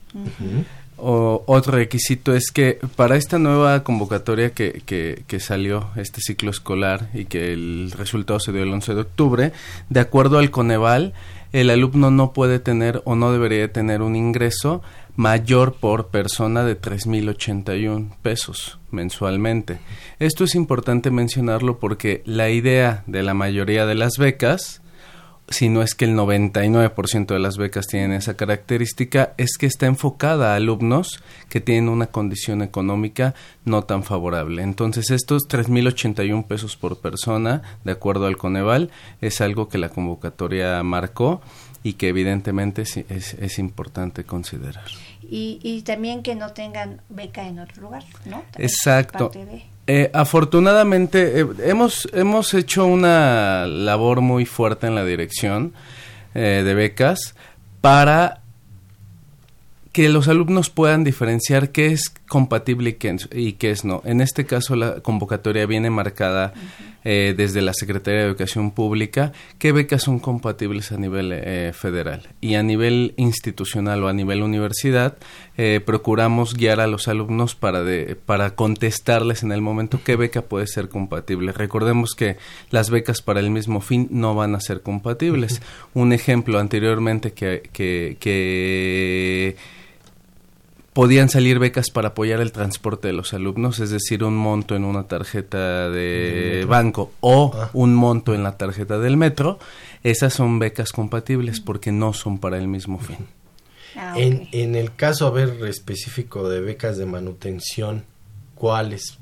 O, 1.00 1.44
otro 1.46 1.72
requisito 1.74 2.34
es 2.34 2.50
que 2.50 2.78
para 2.96 3.14
esta 3.16 3.38
nueva 3.38 3.84
convocatoria 3.84 4.50
que, 4.50 4.82
que, 4.84 5.22
que 5.28 5.38
salió, 5.38 5.90
este 5.94 6.20
ciclo 6.20 6.50
escolar, 6.50 7.08
y 7.14 7.26
que 7.26 7.52
el 7.52 7.92
resultado 7.96 8.40
se 8.40 8.50
dio 8.52 8.64
el 8.64 8.72
11 8.72 8.94
de 8.94 9.00
octubre, 9.02 9.52
de 9.90 10.00
acuerdo 10.00 10.38
al 10.38 10.50
Coneval, 10.50 11.12
el 11.52 11.70
alumno 11.70 12.10
no 12.10 12.32
puede 12.32 12.58
tener 12.58 13.02
o 13.04 13.14
no 13.14 13.32
debería 13.32 13.72
tener 13.72 14.02
un 14.02 14.16
ingreso 14.16 14.82
mayor 15.16 15.74
por 15.74 16.08
persona 16.08 16.64
de 16.64 16.80
3.081 16.80 18.16
pesos 18.22 18.78
mensualmente. 18.90 19.80
Esto 20.18 20.44
es 20.44 20.54
importante 20.54 21.10
mencionarlo 21.10 21.78
porque 21.78 22.22
la 22.24 22.50
idea 22.50 23.02
de 23.06 23.22
la 23.22 23.34
mayoría 23.34 23.86
de 23.86 23.94
las 23.94 24.12
becas 24.18 24.80
si 25.50 25.68
no 25.68 25.82
es 25.82 25.94
que 25.94 26.04
el 26.04 26.14
99% 26.14 27.26
de 27.26 27.38
las 27.38 27.56
becas 27.56 27.86
tienen 27.86 28.12
esa 28.12 28.36
característica, 28.36 29.34
es 29.38 29.56
que 29.58 29.66
está 29.66 29.86
enfocada 29.86 30.52
a 30.52 30.56
alumnos 30.56 31.22
que 31.48 31.60
tienen 31.60 31.88
una 31.88 32.08
condición 32.08 32.62
económica 32.62 33.34
no 33.64 33.84
tan 33.84 34.04
favorable. 34.04 34.62
Entonces, 34.62 35.10
estos 35.10 35.48
3.081 35.48 36.46
pesos 36.46 36.76
por 36.76 36.98
persona, 37.00 37.62
de 37.84 37.92
acuerdo 37.92 38.26
al 38.26 38.36
Coneval, 38.36 38.90
es 39.20 39.40
algo 39.40 39.68
que 39.68 39.78
la 39.78 39.88
convocatoria 39.88 40.82
marcó 40.82 41.40
y 41.82 41.94
que 41.94 42.08
evidentemente 42.08 42.82
es, 42.82 42.96
es, 42.96 43.34
es 43.34 43.58
importante 43.58 44.24
considerar. 44.24 44.84
Y, 45.22 45.60
y 45.62 45.82
también 45.82 46.22
que 46.22 46.34
no 46.34 46.52
tengan 46.52 47.00
beca 47.08 47.46
en 47.46 47.58
otro 47.58 47.82
lugar, 47.82 48.04
¿no? 48.24 48.42
También 48.50 48.70
Exacto. 48.70 49.30
Eh, 49.90 50.10
afortunadamente 50.12 51.40
eh, 51.40 51.46
hemos 51.64 52.10
hemos 52.12 52.52
hecho 52.52 52.84
una 52.84 53.66
labor 53.66 54.20
muy 54.20 54.44
fuerte 54.44 54.86
en 54.86 54.94
la 54.94 55.02
dirección 55.02 55.72
eh, 56.34 56.62
de 56.62 56.74
becas 56.74 57.34
para 57.80 58.42
que 59.92 60.10
los 60.10 60.28
alumnos 60.28 60.68
puedan 60.68 61.04
diferenciar 61.04 61.70
qué 61.70 61.86
es 61.86 62.10
compatible 62.28 62.90
y 62.90 62.92
qué, 62.92 63.16
y 63.32 63.52
qué 63.54 63.70
es 63.70 63.86
no. 63.86 64.02
En 64.04 64.20
este 64.20 64.44
caso 64.44 64.76
la 64.76 65.00
convocatoria 65.00 65.64
viene 65.64 65.88
marcada 65.88 66.52
eh, 67.04 67.34
desde 67.36 67.62
la 67.62 67.74
Secretaría 67.74 68.20
de 68.20 68.26
Educación 68.26 68.72
Pública 68.72 69.32
qué 69.58 69.72
becas 69.72 70.02
son 70.02 70.18
compatibles 70.18 70.92
a 70.92 70.96
nivel 70.96 71.32
eh, 71.32 71.72
federal 71.72 72.28
y 72.40 72.54
a 72.54 72.62
nivel 72.62 73.14
institucional 73.16 74.02
o 74.02 74.08
a 74.08 74.12
nivel 74.12 74.42
universidad 74.42 75.16
eh, 75.56 75.80
procuramos 75.84 76.54
guiar 76.54 76.80
a 76.80 76.86
los 76.86 77.08
alumnos 77.08 77.54
para 77.54 77.82
de, 77.82 78.16
para 78.16 78.54
contestarles 78.54 79.42
en 79.42 79.52
el 79.52 79.60
momento 79.60 80.00
qué 80.04 80.16
beca 80.16 80.42
puede 80.42 80.66
ser 80.66 80.88
compatible. 80.88 81.52
Recordemos 81.52 82.14
que 82.14 82.36
las 82.70 82.90
becas 82.90 83.22
para 83.22 83.40
el 83.40 83.50
mismo 83.50 83.80
fin 83.80 84.08
no 84.10 84.34
van 84.34 84.54
a 84.54 84.60
ser 84.60 84.82
compatibles. 84.82 85.62
Un 85.94 86.12
ejemplo 86.12 86.58
anteriormente 86.58 87.32
que, 87.32 87.68
que, 87.72 88.16
que 88.20 89.56
podían 90.98 91.28
salir 91.28 91.60
becas 91.60 91.90
para 91.90 92.08
apoyar 92.08 92.40
el 92.40 92.50
transporte 92.50 93.06
de 93.06 93.14
los 93.14 93.32
alumnos, 93.32 93.78
es 93.78 93.90
decir, 93.90 94.24
un 94.24 94.36
monto 94.36 94.74
en 94.74 94.84
una 94.84 95.04
tarjeta 95.04 95.88
de 95.90 96.66
banco 96.68 97.12
o 97.20 97.52
Ah. 97.54 97.70
un 97.72 97.94
monto 97.94 98.34
en 98.34 98.42
la 98.42 98.56
tarjeta 98.56 98.98
del 98.98 99.16
metro, 99.16 99.60
esas 100.02 100.34
son 100.34 100.58
becas 100.58 100.90
compatibles 100.90 101.60
porque 101.60 101.92
no 101.92 102.14
son 102.14 102.38
para 102.40 102.58
el 102.58 102.66
mismo 102.66 102.98
fin. 102.98 103.18
Ah, 103.94 104.14
En, 104.16 104.48
en 104.50 104.74
el 104.74 104.92
caso, 104.96 105.28
a 105.28 105.30
ver, 105.30 105.64
específico 105.68 106.48
de 106.48 106.62
becas 106.62 106.98
de 106.98 107.06
manutención, 107.06 108.02
¿cuáles? 108.56 109.18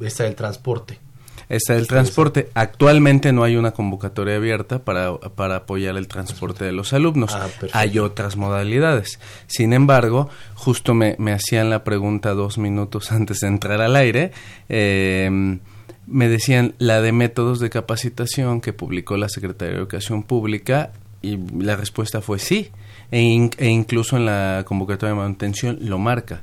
Esta 0.00 0.24
del 0.24 0.36
transporte. 0.36 1.00
Está 1.48 1.76
el 1.76 1.86
transporte. 1.86 2.48
Actualmente 2.54 3.32
no 3.32 3.44
hay 3.44 3.56
una 3.56 3.72
convocatoria 3.72 4.36
abierta 4.36 4.78
para, 4.84 5.16
para 5.18 5.56
apoyar 5.56 5.96
el 5.96 6.08
transporte 6.08 6.64
de 6.64 6.72
los 6.72 6.92
alumnos. 6.92 7.34
Ah, 7.34 7.48
hay 7.72 7.98
otras 7.98 8.36
modalidades. 8.36 9.18
Sin 9.46 9.72
embargo, 9.72 10.28
justo 10.54 10.94
me, 10.94 11.16
me 11.18 11.32
hacían 11.32 11.70
la 11.70 11.84
pregunta 11.84 12.34
dos 12.34 12.58
minutos 12.58 13.12
antes 13.12 13.40
de 13.40 13.48
entrar 13.48 13.80
al 13.80 13.96
aire. 13.96 14.32
eh, 14.68 15.58
me 16.06 16.28
decían 16.28 16.74
la 16.78 17.00
de 17.00 17.12
métodos 17.12 17.60
de 17.60 17.70
capacitación 17.70 18.60
que 18.60 18.74
publicó 18.74 19.16
la 19.16 19.30
Secretaría 19.30 19.72
de 19.72 19.78
Educación 19.80 20.22
Pública 20.22 20.92
y 21.22 21.38
la 21.62 21.76
respuesta 21.76 22.20
fue 22.20 22.38
sí. 22.38 22.70
E, 23.10 23.20
in- 23.20 23.50
e 23.56 23.68
incluso 23.68 24.16
en 24.18 24.26
la 24.26 24.64
convocatoria 24.66 25.14
de 25.14 25.20
manutención 25.20 25.78
lo 25.80 25.98
marca. 25.98 26.42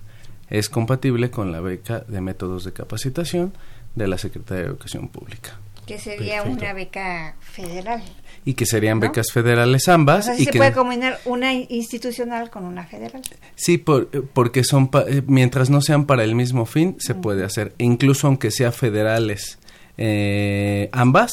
Es 0.49 0.67
compatible 0.67 1.29
con 1.29 1.51
la 1.51 1.59
beca 1.61 1.99
de 2.07 2.21
métodos 2.21 2.63
de 2.63 2.73
capacitación 2.73 3.53
de 3.95 4.07
la 4.07 4.17
Secretaría 4.17 4.63
de 4.63 4.69
Educación 4.69 5.07
Pública. 5.09 5.59
Que 5.85 5.97
sería 5.99 6.43
Perfecto. 6.43 6.63
una 6.63 6.73
beca 6.73 7.35
federal. 7.41 8.01
Y 8.45 8.53
que 8.53 8.65
serían 8.65 8.99
¿No? 8.99 9.07
becas 9.07 9.31
federales 9.31 9.87
O 9.87 9.91
ambas. 9.91 10.25
sea, 10.25 10.35
sí 10.35 10.43
y 10.43 10.45
se 10.45 10.51
que, 10.51 10.57
puede 10.59 10.71
combinar 10.73 11.19
una 11.25 11.53
institucional 11.53 12.49
con 12.49 12.63
una 12.65 12.85
federal. 12.85 13.21
Sí, 13.55 13.77
por- 13.77 14.09
porque 14.33 14.63
son 14.63 14.87
pa- 14.89 15.05
eh, 15.07 15.21
mientras 15.27 15.69
no 15.69 15.81
sean 15.81 16.05
para 16.05 16.23
el 16.23 16.33
mismo 16.35 16.65
fin, 16.65 16.95
se 16.99 17.13
puede 17.15 17.43
hacer. 17.43 17.73
Incluso 17.77 18.27
aunque 18.27 18.49
sea 18.51 18.71
federales 18.71 19.57
eh, 19.97 20.89
ambas, 20.93 21.31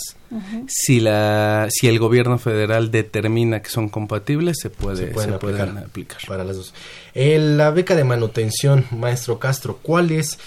si 0.66 1.00
la 1.00 1.68
si 1.70 1.86
el 1.88 1.98
gobierno 1.98 2.38
federal 2.38 2.90
determina 2.90 3.62
que 3.62 3.70
son 3.70 3.88
compatibles, 3.88 4.58
se 4.60 4.68
puede 4.68 5.06
se 5.06 5.12
pueden 5.12 5.32
se 5.32 5.38
pueden 5.38 5.60
aplicar, 5.62 5.84
aplicar. 5.86 6.18
para 6.26 6.44
las 6.44 6.56
dos. 6.56 6.74
Eh, 7.14 7.38
la 7.38 7.70
beca 7.70 7.94
de 7.94 8.04
manutención, 8.04 8.84
maestro 8.90 9.38
Castro, 9.38 9.78
¿cuál 9.80 10.10
es 10.10 10.38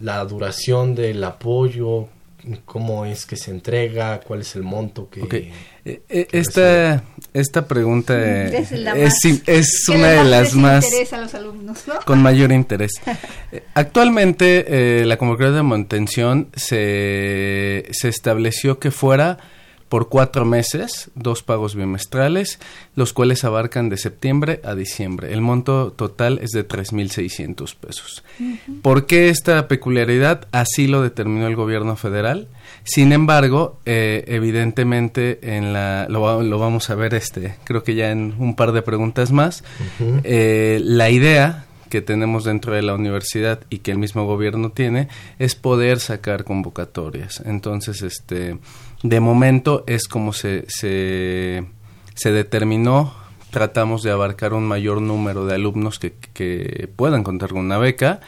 la 0.00 0.24
duración 0.24 0.94
del 0.94 1.22
apoyo? 1.24 2.08
¿Cómo 2.64 3.04
es 3.04 3.26
que 3.26 3.36
se 3.36 3.50
entrega? 3.50 4.20
¿Cuál 4.20 4.42
es 4.42 4.54
el 4.54 4.62
monto 4.62 5.10
que... 5.10 5.22
Ok. 5.22 5.34
Eh, 5.34 5.50
eh, 5.84 6.26
que 6.26 6.38
esta, 6.38 7.02
esta 7.32 7.66
pregunta 7.66 8.14
eh, 8.16 8.66
Es 8.96 9.24
es, 9.46 9.88
una 9.88 10.08
de 10.08 10.24
las 10.24 10.54
más 10.54 10.84
interesa 10.84 11.16
a 11.16 11.20
los 11.20 11.34
alumnos, 11.34 11.84
¿no? 11.86 11.94
con 12.04 12.20
mayor 12.22 12.52
interés. 12.52 12.92
Actualmente 13.74 15.00
eh, 15.00 15.06
la 15.06 15.16
convocatoria 15.16 15.56
de 15.56 15.62
manutención 15.62 16.48
se, 16.54 17.86
se 17.90 18.08
estableció 18.08 18.78
que 18.78 18.90
fuera 18.90 19.38
por 19.88 20.08
cuatro 20.08 20.44
meses, 20.44 21.10
dos 21.14 21.42
pagos 21.42 21.74
bimestrales, 21.76 22.58
los 22.96 23.12
cuales 23.12 23.44
abarcan 23.44 23.88
de 23.88 23.96
septiembre 23.96 24.60
a 24.64 24.74
diciembre. 24.74 25.32
El 25.32 25.40
monto 25.42 25.92
total 25.92 26.40
es 26.42 26.50
de 26.50 26.66
3.600 26.66 27.74
pesos. 27.76 28.24
¿Por 28.82 29.06
qué 29.06 29.28
esta 29.28 29.68
peculiaridad? 29.68 30.48
Así 30.52 30.86
lo 30.88 31.02
determinó 31.02 31.46
el 31.46 31.54
gobierno 31.56 31.94
federal. 31.96 32.48
Sin 32.84 33.12
embargo, 33.12 33.78
eh, 33.86 34.24
evidentemente, 34.26 35.56
en 35.56 35.72
la, 35.72 36.06
lo, 36.08 36.20
va- 36.20 36.42
lo 36.42 36.58
vamos 36.58 36.90
a 36.90 36.94
ver, 36.94 37.14
este, 37.14 37.54
creo 37.64 37.82
que 37.84 37.94
ya 37.94 38.10
en 38.10 38.34
un 38.38 38.56
par 38.56 38.72
de 38.72 38.82
preguntas 38.82 39.30
más, 39.32 39.62
eh, 40.24 40.80
la 40.82 41.10
idea 41.10 41.64
que 41.90 42.02
tenemos 42.02 42.42
dentro 42.42 42.74
de 42.74 42.82
la 42.82 42.94
universidad 42.94 43.60
y 43.70 43.78
que 43.78 43.92
el 43.92 43.98
mismo 43.98 44.26
gobierno 44.26 44.70
tiene 44.72 45.06
es 45.38 45.54
poder 45.54 46.00
sacar 46.00 46.42
convocatorias. 46.42 47.40
Entonces, 47.46 48.02
este, 48.02 48.58
de 49.02 49.20
momento 49.20 49.84
es 49.86 50.08
como 50.08 50.32
se, 50.32 50.64
se, 50.68 51.64
se 52.14 52.32
determinó, 52.32 53.12
tratamos 53.50 54.02
de 54.02 54.10
abarcar 54.10 54.52
un 54.54 54.64
mayor 54.64 55.00
número 55.00 55.46
de 55.46 55.54
alumnos 55.54 55.98
que, 55.98 56.14
que 56.32 56.88
puedan 56.96 57.22
contar 57.22 57.50
con 57.50 57.60
una 57.60 57.78
beca 57.78 58.20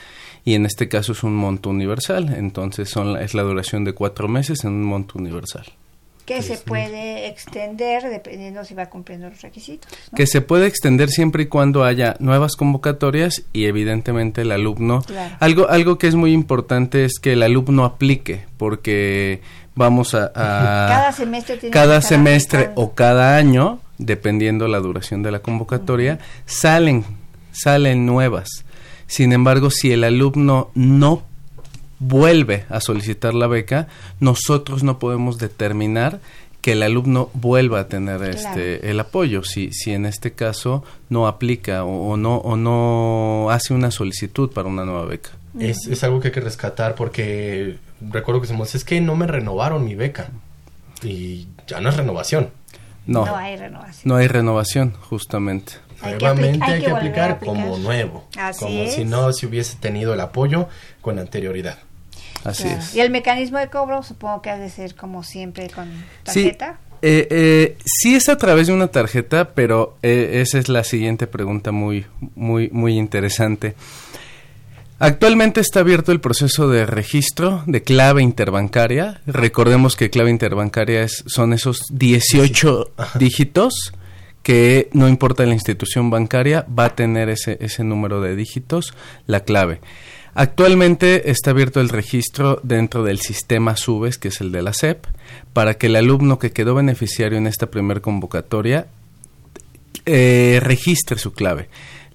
y 0.45 0.55
en 0.55 0.65
este 0.67 0.89
caso 0.89 1.13
es 1.13 1.23
un 1.23 1.35
monto 1.37 1.71
universal, 1.71 2.35
entonces 2.37 2.89
son 2.89 3.13
la- 3.15 3.23
es 3.23 3.35
la 3.35 3.43
duración 3.43 3.85
de 3.85 3.93
cuatro 3.93 4.29
meses 4.29 4.65
en 4.65 4.71
un 4.73 4.85
monto 4.85 5.19
universal. 5.19 5.67
Que 6.25 6.43
se 6.43 6.59
puede 6.59 7.27
extender 7.29 8.03
dependiendo 8.03 8.63
si 8.63 8.75
va 8.75 8.91
cumpliendo 8.91 9.31
los 9.31 9.41
requisitos. 9.41 9.91
¿no? 10.13 10.17
que 10.17 10.27
se 10.27 10.43
puede 10.43 10.67
extender 10.67 11.09
siempre 11.09 11.45
y 11.45 11.47
cuando 11.47 11.85
haya 11.85 12.17
nuevas 12.21 12.55
convocatorias 12.55 13.45
y 13.55 13.65
evidentemente 13.65 14.43
el 14.43 14.53
alumno 14.53 15.01
Claro. 15.03 15.37
algo 15.41 15.69
algo 15.71 15.97
que 15.97 16.07
es 16.07 16.15
muy 16.17 16.33
importante 16.35 17.07
es 17.07 17.19
que 17.19 17.33
el 17.33 17.43
alumno 17.43 17.87
aplique 17.87 18.45
porque 18.59 19.41
vamos 19.79 20.15
a, 20.15 20.31
a- 20.35 20.89
Cada 20.89 21.13
semestre 21.13 21.57
tiene 21.57 21.73
cada 21.73 22.01
semestre 22.03 22.71
o 22.75 22.93
cada 22.95 23.37
año 23.37 23.81
dependiendo 23.97 24.69
la 24.69 24.79
duración 24.81 25.23
de 25.23 25.31
la 25.31 25.39
convocatoria 25.41 26.19
salen 26.47 27.05
salen 27.53 28.05
nuevas. 28.07 28.49
Sin 29.07 29.33
embargo 29.33 29.71
si 29.71 29.91
el 29.93 30.05
alumno 30.05 30.71
no 30.75 31.23
vuelve 31.99 32.65
a 32.69 32.81
solicitar 32.81 33.35
la 33.35 33.47
beca, 33.47 33.89
nosotros 34.21 34.83
no 34.83 34.99
podemos 34.99 35.39
determinar 35.39 36.21
que 36.61 36.73
el 36.73 36.83
alumno 36.83 37.31
vuelva 37.35 37.81
a 37.81 37.89
tener 37.89 38.23
este 38.23 38.91
el 38.91 39.01
apoyo. 39.01 39.43
Si 39.45 39.73
si 39.73 39.93
en 39.93 40.07
este 40.07 40.33
caso 40.33 40.85
no 41.09 41.27
aplica 41.27 41.85
o, 41.85 42.17
no 42.17 42.37
o 42.37 42.57
no 42.57 43.49
hace 43.51 43.75
una 43.75 43.91
solicitud 43.91 44.51
para 44.51 44.69
una 44.69 44.85
nueva 44.85 45.05
beca. 45.07 45.31
Es, 45.59 45.87
es 45.89 46.05
algo 46.05 46.21
que 46.21 46.29
hay 46.29 46.35
que 46.35 46.41
rescatar 46.41 46.95
porque 46.95 47.79
recuerdo 48.01 48.41
que 48.41 48.47
decimos 48.47 48.75
es 48.75 48.85
que 48.85 49.01
no 49.01 49.17
me 49.17 49.27
renovaron 49.27 49.85
mi 49.85 49.95
beca 49.95 50.29
y 51.03 51.49
ya 51.67 51.81
no 51.81 51.89
es 51.89 51.97
renovación 51.97 52.51
no 53.07 53.25
no 53.25 53.37
hay 53.37 53.57
renovación 53.57 54.03
no 54.05 54.17
hay 54.17 54.29
renovación 54.29 54.95
justamente 55.01 55.75
nuevamente 56.03 56.65
hay 56.65 56.83
que, 56.83 56.91
aplicar, 56.91 57.39
como 57.41 57.79
nuevo 57.79 58.29
como 58.59 58.87
si 58.89 59.05
no 59.05 59.33
se 59.33 59.47
hubiese 59.47 59.77
tenido 59.77 60.15
el 60.15 60.21
apoyo 60.21 60.69
con 61.01 61.19
anterioridad 61.19 61.79
Así 62.45 62.69
es. 62.69 62.95
Y 62.95 63.01
el 63.01 63.11
mecanismo 63.11 63.59
de 63.59 63.69
cobro 63.69 64.03
supongo 64.03 64.43
que 64.43 64.51
ha 64.51 64.59
de 64.59 64.71
ser 64.71 64.95
como 64.95 65.23
siempre 65.23 65.69
con 65.71 65.89
tarjeta. 66.23 66.73
Sí. 66.73 66.89
Eh, 67.01 67.29
eh, 67.31 67.77
sí 67.85 68.17
es 68.17 68.29
a 68.29 68.37
través 68.37 68.67
de 68.67 68.73
una 68.73 68.89
tarjeta, 68.89 69.51
pero 69.55 69.97
eh, 70.03 70.41
esa 70.43 70.59
es 70.59 70.69
la 70.69 70.83
siguiente 70.83 71.27
pregunta 71.27 71.71
muy, 71.71 72.07
muy, 72.35 72.71
muy 72.71 72.97
interesante. 72.97 73.75
Actualmente 75.01 75.61
está 75.61 75.81
abierto 75.81 76.11
el 76.11 76.21
proceso 76.21 76.69
de 76.69 76.85
registro 76.85 77.63
de 77.67 77.83
clave 77.83 78.21
interbancaria. 78.21 79.21
Recordemos 79.27 79.95
que 79.95 80.11
clave 80.11 80.31
interbancaria 80.31 81.03
es, 81.03 81.23
son 81.27 81.53
esos 81.53 81.85
18 81.91 82.93
dígitos 83.19 83.93
que 84.43 84.89
no 84.93 85.09
importa 85.09 85.47
la 85.47 85.55
institución 85.55 86.11
bancaria, 86.11 86.67
va 86.77 86.87
a 86.87 86.95
tener 86.97 87.29
ese, 87.29 87.59
ese 87.61 87.85
número 87.85 88.21
de 88.21 88.35
dígitos, 88.35 88.95
la 89.27 89.41
clave. 89.41 89.81
Actualmente 90.35 91.31
está 91.31 91.51
abierto 91.51 91.81
el 91.81 91.91
registro 91.91 92.59
dentro 92.63 93.05
del 93.05 93.21
sistema 93.21 93.77
SUBES, 93.77 94.19
que 94.19 94.29
es 94.29 94.41
el 94.41 94.51
de 94.51 94.63
la 94.63 94.73
SEP, 94.73 95.05
para 95.53 95.75
que 95.75 95.87
el 95.87 95.97
alumno 95.97 96.39
que 96.39 96.53
quedó 96.53 96.75
beneficiario 96.75 97.39
en 97.39 97.47
esta 97.47 97.67
primera 97.67 98.01
convocatoria 98.01 98.87
eh, 100.07 100.59
registre 100.63 101.19
su 101.19 101.33
clave. 101.33 101.69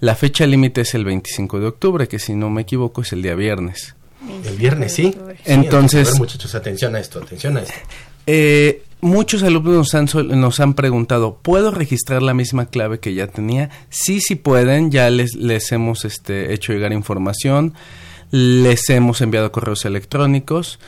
La 0.04 0.16
fecha 0.16 0.46
límite 0.46 0.82
es 0.82 0.94
el 0.96 1.06
25 1.06 1.62
de 1.62 1.68
octubre, 1.68 2.08
que 2.10 2.20
si 2.20 2.34
no 2.34 2.50
me 2.50 2.64
equivoco 2.64 3.04
es 3.04 3.14
el 3.14 3.22
día 3.22 3.36
viernes. 3.36 3.96
El 4.46 4.58
viernes, 4.58 4.94
sí. 4.94 5.16
Entonces, 5.46 6.18
muchachos, 6.18 6.56
atención 6.56 6.96
a 6.96 7.00
esto, 7.00 7.20
atención 7.20 7.56
a 7.56 7.62
esto. 7.62 7.74
Eh, 8.28 8.84
muchos 9.00 9.44
alumnos 9.44 9.94
nos 9.94 10.16
han, 10.16 10.40
nos 10.40 10.60
han 10.60 10.74
preguntado, 10.74 11.40
¿puedo 11.42 11.72
registrar 11.72 12.22
la 12.22 12.34
misma 12.34 12.66
clave 12.66 13.00
que 13.00 13.14
ya 13.14 13.28
tenía? 13.28 13.70
Sí, 13.90 14.20
sí 14.20 14.36
pueden, 14.36 14.92
ya 14.92 15.10
les, 15.10 15.36
les 15.36 15.72
hemos 15.72 16.04
este, 16.04 16.54
hecho 16.54 16.74
llegar 16.74 16.92
información 16.92 17.74
les 18.34 18.90
hemos 18.90 19.22
enviado 19.22 19.52
correos 19.52 19.86
electrónicos 19.86 20.80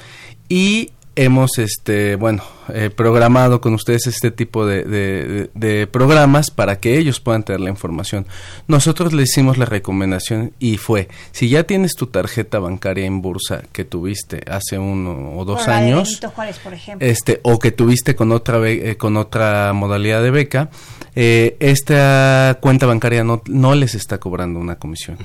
y 0.50 0.90
hemos, 1.16 1.60
este, 1.60 2.16
bueno, 2.16 2.44
eh, 2.74 2.90
programado 2.90 3.62
con 3.62 3.74
ustedes 3.74 4.08
este 4.08 4.32
tipo 4.32 4.66
de, 4.66 5.50
de, 5.54 5.88
programas 5.88 6.50
para 6.50 6.80
que 6.80 6.98
ellos 6.98 7.20
puedan 7.20 7.44
tener 7.44 7.62
la 7.62 7.70
información. 7.70 8.26
Nosotros 8.68 9.14
le 9.14 9.24
hicimos 9.24 9.58
la 9.58 9.66
recomendación 9.66 10.54
y 10.60 10.78
fue, 10.78 11.08
si 11.32 11.50
ya 11.50 11.64
tienes 11.64 11.96
tu 11.96 12.08
tarjeta 12.08 12.60
bancaria 12.60 13.06
en 13.06 13.22
bursa 13.22 13.64
que 13.72 13.86
tuviste 13.86 14.42
hace 14.50 14.80
uno 14.80 15.38
o 15.38 15.46
dos 15.46 15.68
años, 15.68 16.20
por 16.64 16.74
ejemplo. 16.74 17.08
este, 17.08 17.40
o 17.44 17.60
que 17.60 17.72
tuviste 17.72 18.16
con 18.16 18.32
otra, 18.32 18.60
eh, 18.68 18.98
con 18.98 19.18
otra 19.18 19.74
modalidad 19.74 20.24
de 20.24 20.32
beca, 20.32 20.70
eh, 21.18 21.56
esta 21.62 22.58
cuenta 22.60 22.86
bancaria 22.86 23.24
no, 23.24 23.42
no 23.48 23.74
les 23.74 23.96
está 23.96 24.18
cobrando 24.18 24.60
una 24.60 24.76
comisión. 24.76 25.18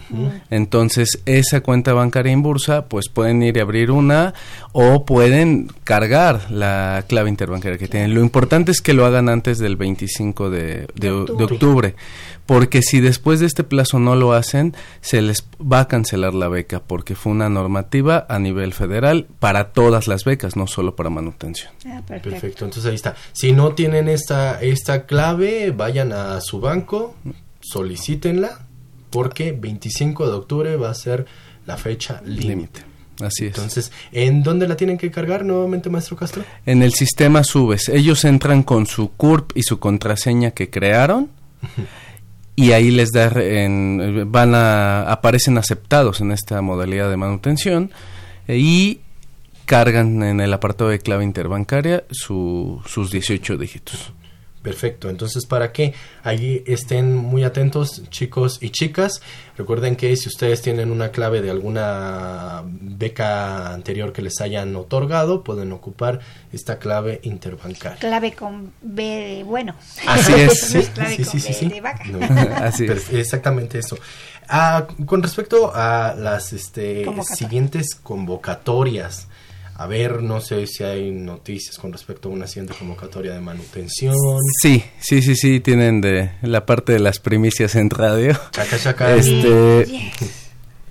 Entonces, 0.51 1.21
esa 1.27 1.63
cuenta 1.63 1.93
bancaria 1.93 2.33
en 2.33 2.43
bursa, 2.43 2.87
pues 2.87 3.09
pueden 3.09 3.43
ir 3.43 3.59
a 3.59 3.63
abrir 3.63 3.91
una 3.91 4.35
o 4.73 5.05
pueden 5.05 5.69
cargar 5.83 6.51
la 6.51 7.05
clave 7.09 7.30
interbancaria 7.31 7.79
que 7.79 7.89
tienen. 7.89 8.15
Lo 8.15 8.21
importante 8.21 8.71
es 8.71 8.81
que 8.81 8.93
lo 8.93 9.07
hagan 9.07 9.29
antes 9.29 9.59
del 9.59 9.77
25 9.77 10.51
de, 10.51 10.87
de, 10.95 11.11
octubre. 11.11 11.95
porque 12.47 12.83
si 12.83 13.01
después 13.01 13.41
de 13.41 13.47
este 13.47 13.65
plazo 13.65 13.99
no 13.99 14.17
lo 14.17 14.33
hacen, 14.33 14.75
se 15.01 15.23
les 15.23 15.47
va 15.61 15.81
a 15.81 15.89
cancelar 15.89 16.35
la 16.35 16.49
beca, 16.49 16.81
porque 16.81 17.15
fue 17.15 17.33
una 17.33 17.49
normativa 17.49 18.27
a 18.29 18.39
nivel 18.39 18.73
federal 18.73 19.27
para 19.39 19.73
todas 19.73 20.09
las 20.09 20.25
becas, 20.25 20.57
no 20.57 20.67
solo 20.67 20.97
para 20.97 21.11
manutención. 21.11 21.73
Ah, 21.87 22.03
perfecto. 22.07 22.65
entonces 22.65 22.87
ahí 22.87 22.95
está. 22.95 23.17
Si 23.33 23.53
no 23.53 23.75
tienen 23.75 24.09
esta, 24.09 24.61
esta 24.61 25.07
clave, 25.07 25.71
vayan 25.71 26.13
a 26.13 26.41
su 26.41 26.61
banco, 26.61 27.15
solicítenla, 27.61 28.67
porque 29.11 29.53
25 29.53 30.27
de 30.27 30.33
octubre 30.33 30.77
va 30.77 30.91
a 30.91 30.95
ser 30.95 31.27
la 31.67 31.77
fecha 31.77 32.21
límite. 32.25 32.90
Así 33.23 33.47
es. 33.47 33.57
Entonces, 33.57 33.93
¿en 34.13 34.43
dónde 34.43 34.67
la 34.69 34.77
tienen 34.77 34.99
que 34.99 35.11
cargar 35.11 35.45
nuevamente, 35.45 35.91
maestro 35.91 36.17
Castro? 36.17 36.45
En 36.67 36.83
el 36.83 36.93
sistema 36.93 37.45
Subes. 37.45 37.89
Ellos 37.89 38.25
entran 38.25 38.63
con 38.63 38.87
su 38.87 39.11
CURP 39.13 39.57
y 39.57 39.63
su 39.63 39.79
contraseña 39.79 40.53
que 40.53 40.71
crearon. 40.71 41.31
y 42.57 42.73
ahí 42.73 42.91
les 42.91 43.11
da 43.11 43.33
van 44.27 44.55
a 44.55 45.11
aparecen 45.11 45.59
aceptados 45.59 46.21
en 46.21 46.33
esta 46.33 46.61
modalidad 46.63 47.11
de 47.11 47.17
manutención 47.17 47.91
y 48.49 49.01
cargan 49.67 50.23
en 50.23 50.41
el 50.41 50.53
apartado 50.53 50.91
de 50.91 50.99
clave 50.99 51.25
interbancaria 51.25 52.05
su, 52.11 52.83
sus 52.87 53.11
18 53.11 53.57
dígitos. 53.57 54.13
Perfecto, 54.63 55.09
entonces 55.09 55.47
para 55.47 55.73
que 55.73 55.95
allí 56.23 56.63
estén 56.67 57.17
muy 57.17 57.45
atentos 57.45 58.03
chicos 58.11 58.59
y 58.61 58.69
chicas, 58.69 59.23
recuerden 59.57 59.97
que 59.97 60.15
si 60.17 60.29
ustedes 60.29 60.61
tienen 60.61 60.91
una 60.91 61.11
clave 61.13 61.41
de 61.41 61.51
alguna 61.51 62.63
beca 62.67 63.73
anterior 63.73 64.13
que 64.13 64.21
les 64.21 64.39
hayan 64.43 64.77
otorgado, 64.77 65.43
pueden 65.45 65.73
ocupar 65.73 66.21
esta 66.53 66.79
clave 66.79 67.21
interbancaria. 67.23 67.99
Clave 68.01 68.33
con 68.33 68.75
B 68.83 69.03
de 69.03 69.45
bueno. 69.45 69.75
Así 70.07 70.33
es. 70.35 70.61
sí, 70.61 70.83
sí, 70.83 71.25
sí, 71.25 71.41
sí, 71.55 71.73
Así 72.57 72.85
es. 72.85 73.11
Exactamente 73.15 73.79
eso. 73.79 73.97
Ah, 74.47 74.87
con 75.07 75.23
respecto 75.23 75.73
a 75.75 76.15
las 76.19 76.53
este, 76.53 77.07
siguientes 77.35 77.95
convocatorias, 77.95 79.29
a 79.81 79.87
ver, 79.87 80.23
no 80.23 80.43
sé 80.43 80.67
si 80.67 80.85
hay 80.85 81.11
noticias 81.11 81.79
con 81.79 81.91
respecto 81.91 82.29
a 82.29 82.33
una 82.33 82.47
siguiente 82.47 82.75
convocatoria 82.79 83.33
de 83.33 83.41
manutención. 83.41 84.15
Sí, 84.61 84.85
sí, 85.01 85.23
sí, 85.23 85.35
sí, 85.35 85.61
tienen 85.61 86.03
de 86.03 86.33
la 86.43 86.67
parte 86.67 86.93
de 86.93 86.99
las 86.99 87.19
primicias 87.19 87.75
en 87.77 87.89
radio. 87.89 88.39
Chaca, 88.51 88.79
chaca. 88.79 89.17
Este, 89.17 90.13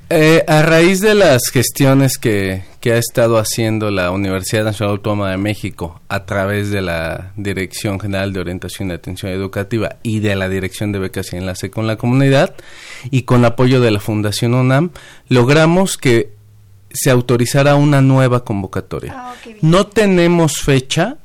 eh, 0.09 0.43
a 0.47 0.63
raíz 0.63 1.01
de 1.01 1.13
las 1.13 1.51
gestiones 1.53 2.17
que, 2.17 2.63
que 2.79 2.93
ha 2.93 2.97
estado 2.97 3.37
haciendo 3.37 3.91
la 3.91 4.09
Universidad 4.09 4.63
Nacional 4.63 4.95
Autónoma 4.95 5.29
de 5.29 5.37
México 5.37 6.01
a 6.09 6.25
través 6.25 6.71
de 6.71 6.81
la 6.81 7.31
Dirección 7.35 7.99
General 7.99 8.33
de 8.33 8.39
Orientación 8.39 8.89
y 8.89 8.93
Atención 8.93 9.31
Educativa 9.31 9.97
y 10.01 10.19
de 10.19 10.35
la 10.35 10.49
Dirección 10.49 10.91
de 10.91 10.97
Becas 10.97 11.31
y 11.31 11.35
Enlace 11.35 11.69
con 11.69 11.85
la 11.85 11.97
Comunidad 11.97 12.55
y 13.11 13.21
con 13.21 13.45
apoyo 13.45 13.81
de 13.81 13.91
la 13.91 13.99
Fundación 13.99 14.55
UNAM, 14.55 14.89
logramos 15.27 15.95
que 15.95 16.38
se 16.91 17.09
autorizará 17.09 17.75
una 17.75 18.01
nueva 18.01 18.43
convocatoria. 18.43 19.13
Ah, 19.15 19.35
no 19.61 19.87
tenemos 19.87 20.57
fecha 20.57 21.17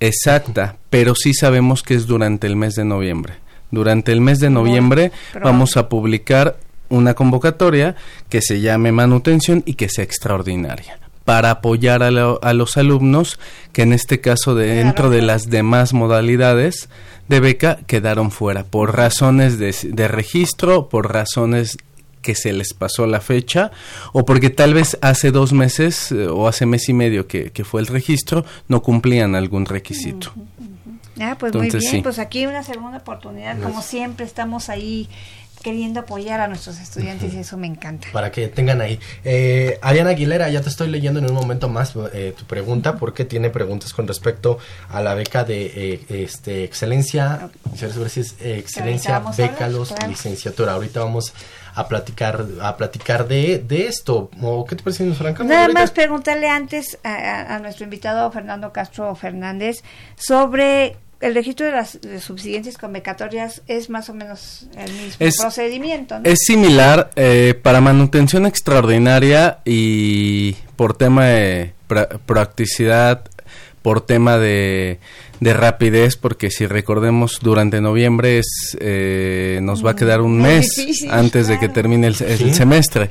exacta, 0.00 0.76
pero 0.90 1.14
sí 1.14 1.34
sabemos 1.34 1.82
que 1.82 1.94
es 1.94 2.06
durante 2.06 2.46
el 2.46 2.56
mes 2.56 2.74
de 2.74 2.84
noviembre. 2.84 3.34
Durante 3.70 4.12
el 4.12 4.20
mes 4.20 4.38
de 4.38 4.50
noviembre 4.50 5.12
vamos 5.42 5.76
a 5.76 5.88
publicar 5.88 6.56
una 6.88 7.14
convocatoria 7.14 7.96
que 8.28 8.40
se 8.40 8.60
llame 8.60 8.92
manutención 8.92 9.62
y 9.66 9.74
que 9.74 9.88
sea 9.88 10.04
extraordinaria 10.04 10.98
para 11.24 11.50
apoyar 11.50 12.02
a, 12.02 12.10
los 12.52 12.76
alumnos 12.76 13.38
que 13.72 13.82
en 13.82 13.94
este 13.94 14.20
caso 14.20 14.54
dentro 14.54 15.08
de 15.08 15.22
las 15.22 15.48
demás 15.48 15.94
modalidades 15.94 16.90
de 17.28 17.40
beca 17.40 17.78
quedaron 17.86 18.30
fuera 18.30 18.64
por 18.64 18.94
razones 18.94 19.58
de, 19.58 19.74
de 19.82 20.06
registro, 20.06 20.90
por 20.90 21.12
razones 21.12 21.78
que 22.24 22.34
se 22.34 22.52
les 22.52 22.72
pasó 22.72 23.06
la 23.06 23.20
fecha 23.20 23.70
o 24.12 24.24
porque 24.24 24.50
tal 24.50 24.72
vez 24.72 24.98
hace 25.02 25.30
dos 25.30 25.52
meses 25.52 26.10
eh, 26.10 26.26
o 26.26 26.48
hace 26.48 26.64
mes 26.64 26.88
y 26.88 26.94
medio 26.94 27.28
que, 27.28 27.52
fue 27.64 27.82
el 27.82 27.86
registro 27.86 28.44
no 28.66 28.82
cumplían 28.82 29.36
algún 29.36 29.66
requisito. 29.66 30.32
Ah, 31.20 31.36
pues 31.38 31.54
muy 31.54 31.70
bien, 31.70 32.02
pues 32.02 32.18
aquí 32.18 32.46
una 32.46 32.64
segunda 32.64 32.98
oportunidad, 32.98 33.60
como 33.60 33.82
siempre 33.82 34.24
estamos 34.24 34.68
ahí 34.68 35.08
queriendo 35.64 36.00
apoyar 36.00 36.40
a 36.40 36.46
nuestros 36.46 36.78
estudiantes 36.78 37.32
y 37.32 37.38
eso 37.38 37.56
me 37.56 37.66
encanta. 37.66 38.06
Para 38.12 38.30
que 38.30 38.48
tengan 38.48 38.82
ahí. 38.82 39.00
Eh, 39.24 39.78
Ariana 39.82 40.10
Aguilera, 40.10 40.48
ya 40.50 40.60
te 40.60 40.68
estoy 40.68 40.88
leyendo 40.88 41.18
en 41.18 41.26
un 41.26 41.34
momento 41.34 41.68
más 41.68 41.94
eh, 42.12 42.34
tu 42.38 42.44
pregunta 42.44 42.96
porque 42.96 43.24
tiene 43.24 43.48
preguntas 43.48 43.94
con 43.94 44.06
respecto 44.06 44.58
a 44.90 45.00
la 45.00 45.14
beca 45.14 45.42
de 45.42 45.72
eh, 45.74 46.06
este 46.10 46.64
excelencia, 46.64 47.48
excelencia, 48.40 49.22
beca 49.36 49.68
los 49.68 49.94
licenciatura. 50.06 50.74
Ahorita 50.74 51.00
vamos 51.00 51.32
a 51.74 51.88
platicar 51.88 52.44
a 52.60 52.76
platicar 52.76 53.26
de, 53.26 53.58
de 53.58 53.86
esto. 53.86 54.30
¿O 54.42 54.66
¿Qué 54.66 54.76
te 54.76 54.82
parece, 54.82 55.04
nos 55.04 55.20
Nada 55.20 55.68
más 55.68 55.90
preguntarle 55.90 56.48
antes 56.48 56.98
a, 57.02 57.54
a, 57.54 57.58
nuestro 57.58 57.84
invitado 57.84 58.30
Fernando 58.30 58.70
Castro 58.70 59.14
Fernández 59.14 59.82
sobre 60.14 60.96
el 61.24 61.34
registro 61.34 61.66
de 61.66 61.72
las 61.72 62.00
de 62.00 62.20
subsiguientes 62.20 62.78
convocatorias 62.78 63.62
es 63.66 63.90
más 63.90 64.08
o 64.08 64.14
menos 64.14 64.66
el 64.76 64.92
mismo 64.92 65.16
Es- 65.18 65.36
procedimiento, 65.40 66.18
¿no? 66.18 66.24
Es 66.24 66.38
similar 66.46 67.10
eh, 67.16 67.54
para 67.62 67.80
manutención 67.80 68.46
extraordinaria 68.46 69.58
y 69.64 70.54
por 70.76 70.96
tema 70.96 71.26
de 71.26 71.72
pra- 71.88 72.18
practicidad, 72.26 73.24
por 73.82 74.00
tema 74.00 74.38
de, 74.38 74.98
de 75.40 75.52
rapidez, 75.54 76.16
porque 76.16 76.50
si 76.50 76.66
recordemos 76.66 77.38
durante 77.42 77.80
noviembre 77.80 78.38
es, 78.38 78.76
eh, 78.80 79.58
nos 79.62 79.84
va 79.84 79.90
a 79.90 79.96
quedar 79.96 80.20
un 80.22 80.38
Muy 80.38 80.48
mes 80.50 80.68
difícil, 80.76 81.10
antes 81.10 81.48
de 81.48 81.58
que 81.58 81.68
termine 81.68 82.06
el, 82.06 82.16
el 82.22 82.38
Sí. 82.38 82.54
semestre. 82.54 83.10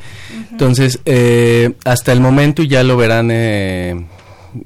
Entonces, 0.51 0.99
eh, 1.05 1.73
hasta 1.85 2.11
el 2.11 2.21
momento 2.21 2.63
ya 2.63 2.83
lo 2.83 2.97
verán 2.97 3.29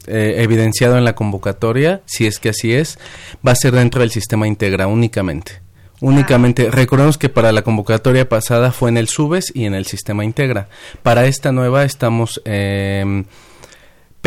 eh, 0.08 0.36
evidenciado 0.40 0.98
en 0.98 1.06
la 1.06 1.16
convocatoria, 1.16 2.02
si 2.06 2.26
es 2.26 2.40
que 2.40 2.50
así 2.50 2.74
es, 2.74 3.00
va 3.46 3.52
a 3.52 3.56
ser 3.56 3.74
dentro 3.74 4.02
del 4.02 4.12
sistema 4.12 4.48
Integra 4.48 4.88
únicamente. 4.88 5.62
Únicamente, 6.00 6.70
recordemos 6.70 7.18
que 7.18 7.28
para 7.28 7.52
la 7.52 7.64
convocatoria 7.64 8.30
pasada 8.30 8.72
fue 8.72 8.90
en 8.90 8.98
el 8.98 9.08
SUBES 9.08 9.52
y 9.56 9.66
en 9.66 9.74
el 9.74 9.88
sistema 9.88 10.24
Integra. 10.24 10.70
Para 11.02 11.26
esta 11.26 11.52
nueva 11.52 11.86
estamos 11.86 12.40
eh, 12.46 13.24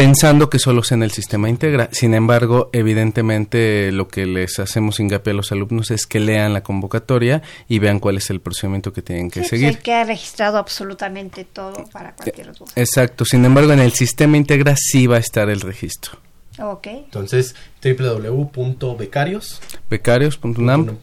pensando 0.00 0.48
que 0.48 0.58
solo 0.58 0.82
sea 0.82 0.96
en 0.96 1.02
el 1.02 1.10
sistema 1.10 1.48
Integra. 1.50 1.88
Sin 1.92 2.14
embargo, 2.14 2.70
evidentemente 2.72 3.92
lo 3.92 4.08
que 4.08 4.24
les 4.26 4.58
hacemos 4.58 4.98
hincapié 4.98 5.32
a 5.32 5.36
los 5.36 5.52
alumnos 5.52 5.90
es 5.90 6.06
que 6.06 6.20
lean 6.20 6.54
la 6.54 6.62
convocatoria 6.62 7.42
y 7.68 7.78
vean 7.80 8.00
cuál 8.00 8.16
es 8.16 8.30
el 8.30 8.40
procedimiento 8.40 8.92
que 8.92 9.02
tienen 9.02 9.30
que 9.30 9.42
Sí, 9.44 9.48
pues, 9.50 9.60
seguir. 9.60 9.78
que 9.78 9.92
ha 9.92 10.04
registrado 10.04 10.56
absolutamente 10.58 11.44
todo 11.44 11.84
para 11.92 12.14
cualquier 12.14 12.54
duda. 12.54 12.70
Exacto. 12.76 13.24
Sin 13.26 13.44
embargo, 13.44 13.72
en 13.72 13.80
el 13.80 13.92
sistema 13.92 14.36
Integra 14.38 14.74
sí 14.76 15.06
va 15.06 15.16
a 15.16 15.20
estar 15.20 15.50
el 15.50 15.60
registro. 15.60 16.18
Ok. 16.58 16.86
Entonces, 16.88 17.54
www.becarios.unam.mx. 17.82 19.60
becarios.unam 19.88 20.96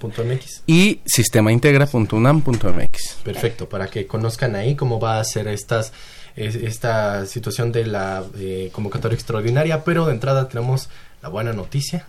y 0.67 0.99
sistemaintegra.unam.mx. 1.05 3.15
Perfecto, 3.23 3.69
para 3.69 3.87
que 3.87 4.05
conozcan 4.07 4.55
ahí 4.55 4.75
cómo 4.75 4.99
va 4.99 5.19
a 5.19 5.23
ser 5.23 5.47
estas 5.47 5.93
es- 6.38 6.55
esta 6.55 7.25
situación 7.25 7.71
de 7.73 7.85
la 7.85 8.23
eh, 8.39 8.69
convocatoria 8.71 9.15
extraordinaria, 9.15 9.83
pero 9.83 10.05
de 10.05 10.13
entrada 10.13 10.47
tenemos 10.47 10.89
la 11.21 11.27
buena 11.29 11.51
noticia. 11.51 12.05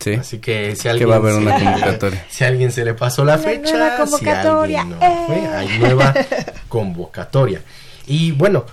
Sí. 0.00 0.14
Así 0.14 0.38
que 0.38 0.74
si 0.76 0.82
Que 0.82 0.88
alguien 0.90 1.10
va 1.10 1.14
a 1.14 1.18
haber 1.18 1.34
se- 1.34 1.38
una 1.40 1.54
convocatoria. 1.58 2.26
si 2.30 2.44
a 2.44 2.46
alguien 2.48 2.72
se 2.72 2.84
le 2.84 2.94
pasó 2.94 3.24
la 3.24 3.34
Una 3.34 3.42
fecha, 3.42 3.72
nueva 3.72 3.90
si 3.96 4.02
convocatoria, 4.02 4.80
alguien 4.82 4.98
no 5.00 5.26
fue, 5.26 5.36
¡eh! 5.38 5.46
hay 5.48 5.78
nueva 5.78 6.14
convocatoria. 6.68 7.62
Y 8.06 8.32
bueno, 8.32 8.64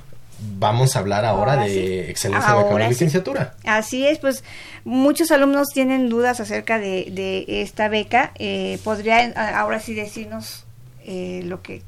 vamos 0.58 0.96
a 0.96 1.00
hablar 1.00 1.26
ahora, 1.26 1.54
Ahora 1.54 1.66
de 1.66 1.70
sí. 1.74 2.10
excelencia 2.12 2.50
Ahora 2.52 2.76
de 2.78 2.84
sí. 2.86 2.90
licenciatura. 2.90 3.56
Así 3.66 4.06
es, 4.06 4.20
pues 4.20 4.44
muchos 4.84 5.32
alumnos 5.32 5.70
tienen 5.74 6.10
dudas 6.10 6.40
acerca 6.40 6.78
de, 6.78 7.08
de 7.12 7.62
esta 7.64 7.88
beca. 7.90 8.32
Eh, 8.36 8.80
¿Podría 8.84 9.32
ahora 9.60 9.80
sí 9.80 9.94
decirnos 9.96 10.66
eh, 11.04 11.42
lo 11.46 11.62
que 11.62 11.82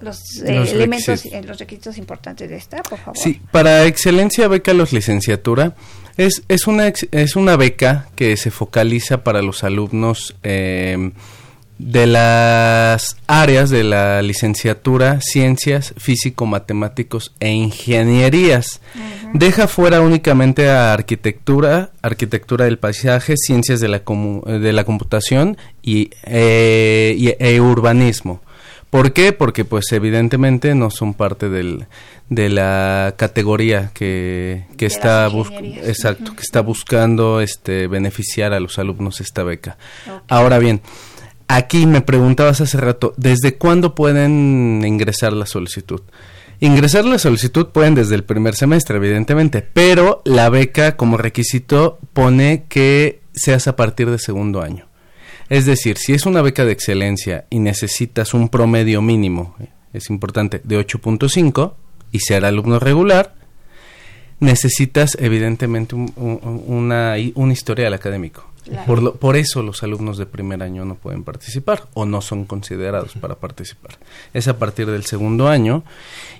los, 0.00 0.42
eh, 0.42 0.54
Los 0.54 0.70
elementos, 0.72 1.24
eh, 1.26 1.42
los 1.44 1.58
requisitos 1.58 1.98
importantes 1.98 2.48
de 2.48 2.56
esta, 2.56 2.82
por 2.82 2.98
favor? 2.98 3.16
Sí, 3.18 3.40
para 3.50 3.84
excelencia 3.84 4.46
beca 4.48 4.72
los 4.74 4.92
licenciatura 4.92 5.74
es, 6.16 6.42
es, 6.48 6.66
una, 6.66 6.86
es 6.88 7.36
una 7.36 7.56
beca 7.56 8.08
que 8.14 8.36
se 8.36 8.50
focaliza 8.50 9.24
para 9.24 9.42
los 9.42 9.64
alumnos 9.64 10.36
eh, 10.42 11.10
de 11.78 12.06
las 12.08 13.16
áreas 13.28 13.70
de 13.70 13.84
la 13.84 14.20
licenciatura, 14.22 15.20
ciencias, 15.20 15.94
físico, 15.96 16.44
matemáticos 16.44 17.34
e 17.38 17.50
ingenierías. 17.50 18.80
Deja 19.32 19.68
fuera 19.68 20.00
únicamente 20.00 20.68
a 20.70 20.92
arquitectura, 20.92 21.90
arquitectura 22.02 22.64
del 22.64 22.78
paisaje, 22.78 23.34
ciencias 23.36 23.78
de 23.80 23.88
la, 23.88 24.04
comu- 24.04 24.44
de 24.44 24.72
la 24.72 24.82
computación 24.84 25.56
y, 25.82 26.10
eh, 26.24 27.14
y- 27.16 27.34
e 27.38 27.60
urbanismo. 27.60 28.42
¿Por 28.90 29.12
qué? 29.12 29.32
Porque 29.32 29.64
pues 29.64 29.92
evidentemente 29.92 30.74
no 30.74 30.90
son 30.90 31.12
parte 31.12 31.50
del, 31.50 31.86
de 32.30 32.48
la 32.48 33.14
categoría 33.16 33.90
que, 33.92 34.64
que 34.78 34.86
está 34.86 35.30
exacto, 35.82 36.34
que 36.34 36.42
está 36.42 36.62
buscando 36.62 37.40
este 37.42 37.86
beneficiar 37.86 38.54
a 38.54 38.60
los 38.60 38.78
alumnos 38.78 39.20
esta 39.20 39.42
beca. 39.42 39.76
Ahora 40.26 40.58
bien, 40.58 40.80
aquí 41.48 41.86
me 41.86 42.00
preguntabas 42.00 42.62
hace 42.62 42.78
rato, 42.78 43.12
¿desde 43.18 43.56
cuándo 43.56 43.94
pueden 43.94 44.82
ingresar 44.86 45.34
la 45.34 45.46
solicitud? 45.46 46.00
Ingresar 46.60 47.04
la 47.04 47.18
solicitud 47.18 47.68
pueden 47.68 47.94
desde 47.94 48.14
el 48.14 48.24
primer 48.24 48.56
semestre, 48.56 48.96
evidentemente, 48.96 49.62
pero 49.62 50.22
la 50.24 50.48
beca 50.48 50.96
como 50.96 51.16
requisito 51.16 51.98
pone 52.12 52.64
que 52.68 53.20
seas 53.32 53.68
a 53.68 53.76
partir 53.76 54.10
de 54.10 54.18
segundo 54.18 54.60
año. 54.60 54.87
Es 55.48 55.64
decir, 55.66 55.96
si 55.98 56.12
es 56.12 56.26
una 56.26 56.42
beca 56.42 56.64
de 56.64 56.72
excelencia 56.72 57.46
y 57.50 57.58
necesitas 57.58 58.34
un 58.34 58.48
promedio 58.48 59.00
mínimo, 59.02 59.54
es 59.92 60.10
importante, 60.10 60.60
de 60.64 60.78
8.5 60.78 61.72
y 62.12 62.20
ser 62.20 62.44
alumno 62.44 62.78
regular, 62.78 63.34
necesitas 64.40 65.16
evidentemente 65.20 65.94
un, 65.94 66.12
un- 66.16 66.62
una, 66.66 67.14
un 67.34 67.50
historial 67.50 67.94
académico. 67.94 68.44
Claro. 68.64 68.84
Por, 68.86 69.02
lo- 69.02 69.14
por 69.14 69.36
eso 69.36 69.62
los 69.62 69.82
alumnos 69.82 70.18
de 70.18 70.26
primer 70.26 70.62
año 70.62 70.84
no 70.84 70.94
pueden 70.94 71.24
participar 71.24 71.84
o 71.94 72.04
no 72.04 72.20
son 72.20 72.44
considerados 72.44 73.14
para 73.14 73.36
participar. 73.36 73.92
Es 74.34 74.46
a 74.46 74.58
partir 74.58 74.86
del 74.90 75.04
segundo 75.04 75.48
año 75.48 75.82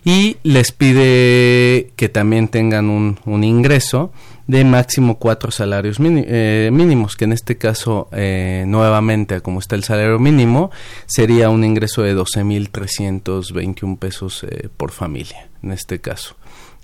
y 0.05 0.37
les 0.43 0.71
pide 0.73 1.91
que 1.97 2.11
también 2.11 2.49
tengan 2.49 2.91
un, 2.91 3.19
un 3.25 3.45
ingreso 3.45 4.13
de 4.49 4.65
máximo 4.65 5.19
cuatro 5.19 5.51
salarios 5.53 5.99
eh, 6.01 6.71
mínimos, 6.73 7.17
que 7.17 7.27
en 7.27 7.33
este 7.33 7.59
caso, 7.59 8.09
eh, 8.13 8.65
nuevamente, 8.67 9.43
como 9.43 9.61
está 9.61 9.77
el 9.77 9.85
salario 9.85 10.19
mínimo, 10.19 10.71
sería 11.07 11.51
un 11.51 11.65
ingreso 11.65 12.03
de 12.03 12.17
12.321 12.17 13.99
pesos 13.99 14.45
eh, 14.45 14.71
por 14.75 14.91
familia, 14.91 15.49
en 15.63 15.73
este 15.73 16.01
caso. 16.01 16.35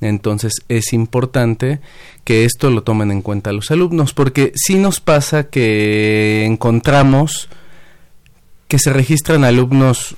Entonces 0.02 0.52
es 0.68 0.92
importante 0.92 1.80
que 2.24 2.44
esto 2.44 2.68
lo 2.68 2.82
tomen 2.82 3.10
en 3.10 3.22
cuenta 3.22 3.50
los 3.52 3.70
alumnos, 3.70 4.12
porque 4.12 4.52
si 4.54 4.74
nos 4.74 5.00
pasa 5.00 5.44
que 5.44 6.44
encontramos 6.44 7.48
que 8.68 8.78
se 8.78 8.92
registran 8.92 9.42
alumnos, 9.42 10.14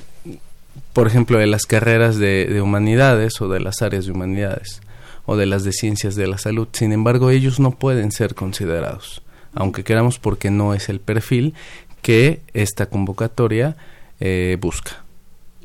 por 0.92 1.06
ejemplo, 1.06 1.38
de 1.38 1.46
las 1.46 1.62
carreras 1.62 2.16
de 2.16 2.60
humanidades 2.60 3.40
o 3.40 3.48
de 3.48 3.60
las 3.60 3.82
áreas 3.82 4.06
de 4.06 4.12
humanidades 4.12 4.80
o 5.26 5.36
de 5.36 5.46
las 5.46 5.64
de 5.64 5.72
ciencias 5.72 6.14
de 6.14 6.26
la 6.26 6.38
salud. 6.38 6.68
Sin 6.72 6.92
embargo, 6.92 7.30
ellos 7.30 7.60
no 7.60 7.72
pueden 7.72 8.12
ser 8.12 8.34
considerados, 8.34 9.22
aunque 9.54 9.84
queramos 9.84 10.18
porque 10.18 10.50
no 10.50 10.72
es 10.74 10.88
el 10.88 11.00
perfil 11.00 11.54
que 12.02 12.40
esta 12.54 12.86
convocatoria 12.86 13.76
eh, 14.20 14.56
busca. 14.60 15.04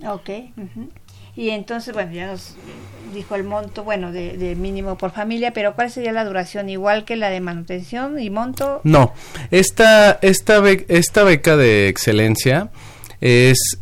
Ok. 0.06 0.30
Y 1.36 1.52
entonces, 1.52 1.94
bueno, 1.94 2.12
ya 2.12 2.28
nos 2.28 2.56
dijo 3.14 3.36
el 3.36 3.44
monto, 3.44 3.84
bueno, 3.86 4.12
de, 4.12 4.38
de 4.38 4.56
mínimo 4.56 4.98
por 4.98 5.12
familia, 5.12 5.54
pero 5.54 5.76
¿cuál 5.76 5.90
sería 5.90 6.12
la 6.12 6.26
duración? 6.26 6.70
Igual 6.70 7.06
que 7.06 7.16
la 7.16 7.30
de 7.30 7.40
manutención 7.40 8.20
y 8.20 8.30
monto. 8.30 8.82
No, 8.84 9.14
esta, 9.50 10.20
esta, 10.22 10.60
be- 10.60 10.86
esta 10.90 11.24
beca 11.24 11.56
de 11.56 11.88
excelencia 11.88 12.70
es, 13.22 13.78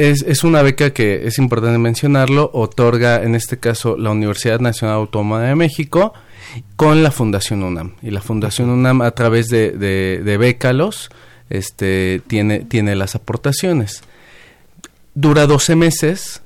es, 0.00 0.22
es 0.22 0.44
una 0.44 0.62
beca 0.62 0.90
que 0.90 1.26
es 1.26 1.38
importante 1.38 1.78
mencionarlo, 1.78 2.50
otorga 2.54 3.22
en 3.22 3.34
este 3.34 3.58
caso 3.58 3.98
la 3.98 4.10
Universidad 4.10 4.58
Nacional 4.58 4.96
Autónoma 4.96 5.42
de 5.42 5.54
México 5.54 6.14
con 6.76 7.02
la 7.02 7.10
Fundación 7.10 7.62
UNAM. 7.62 7.96
Y 8.00 8.10
la 8.10 8.22
Fundación 8.22 8.70
UNAM 8.70 9.02
a 9.02 9.10
través 9.10 9.48
de, 9.48 9.72
de, 9.72 10.22
de 10.24 10.36
Bécalos 10.38 11.10
este, 11.50 12.22
tiene, 12.26 12.60
tiene 12.60 12.96
las 12.96 13.14
aportaciones. 13.14 14.02
Dura 15.14 15.46
12 15.46 15.76
meses, 15.76 16.40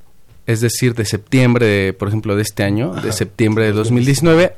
es 0.47 0.59
decir, 0.59 0.93
de 0.93 1.05
septiembre, 1.05 1.65
de, 1.65 1.93
por 1.93 2.09
ejemplo, 2.09 2.35
de 2.35 2.41
este 2.41 2.63
año, 2.63 2.93
de 2.93 3.13
septiembre 3.13 3.65
de 3.65 3.71
2019 3.71 4.53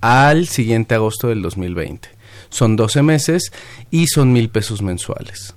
al 0.00 0.48
siguiente 0.48 0.96
agosto 0.96 1.28
del 1.28 1.42
2020. 1.42 2.08
Son 2.48 2.74
12 2.74 3.02
meses 3.02 3.52
y 3.90 4.08
son 4.08 4.32
mil 4.32 4.48
pesos 4.48 4.82
mensuales. 4.82 5.54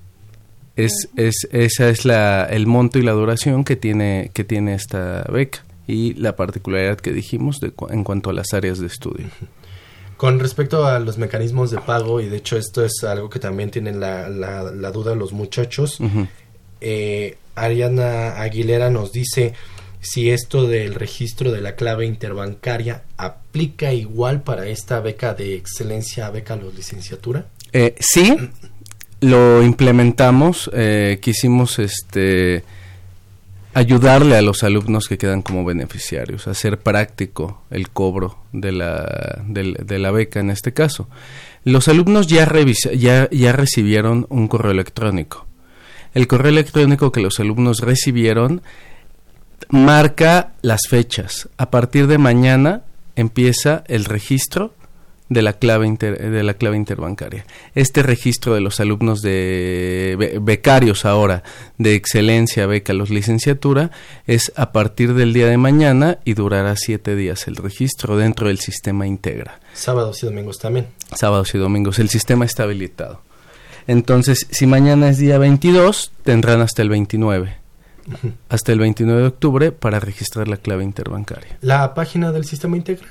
Es, 0.85 1.09
es, 1.15 1.47
esa 1.51 1.89
es 1.89 2.05
la, 2.05 2.45
el 2.45 2.67
monto 2.67 2.99
y 2.99 3.01
la 3.01 3.11
duración 3.11 3.63
que 3.63 3.75
tiene, 3.75 4.31
que 4.33 4.43
tiene 4.43 4.73
esta 4.73 5.23
beca 5.31 5.63
y 5.87 6.13
la 6.13 6.35
particularidad 6.35 6.99
que 6.99 7.11
dijimos 7.11 7.59
de, 7.59 7.73
en 7.89 8.03
cuanto 8.03 8.29
a 8.29 8.33
las 8.33 8.53
áreas 8.53 8.79
de 8.79 8.87
estudio. 8.87 9.27
Con 10.17 10.39
respecto 10.39 10.85
a 10.85 10.99
los 10.99 11.17
mecanismos 11.17 11.71
de 11.71 11.79
pago, 11.79 12.21
y 12.21 12.27
de 12.27 12.37
hecho 12.37 12.57
esto 12.57 12.83
es 12.83 13.03
algo 13.03 13.29
que 13.29 13.39
también 13.39 13.71
tienen 13.71 13.99
la, 13.99 14.29
la, 14.29 14.63
la 14.63 14.91
duda 14.91 15.15
los 15.15 15.33
muchachos, 15.33 15.97
eh, 16.81 17.37
Ariana 17.55 18.41
Aguilera 18.41 18.89
nos 18.89 19.11
dice 19.11 19.53
si 20.01 20.29
esto 20.29 20.67
del 20.67 20.95
registro 20.95 21.51
de 21.51 21.61
la 21.61 21.75
clave 21.75 22.05
interbancaria 22.05 23.03
aplica 23.17 23.93
igual 23.93 24.41
para 24.41 24.67
esta 24.67 24.99
beca 24.99 25.33
de 25.33 25.55
excelencia, 25.55 26.29
beca 26.29 26.55
los 26.55 26.73
licenciatura. 26.73 27.47
Eh, 27.73 27.95
sí, 27.99 28.37
lo 29.21 29.63
implementamos, 29.63 30.69
eh, 30.73 31.19
quisimos 31.21 31.79
este 31.79 32.63
ayudarle 33.73 34.35
a 34.35 34.41
los 34.41 34.63
alumnos 34.63 35.07
que 35.07 35.17
quedan 35.17 35.41
como 35.41 35.63
beneficiarios, 35.63 36.47
hacer 36.47 36.79
práctico 36.79 37.61
el 37.69 37.89
cobro 37.89 38.39
de 38.51 38.71
la, 38.71 39.41
de 39.45 39.99
la 39.99 40.11
beca 40.11 40.39
en 40.39 40.49
este 40.49 40.73
caso. 40.73 41.07
Los 41.63 41.87
alumnos 41.87 42.27
ya, 42.27 42.49
ya, 42.95 43.29
ya 43.29 43.51
recibieron 43.51 44.25
un 44.29 44.47
correo 44.47 44.71
electrónico. 44.71 45.45
El 46.13 46.27
correo 46.27 46.51
electrónico 46.51 47.11
que 47.11 47.21
los 47.21 47.39
alumnos 47.39 47.81
recibieron 47.81 48.61
marca 49.69 50.53
las 50.61 50.81
fechas. 50.89 51.49
A 51.57 51.69
partir 51.69 52.07
de 52.07 52.17
mañana 52.17 52.81
empieza 53.15 53.83
el 53.87 54.05
registro 54.05 54.73
de 55.29 55.41
la 55.41 55.53
clave 55.53 55.89
de 55.89 56.43
la 56.43 56.55
clave 56.55 56.75
interbancaria. 56.77 57.45
Este 57.75 58.03
registro 58.03 58.53
de 58.53 58.61
los 58.61 58.79
alumnos 58.79 59.21
de 59.21 60.39
becarios 60.41 61.05
ahora 61.05 61.43
de 61.77 61.95
excelencia 61.95 62.65
beca 62.65 62.93
los 62.93 63.09
licenciatura 63.09 63.91
es 64.27 64.51
a 64.55 64.71
partir 64.71 65.13
del 65.13 65.33
día 65.33 65.47
de 65.47 65.57
mañana 65.57 66.19
y 66.25 66.33
durará 66.33 66.75
siete 66.75 67.15
días 67.15 67.47
el 67.47 67.55
registro 67.55 68.17
dentro 68.17 68.47
del 68.47 68.59
sistema 68.59 69.07
Integra. 69.07 69.59
Sábados 69.73 70.21
y 70.23 70.25
domingos 70.25 70.57
también. 70.57 70.87
Sábados 71.15 71.53
y 71.55 71.57
domingos. 71.57 71.99
El 71.99 72.09
sistema 72.09 72.45
está 72.45 72.63
habilitado. 72.63 73.21
Entonces, 73.87 74.47
si 74.51 74.67
mañana 74.67 75.09
es 75.09 75.17
día 75.17 75.37
22, 75.37 76.11
tendrán 76.23 76.61
hasta 76.61 76.81
el 76.81 76.89
29 76.89 77.59
hasta 78.49 78.71
el 78.71 78.79
29 78.79 79.21
de 79.21 79.27
octubre 79.27 79.71
para 79.71 79.99
registrar 79.99 80.47
la 80.47 80.57
clave 80.57 80.83
interbancaria. 80.83 81.57
¿La 81.61 81.93
página 81.93 82.31
del 82.31 82.45
sistema 82.45 82.75
Integra? 82.75 83.07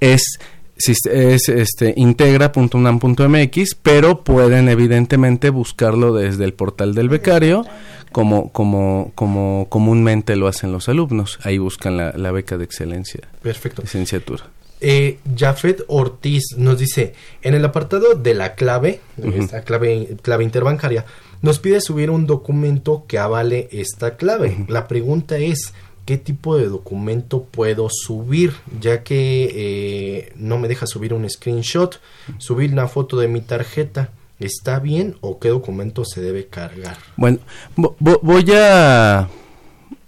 Es 0.00 0.38
es 0.76 1.48
este 1.48 1.94
integra.unam.mx, 1.96 3.74
pero 3.82 4.22
pueden 4.22 4.68
evidentemente 4.68 5.50
buscarlo 5.50 6.14
desde 6.14 6.44
el 6.44 6.52
portal 6.52 6.94
del 6.94 7.08
becario, 7.08 7.64
como, 8.12 8.52
como, 8.52 9.12
como 9.14 9.66
comúnmente 9.68 10.36
lo 10.36 10.48
hacen 10.48 10.72
los 10.72 10.88
alumnos. 10.88 11.38
Ahí 11.42 11.58
buscan 11.58 11.96
la, 11.96 12.32
beca 12.32 12.58
de 12.58 12.64
excelencia. 12.64 13.20
Perfecto. 13.42 13.82
Licenciatura. 13.82 14.44
Eh, 14.80 15.18
Jafet 15.34 15.84
Ortiz 15.88 16.42
nos 16.58 16.78
dice, 16.78 17.14
en 17.40 17.54
el 17.54 17.64
apartado 17.64 18.14
de 18.14 18.34
la 18.34 18.54
clave, 18.54 19.00
esta 19.34 19.62
clave, 19.62 20.16
clave 20.20 20.44
interbancaria, 20.44 21.06
nos 21.40 21.58
pide 21.58 21.80
subir 21.80 22.10
un 22.10 22.26
documento 22.26 23.04
que 23.06 23.18
avale 23.18 23.68
esta 23.72 24.16
clave. 24.16 24.66
La 24.68 24.86
pregunta 24.86 25.38
es, 25.38 25.72
qué 26.06 26.16
tipo 26.16 26.56
de 26.56 26.66
documento 26.66 27.42
puedo 27.42 27.88
subir, 27.90 28.54
ya 28.80 29.02
que 29.02 29.50
eh, 29.52 30.32
no 30.36 30.56
me 30.56 30.68
deja 30.68 30.86
subir 30.86 31.12
un 31.12 31.28
screenshot, 31.28 32.00
subir 32.38 32.72
una 32.72 32.88
foto 32.88 33.18
de 33.18 33.28
mi 33.28 33.42
tarjeta. 33.42 34.10
¿Está 34.38 34.78
bien 34.78 35.16
o 35.22 35.38
qué 35.38 35.48
documento 35.48 36.04
se 36.04 36.20
debe 36.20 36.46
cargar? 36.46 36.98
Bueno, 37.16 37.38
voy 37.76 38.44
a 38.54 39.28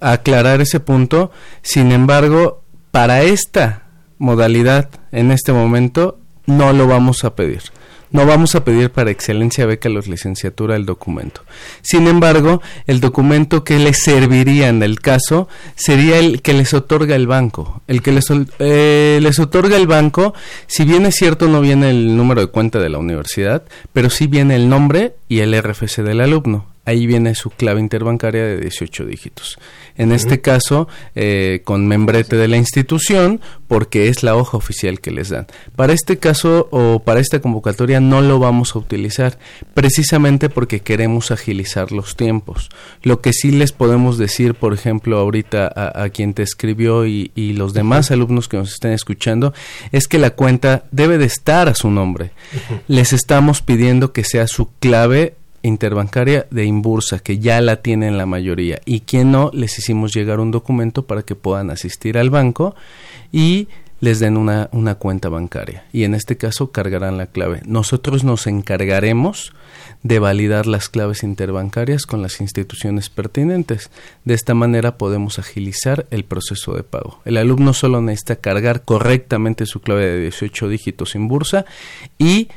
aclarar 0.01 0.61
ese 0.61 0.81
punto. 0.81 1.31
Sin 1.63 1.93
embargo, 1.93 2.63
para 2.91 3.23
esta 3.23 3.89
modalidad, 4.19 4.91
en 5.13 5.31
este 5.31 5.53
momento, 5.53 6.19
no 6.47 6.73
lo 6.75 6.87
vamos 6.87 7.25
a 7.25 7.35
pedir. 7.35 7.63
No 8.11 8.27
vamos 8.27 8.55
a 8.55 8.65
pedir 8.65 8.91
para 8.91 9.11
excelencia 9.11 9.67
beca 9.67 9.89
los 9.89 10.09
licenciatura 10.09 10.77
el 10.77 10.87
documento. 10.87 11.43
Sin 11.83 12.07
embargo, 12.07 12.63
el 12.87 13.01
documento 13.01 13.65
que 13.65 13.79
les 13.79 14.03
serviría 14.03 14.69
en 14.69 14.83
el 14.83 15.01
caso 15.01 15.49
sería 15.75 16.19
el 16.19 16.43
que 16.43 16.55
les 16.55 16.73
otorga 16.75 17.17
el 17.17 17.27
banco. 17.27 17.83
El 17.87 18.03
que 18.03 18.13
les, 18.13 18.27
eh, 18.59 19.19
les 19.23 19.39
otorga 19.39 19.77
el 19.77 19.87
banco, 19.87 20.35
si 20.67 20.85
bien 20.85 21.07
es 21.07 21.17
cierto 21.17 21.49
no 21.49 21.61
viene 21.61 21.91
el 21.91 22.17
número 22.17 22.41
de 22.41 22.49
cuenta 22.49 22.79
de 22.79 22.89
la 22.89 22.99
universidad, 22.99 23.63
pero 23.93 24.11
sí 24.11 24.27
viene 24.27 24.57
el 24.57 24.69
nombre 24.69 25.15
y 25.29 25.41
el 25.41 25.61
RFC 25.61 26.03
del 26.03 26.21
alumno 26.21 26.67
ahí 26.89 27.07
viene 27.07 27.35
su 27.35 27.51
clave 27.51 27.81
interbancaria 27.81 28.43
de 28.45 28.61
18 28.61 29.05
dígitos. 29.05 29.59
En 29.99 30.11
este 30.11 30.41
caso, 30.41 30.89
eh, 31.15 31.61
con 31.65 31.87
membrete 31.87 32.37
de 32.37 32.49
la 32.49 32.57
institución, 32.57 33.43
porque 33.67 34.09
es 34.09 34.23
la 34.23 34.37
hoja 34.37 34.57
oficial 34.57 35.01
que 35.01 35.11
les 35.11 35.29
dan. 35.29 35.47
Para 35.77 35.93
este 35.93 36.19
caso 36.19 36.69
o 36.71 37.01
para 37.01 37.21
esta 37.21 37.41
convocatoria 37.41 38.01
no 38.01 38.23
lo 38.23 38.39
vamos 38.39 38.75
a 38.75 38.79
utilizar, 38.79 39.39
precisamente 39.75 40.49
porque 40.49 40.81
queremos 40.81 41.31
agilizar 41.31 41.93
los 41.93 42.17
tiempos. 42.17 42.71
Lo 43.03 43.21
que 43.21 43.35
sí 43.35 43.51
les 43.51 43.73
podemos 43.73 44.17
decir, 44.17 44.55
por 44.55 44.73
ejemplo, 44.73 45.19
ahorita 45.19 45.71
a, 45.75 46.09
quien 46.09 46.33
te 46.33 46.43
escribió 46.43 47.05
y, 47.07 47.29
los 47.59 47.75
demás 47.75 48.11
alumnos 48.11 48.47
que 48.49 48.57
nos 48.57 48.73
estén 48.73 48.93
escuchando, 48.93 49.53
es 49.93 50.07
que 50.07 50.19
la 50.19 50.31
cuenta 50.31 50.85
debe 50.91 51.19
de 51.19 51.27
estar 51.27 51.69
a 51.69 51.75
su 51.75 51.91
nombre. 51.91 52.31
Les 52.87 53.13
estamos 53.13 53.63
pidiendo 53.63 54.13
que 54.13 54.23
sea 54.25 54.47
su 54.47 54.71
clave 54.79 55.35
interbancaria 55.63 56.47
de 56.51 56.65
Imbursa, 56.65 57.19
que 57.19 57.39
ya 57.39 57.61
la 57.61 57.83
tienen 57.83 58.19
la 58.19 58.27
mayoría, 58.27 58.81
y 58.85 59.01
quien 59.01 59.33
no, 59.33 59.51
les 59.53 59.79
hicimos 59.79 60.13
llegar 60.13 60.41
un 60.41 60.51
documento 60.51 61.07
para 61.07 61.23
que 61.23 61.35
puedan 61.35 61.71
asistir 61.71 62.19
al 62.19 62.31
banco 62.31 62.75
y 63.33 63.69
les 64.01 64.21
den 64.21 64.37
una, 64.37 64.69
una 64.73 64.95
cuenta 64.95 65.29
bancaria. 65.29 65.85
Y 65.93 66.05
en 66.05 66.15
este 66.15 66.37
caso 66.37 66.71
cargarán 66.71 67.19
la 67.19 67.27
clave. 67.27 67.63
Nosotros 67.67 68.23
nos 68.23 68.47
encargaremos 68.47 69.53
de 70.03 70.19
validar 70.19 70.67
las 70.67 70.89
claves 70.89 71.23
interbancarias 71.23 72.07
con 72.07 72.23
las 72.23 72.41
instituciones 72.41 73.11
pertinentes. 73.11 73.91
De 74.25 74.35
esta 74.35 74.55
manera 74.55 74.97
podemos 74.97 75.39
agilizar 75.39 76.07
el 76.11 76.25
proceso 76.25 76.75
de 76.75 76.85
pago. 76.85 77.21
El 77.25 77.37
alumno 77.37 77.73
solo 77.73 78.01
necesita 78.01 78.37
cargar 78.37 78.85
correctamente 78.85 79.67
su 79.67 79.81
clave 79.81 80.07
de 80.07 80.21
18 80.21 80.69
dígitos 80.69 81.15
en 81.17 81.27
bursa 81.27 81.65
y 82.19 82.49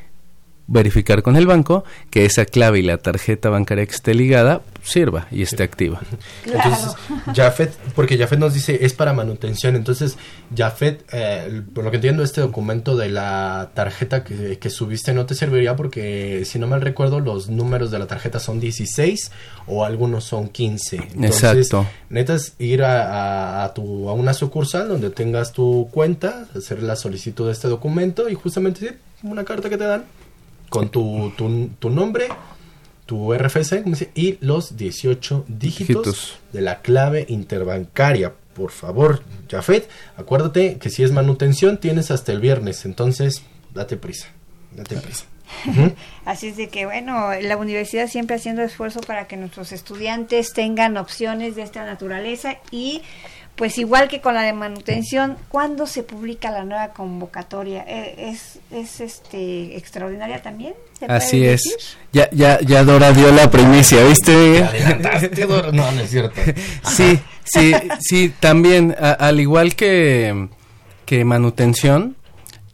verificar 0.72 1.22
con 1.22 1.36
el 1.36 1.46
banco 1.46 1.84
que 2.10 2.26
esa 2.26 2.46
clave 2.46 2.80
y 2.80 2.82
la 2.82 2.98
tarjeta 2.98 3.50
bancaria 3.50 3.86
que 3.86 3.92
esté 3.92 4.14
ligada 4.14 4.62
sirva 4.82 5.28
y 5.30 5.42
esté 5.42 5.64
activa. 5.64 6.02
Entonces, 6.46 6.96
Jafet, 7.36 7.74
porque 7.94 8.18
Jafet 8.18 8.40
nos 8.40 8.54
dice 8.54 8.80
es 8.82 8.94
para 8.94 9.14
manutención, 9.14 9.76
entonces 9.76 10.18
Jafet, 10.56 11.04
eh, 11.12 11.62
por 11.74 11.84
lo 11.84 11.92
que 11.92 11.98
entiendo, 11.98 12.24
este 12.24 12.42
documento 12.42 12.96
de 12.96 13.10
la 13.10 13.72
tarjeta 13.74 14.24
que, 14.24 14.58
que, 14.58 14.70
subiste 14.70 15.14
no 15.14 15.26
te 15.26 15.36
serviría 15.36 15.76
porque, 15.76 16.44
si 16.46 16.58
no 16.58 16.68
mal 16.68 16.82
recuerdo, 16.82 17.20
los 17.20 17.50
números 17.50 17.92
de 17.92 18.00
la 18.00 18.08
tarjeta 18.08 18.40
son 18.40 18.60
16 18.60 19.32
o 19.68 19.84
algunos 19.84 20.24
son 20.24 20.48
15. 20.48 20.96
Entonces, 20.96 21.44
Exacto. 21.44 21.86
Necesitas 22.10 22.56
ir 22.60 22.84
a, 22.84 23.64
a, 23.66 23.74
tu, 23.74 24.10
a 24.10 24.14
una 24.14 24.34
sucursal 24.34 24.88
donde 24.88 25.10
tengas 25.10 25.52
tu 25.52 25.90
cuenta, 25.92 26.48
hacer 26.56 26.82
la 26.82 26.96
solicitud 26.96 27.48
de 27.48 27.52
este 27.52 27.68
documento 27.68 28.30
y 28.30 28.36
justamente 28.36 28.98
una 29.24 29.44
carta 29.44 29.70
que 29.70 29.78
te 29.78 29.84
dan 29.84 30.06
con 30.72 30.88
tu, 30.88 31.34
tu, 31.36 31.90
nombre, 31.90 32.30
tu 33.06 33.34
RFC 33.34 33.84
y 34.16 34.38
los 34.40 34.78
18 34.78 35.44
dígitos, 35.50 36.40
de 36.54 36.62
la 36.62 36.82
clave 36.82 37.26
interbancaria. 37.28 38.34
Por 38.54 38.72
favor, 38.72 39.22
Jafet, 39.50 39.90
acuérdate 40.16 40.78
que 40.78 40.90
si 40.90 41.04
es 41.04 41.12
manutención 41.12 41.78
tienes 41.78 42.10
hasta 42.10 42.32
el 42.32 42.40
viernes, 42.40 42.86
entonces 42.86 43.44
date 43.74 43.98
prisa, 43.98 44.30
date 44.74 44.96
prisa. 44.96 45.26
Así 46.26 46.48
es 46.48 46.56
de 46.56 46.70
que, 46.70 46.86
bueno, 46.86 47.32
la 47.42 47.58
universidad 47.58 48.08
siempre 48.08 48.38
haciendo 48.38 48.62
esfuerzo 48.62 49.02
para 49.02 49.28
que 49.28 49.36
nuestros 49.36 49.74
estudiantes 49.74 50.54
tengan 50.54 50.96
opciones 50.96 51.58
de 51.58 51.64
esta 51.64 51.84
naturaleza 51.84 52.60
y 52.72 53.02
pues 53.56 53.78
igual 53.78 54.08
que 54.08 54.22
con 54.22 54.34
la 54.34 54.42
de 54.42 54.54
manutención, 54.54 55.38
¿cuándo 55.50 55.86
se 55.86 56.04
publica 56.04 56.52
la 56.52 56.64
nueva 56.64 56.90
convocatoria? 56.90 57.84
¿E-, 57.88 58.30
¿Es, 58.30 58.60
es 58.72 59.02
este 59.02 59.78
extraordinaria 59.78 60.42
también? 60.42 60.74
Así 61.08 61.46
es. 61.46 61.98
Ya, 62.12 62.30
ya, 62.32 62.60
ya 62.62 62.84
Dora 62.84 63.12
dio 63.12 63.32
la 63.32 63.50
primicia, 63.50 64.04
¿viste? 64.06 64.66
No, 65.74 65.92
no 65.92 66.02
es 66.02 66.10
cierto. 66.10 66.40
sí, 66.84 67.20
sí, 67.44 67.74
sí, 68.00 68.34
también, 68.40 68.96
al 69.00 69.40
igual 69.40 69.76
que, 69.76 70.48
que 71.06 71.26
manutención, 71.26 72.16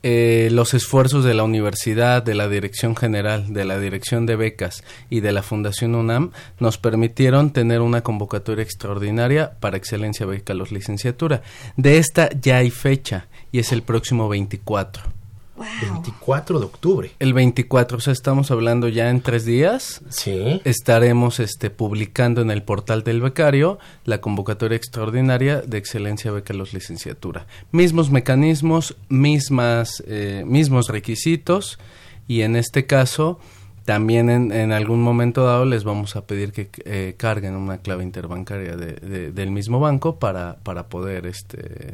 eh, 0.10 0.48
los 0.52 0.74
esfuerzos 0.74 1.26
de 1.26 1.34
la 1.34 1.44
universidad, 1.44 2.24
de 2.24 2.34
la 2.34 2.48
dirección 2.48 2.96
general, 2.96 3.52
de 3.52 3.66
la 3.66 3.78
dirección 3.78 4.26
de 4.26 4.38
becas 4.38 4.86
y 5.10 5.20
de 5.20 5.34
la 5.34 5.44
Fundación 5.44 5.96
UNAM 5.96 6.32
nos 6.60 6.78
permitieron 6.78 7.52
tener 7.52 7.82
una 7.82 8.04
convocatoria 8.04 8.64
extraordinaria 8.64 9.60
para 9.60 9.76
excelencia 9.76 10.26
beca 10.26 10.54
los 10.54 10.72
licenciatura. 10.72 11.42
De 11.76 11.98
esta 11.98 12.30
ya 12.40 12.56
hay 12.56 12.70
fecha 12.70 13.28
y 13.52 13.60
es 13.60 13.74
el 13.74 13.82
próximo 13.82 14.30
24. 14.30 15.17
24 15.58 16.60
de 16.60 16.66
octubre. 16.66 17.12
El 17.20 17.34
24, 17.34 17.98
o 17.98 18.02
sea, 18.02 18.14
estamos 18.14 18.52
hablando 18.52 18.88
ya 18.88 19.10
en 19.10 19.22
tres 19.22 19.46
días. 19.46 20.02
Sí. 20.10 20.62
Estaremos 20.64 21.40
este, 21.40 21.70
publicando 21.70 22.42
en 22.42 22.52
el 22.52 22.64
portal 22.64 23.04
del 23.04 23.22
becario 23.22 23.80
la 24.06 24.22
convocatoria 24.22 24.76
extraordinaria 24.76 25.62
de 25.62 25.78
excelencia 25.78 26.32
beca 26.32 26.54
los 26.54 26.74
licenciatura. 26.74 27.48
Mismos 27.72 28.12
mecanismos, 28.12 28.96
mismas, 29.10 30.04
eh, 30.08 30.44
mismos 30.46 30.90
requisitos 30.90 31.80
y 32.28 32.42
en 32.42 32.56
este 32.56 32.86
caso 32.86 33.40
también 33.86 34.30
en, 34.30 34.74
algún 34.74 35.02
momento 35.02 35.46
dado 35.46 35.64
les 35.64 35.86
vamos 35.86 36.18
a 36.18 36.28
pedir 36.28 36.52
que 36.52 36.70
eh, 36.84 37.16
carguen 37.16 37.56
una 37.56 37.78
clave 37.78 38.04
interbancaria 38.04 38.76
de, 38.76 39.32
del 39.32 39.50
mismo 39.50 39.80
banco 39.80 40.20
para, 40.20 40.58
para 40.64 40.88
poder 40.90 41.26
este, 41.26 41.94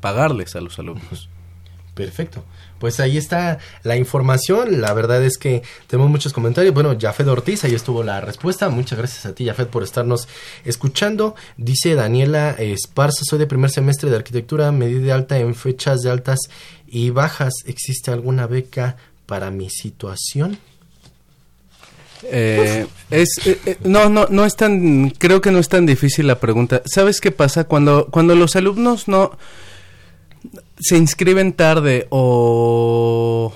pagarles 0.00 0.56
a 0.56 0.60
los 0.60 0.80
alumnos. 0.80 1.28
Perfecto. 1.94 2.44
Pues 2.80 2.98
ahí 2.98 3.18
está 3.18 3.58
la 3.82 3.96
información. 3.96 4.80
La 4.80 4.94
verdad 4.94 5.22
es 5.22 5.36
que 5.36 5.62
tenemos 5.86 6.10
muchos 6.10 6.32
comentarios. 6.32 6.72
Bueno, 6.72 6.96
Jafet 6.98 7.28
Ortiz, 7.28 7.62
ahí 7.62 7.74
estuvo 7.74 8.02
la 8.02 8.22
respuesta. 8.22 8.70
Muchas 8.70 8.98
gracias 8.98 9.26
a 9.26 9.34
ti, 9.34 9.46
Jafet, 9.46 9.68
por 9.68 9.82
estarnos 9.82 10.26
escuchando. 10.64 11.34
Dice 11.58 11.94
Daniela 11.94 12.52
Esparza, 12.52 13.20
soy 13.28 13.38
de 13.38 13.46
primer 13.46 13.70
semestre 13.70 14.08
de 14.08 14.16
arquitectura, 14.16 14.72
medida 14.72 15.04
de 15.04 15.12
alta 15.12 15.38
en 15.38 15.54
fechas 15.54 16.00
de 16.00 16.10
altas 16.10 16.38
y 16.86 17.10
bajas. 17.10 17.52
¿Existe 17.66 18.10
alguna 18.10 18.46
beca 18.46 18.96
para 19.26 19.50
mi 19.50 19.68
situación? 19.68 20.58
Eh, 22.22 22.86
es 23.10 23.28
eh, 23.46 23.58
eh, 23.64 23.76
no 23.84 24.08
no 24.08 24.26
no 24.28 24.44
es 24.44 24.54
tan 24.54 25.08
creo 25.10 25.40
que 25.40 25.50
no 25.50 25.58
es 25.58 25.70
tan 25.70 25.86
difícil 25.86 26.26
la 26.26 26.38
pregunta 26.38 26.82
sabes 26.84 27.18
qué 27.18 27.30
pasa 27.30 27.64
cuando 27.64 28.08
cuando 28.10 28.34
los 28.34 28.56
alumnos 28.56 29.08
no 29.08 29.38
se 30.80 30.96
inscriben 30.96 31.52
tarde 31.52 32.06
o 32.10 33.52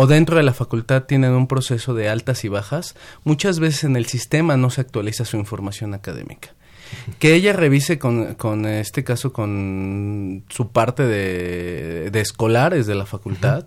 o 0.00 0.06
dentro 0.06 0.36
de 0.36 0.44
la 0.44 0.54
facultad 0.54 1.06
tienen 1.06 1.32
un 1.32 1.48
proceso 1.48 1.92
de 1.92 2.08
altas 2.08 2.44
y 2.44 2.48
bajas 2.48 2.94
muchas 3.24 3.58
veces 3.58 3.82
en 3.82 3.96
el 3.96 4.06
sistema 4.06 4.56
no 4.56 4.70
se 4.70 4.80
actualiza 4.80 5.24
su 5.24 5.36
información 5.36 5.92
académica. 5.92 6.54
Que 7.18 7.34
ella 7.34 7.52
revise 7.52 7.98
con, 7.98 8.34
con 8.34 8.64
este 8.64 9.02
caso 9.02 9.32
con 9.32 10.44
su 10.50 10.70
parte 10.70 11.02
de, 11.02 12.10
de 12.12 12.20
escolares 12.20 12.86
de 12.86 12.94
la 12.94 13.06
facultad 13.06 13.66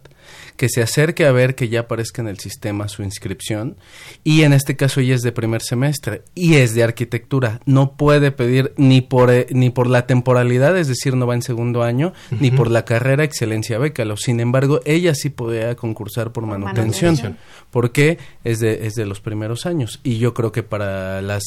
que 0.62 0.70
se 0.70 0.84
acerque 0.84 1.26
a 1.26 1.32
ver 1.32 1.55
que 1.55 1.70
ya 1.70 1.80
aparezca 1.80 2.22
en 2.22 2.28
el 2.28 2.38
sistema 2.38 2.88
su 2.88 3.01
inscripción. 3.01 3.78
Y 4.24 4.43
en 4.43 4.53
este 4.53 4.76
caso 4.76 4.99
ella 4.99 5.16
es 5.16 5.24
de 5.24 5.32
primer 5.32 5.64
semestre 5.64 6.22
y 6.36 6.57
es 6.57 6.76
de 6.76 6.84
arquitectura. 6.84 7.62
No 7.66 7.93
puede 7.93 8.32
pedir 8.32 8.72
ni 8.78 9.01
por 9.01 9.32
eh, 9.32 9.47
ni 9.49 9.72
por 9.72 9.88
la 9.88 10.05
temporalidad 10.05 10.78
es 10.78 10.88
decir 10.88 11.16
no 11.16 11.26
va 11.26 11.34
en 11.34 11.41
segundo 11.41 11.82
año 11.82 12.14
ni 12.30 12.51
por 12.51 12.70
la 12.70 12.86
carrera 12.86 13.24
excelencia 13.24 13.80
bécalo 13.80 14.18
sin 14.18 14.39
embargo 14.39 14.82
ella 14.86 15.16
sí 15.16 15.32
podría 15.32 15.76
concursar 15.76 16.32
por 16.32 16.45
manutención, 16.45 17.16
manutención. 17.16 17.38
porque 17.72 18.20
es 18.43 18.59
de 18.59 18.86
es 18.86 18.93
de 18.93 19.07
los 19.07 19.20
primeros 19.20 19.66
años. 19.66 19.99
Y 20.03 20.20
yo 20.20 20.36
creo 20.36 20.51
que 20.51 20.62
para 20.62 21.24
las 21.24 21.41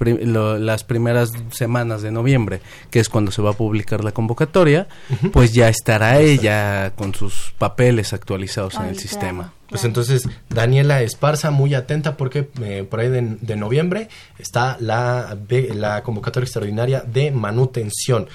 lo, 0.00 0.58
las 0.58 0.84
primeras 0.84 1.32
semanas 1.50 2.02
de 2.02 2.10
noviembre, 2.10 2.60
que 2.90 3.00
es 3.00 3.08
cuando 3.08 3.30
se 3.30 3.42
va 3.42 3.50
a 3.50 3.54
publicar 3.54 4.02
la 4.04 4.12
convocatoria, 4.12 4.88
uh 5.10 5.14
-huh. 5.14 5.30
pues 5.30 5.52
ya 5.52 5.68
estará 5.68 6.20
ella 6.20 6.92
con 6.96 7.14
sus 7.14 7.54
papeles 7.58 8.12
actualizados 8.12 8.74
Ay, 8.74 8.82
en 8.82 8.88
el 8.88 8.94
claro. 8.94 9.08
sistema. 9.08 9.52
Pues 9.68 9.84
entonces, 9.84 10.28
Daniela 10.48 11.00
Esparza, 11.00 11.52
muy 11.52 11.74
atenta 11.74 12.16
porque 12.16 12.48
eh, 12.60 12.84
por 12.88 13.00
ahí 13.00 13.08
de, 13.08 13.36
de, 13.40 13.56
noviembre 13.56 14.08
está 14.36 14.76
la, 14.80 15.36
la 15.74 16.02
convocatoria 16.02 16.44
extraordinaria 16.44 17.04
de 17.06 17.30
manutención. 17.30 18.26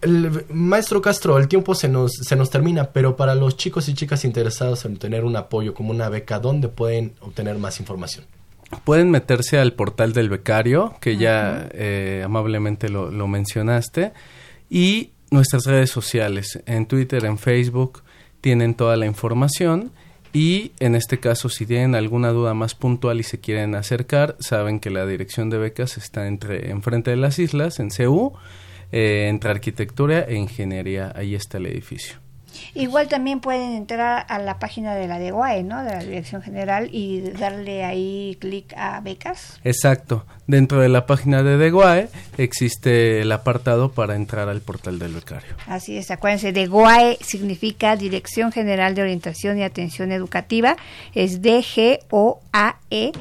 El, 0.00 0.46
maestro 0.48 1.02
Castro, 1.02 1.36
el 1.38 1.48
tiempo 1.48 1.74
se 1.74 1.88
nos, 1.88 2.12
se 2.12 2.36
nos 2.36 2.48
termina, 2.48 2.90
pero 2.90 3.16
para 3.16 3.34
los 3.34 3.56
chicos 3.58 3.88
y 3.88 3.94
chicas 3.94 4.24
interesados 4.24 4.84
en 4.86 4.92
obtener 4.92 5.24
un 5.24 5.36
apoyo 5.36 5.74
como 5.74 5.90
una 5.90 6.08
beca, 6.08 6.38
¿dónde 6.38 6.68
pueden 6.68 7.12
obtener 7.20 7.58
más 7.58 7.78
información? 7.78 8.24
Pueden 8.84 9.10
meterse 9.10 9.58
al 9.58 9.72
portal 9.72 10.12
del 10.12 10.28
becario, 10.28 10.94
que 11.00 11.16
ya 11.16 11.68
eh, 11.72 12.22
amablemente 12.24 12.88
lo, 12.88 13.10
lo, 13.10 13.28
mencionaste, 13.28 14.12
y 14.68 15.10
nuestras 15.30 15.64
redes 15.64 15.90
sociales, 15.90 16.62
en 16.66 16.86
Twitter, 16.86 17.24
en 17.24 17.38
Facebook, 17.38 18.02
tienen 18.40 18.74
toda 18.74 18.96
la 18.96 19.06
información. 19.06 19.92
Y 20.32 20.72
en 20.80 20.94
este 20.94 21.18
caso, 21.18 21.48
si 21.48 21.64
tienen 21.64 21.94
alguna 21.94 22.30
duda 22.30 22.52
más 22.52 22.74
puntual 22.74 23.20
y 23.20 23.22
se 23.22 23.40
quieren 23.40 23.74
acercar, 23.74 24.36
saben 24.38 24.80
que 24.80 24.90
la 24.90 25.06
dirección 25.06 25.48
de 25.48 25.58
becas 25.58 25.96
está 25.96 26.26
entre 26.26 26.70
enfrente 26.70 27.10
de 27.10 27.16
las 27.16 27.38
islas, 27.38 27.80
en 27.80 27.88
CU, 27.88 28.34
eh, 28.92 29.28
entre 29.28 29.50
arquitectura 29.50 30.20
e 30.20 30.34
ingeniería. 30.34 31.12
Ahí 31.16 31.34
está 31.34 31.58
el 31.58 31.66
edificio. 31.66 32.25
Igual 32.74 33.08
también 33.08 33.40
pueden 33.40 33.72
entrar 33.72 34.26
a 34.28 34.38
la 34.38 34.58
página 34.58 34.94
de 34.94 35.06
la 35.08 35.18
DEGUAE, 35.18 35.62
¿no? 35.62 35.82
De 35.82 35.90
la 35.90 36.02
Dirección 36.02 36.42
General 36.42 36.88
y 36.92 37.20
darle 37.20 37.84
ahí 37.84 38.36
clic 38.40 38.72
a 38.76 39.00
becas. 39.00 39.60
Exacto. 39.64 40.24
Dentro 40.46 40.80
de 40.80 40.88
la 40.88 41.06
página 41.06 41.42
de 41.42 41.56
DEGUAE 41.56 42.08
existe 42.38 43.20
el 43.20 43.32
apartado 43.32 43.90
para 43.92 44.14
entrar 44.14 44.48
al 44.48 44.60
portal 44.60 44.98
del 44.98 45.14
becario. 45.14 45.54
Así 45.66 45.96
es, 45.96 46.10
acuérdense, 46.10 46.52
DEGUAE 46.52 47.18
significa 47.20 47.96
Dirección 47.96 48.52
General 48.52 48.94
de 48.94 49.02
Orientación 49.02 49.58
y 49.58 49.64
Atención 49.64 50.12
Educativa, 50.12 50.76
es 51.14 51.42
D-G-O-A-E 51.42 53.12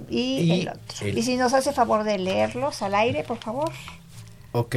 Y, 0.08 0.20
y, 0.20 0.60
el 0.60 0.68
otro. 0.68 1.06
El... 1.06 1.18
y 1.18 1.22
si 1.22 1.36
nos 1.36 1.52
hace 1.54 1.72
favor 1.72 2.04
de 2.04 2.18
leerlos 2.18 2.82
al 2.82 2.94
aire, 2.94 3.24
por 3.24 3.38
favor. 3.38 3.70
Ok. 4.52 4.76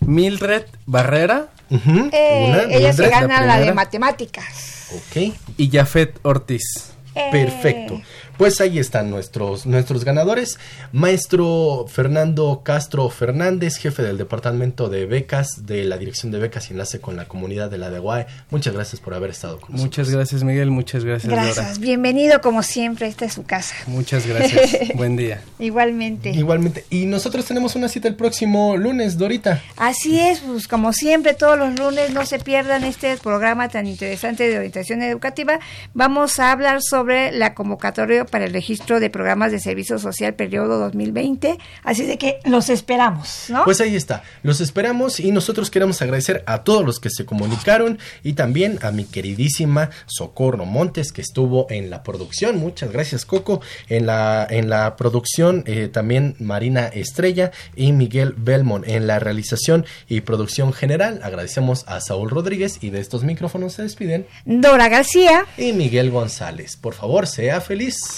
Mildred 0.00 0.64
Barrera. 0.86 1.48
Uh 1.70 1.76
-huh. 1.76 2.10
eh, 2.12 2.46
Una, 2.48 2.62
ella 2.62 2.88
Mildred, 2.88 2.92
se 2.94 3.08
gana 3.10 3.40
la, 3.40 3.58
la, 3.58 3.60
de 3.60 3.72
matemáticas. 3.74 4.88
Ok. 4.94 5.34
Y 5.56 5.70
Jafet 5.70 6.18
Ortiz. 6.22 6.92
Eh, 7.14 7.28
Perfecto. 7.32 8.00
Pues 8.38 8.60
ahí 8.60 8.78
están 8.78 9.10
nuestros, 9.10 9.66
nuestros 9.66 10.04
ganadores. 10.04 10.60
Maestro 10.92 11.86
Fernando 11.88 12.62
Castro 12.64 13.10
Fernández, 13.10 13.78
jefe 13.78 14.04
del 14.04 14.16
Departamento 14.16 14.88
de 14.88 15.06
Becas 15.06 15.66
de 15.66 15.82
la 15.82 15.98
Dirección 15.98 16.30
de 16.30 16.38
Becas 16.38 16.70
y 16.70 16.72
Enlace 16.72 17.00
con 17.00 17.16
la 17.16 17.24
Comunidad 17.26 17.68
de 17.68 17.78
la 17.78 17.90
DEGUAE. 17.90 18.28
Muchas 18.50 18.74
gracias 18.74 19.00
por 19.00 19.14
haber 19.14 19.30
estado 19.30 19.58
con 19.58 19.72
nosotros. 19.72 19.82
Muchas 19.82 20.10
gracias, 20.10 20.44
Miguel. 20.44 20.70
Muchas 20.70 21.02
gracias, 21.02 21.32
Gracias. 21.32 21.56
Laura. 21.56 21.78
Bienvenido, 21.80 22.40
como 22.40 22.62
siempre. 22.62 23.08
Esta 23.08 23.24
es 23.24 23.32
su 23.32 23.42
casa. 23.42 23.74
Muchas 23.88 24.24
gracias. 24.24 24.92
Buen 24.94 25.16
día. 25.16 25.40
Igualmente. 25.58 26.30
Igualmente. 26.30 26.84
Y 26.90 27.06
nosotros 27.06 27.44
tenemos 27.44 27.74
una 27.74 27.88
cita 27.88 28.06
el 28.06 28.14
próximo 28.14 28.76
lunes, 28.76 29.18
Dorita. 29.18 29.60
Así 29.76 30.20
es, 30.20 30.38
pues 30.38 30.68
como 30.68 30.92
siempre, 30.92 31.34
todos 31.34 31.58
los 31.58 31.76
lunes 31.76 32.12
no 32.12 32.24
se 32.24 32.38
pierdan 32.38 32.84
este 32.84 33.16
programa 33.16 33.68
tan 33.68 33.88
interesante 33.88 34.48
de 34.48 34.58
orientación 34.58 35.02
educativa. 35.02 35.58
Vamos 35.92 36.38
a 36.38 36.52
hablar 36.52 36.82
sobre 36.82 37.32
la 37.32 37.54
convocatoria 37.54 38.27
para 38.28 38.44
el 38.44 38.52
registro 38.52 39.00
de 39.00 39.10
programas 39.10 39.52
de 39.52 39.60
servicio 39.60 39.98
social 39.98 40.34
periodo 40.34 40.78
2020. 40.78 41.58
Así 41.82 42.04
de 42.04 42.18
que 42.18 42.38
los 42.44 42.68
esperamos, 42.68 43.46
¿no? 43.48 43.64
Pues 43.64 43.80
ahí 43.80 43.96
está. 43.96 44.22
Los 44.42 44.60
esperamos 44.60 45.20
y 45.20 45.32
nosotros 45.32 45.70
queremos 45.70 46.00
agradecer 46.02 46.42
a 46.46 46.64
todos 46.64 46.84
los 46.84 47.00
que 47.00 47.10
se 47.10 47.24
comunicaron 47.24 47.98
y 48.22 48.34
también 48.34 48.78
a 48.82 48.90
mi 48.90 49.04
queridísima 49.04 49.90
Socorro 50.06 50.64
Montes 50.64 51.12
que 51.12 51.20
estuvo 51.20 51.66
en 51.70 51.90
la 51.90 52.02
producción. 52.02 52.58
Muchas 52.58 52.92
gracias, 52.92 53.24
Coco. 53.24 53.60
En 53.88 54.06
la, 54.06 54.46
en 54.48 54.68
la 54.68 54.96
producción 54.96 55.64
eh, 55.66 55.88
también 55.88 56.36
Marina 56.38 56.86
Estrella 56.86 57.52
y 57.74 57.92
Miguel 57.92 58.34
Belmont. 58.36 58.86
En 58.86 59.06
la 59.06 59.18
realización 59.18 59.86
y 60.08 60.20
producción 60.20 60.72
general 60.72 61.20
agradecemos 61.22 61.84
a 61.86 62.00
Saúl 62.00 62.30
Rodríguez 62.30 62.78
y 62.80 62.90
de 62.90 63.00
estos 63.00 63.24
micrófonos 63.24 63.74
se 63.74 63.82
despiden 63.82 64.26
Dora 64.44 64.88
García 64.88 65.46
y 65.56 65.72
Miguel 65.72 66.10
González. 66.10 66.76
Por 66.76 66.94
favor, 66.94 67.26
sea 67.26 67.60
feliz. 67.60 68.17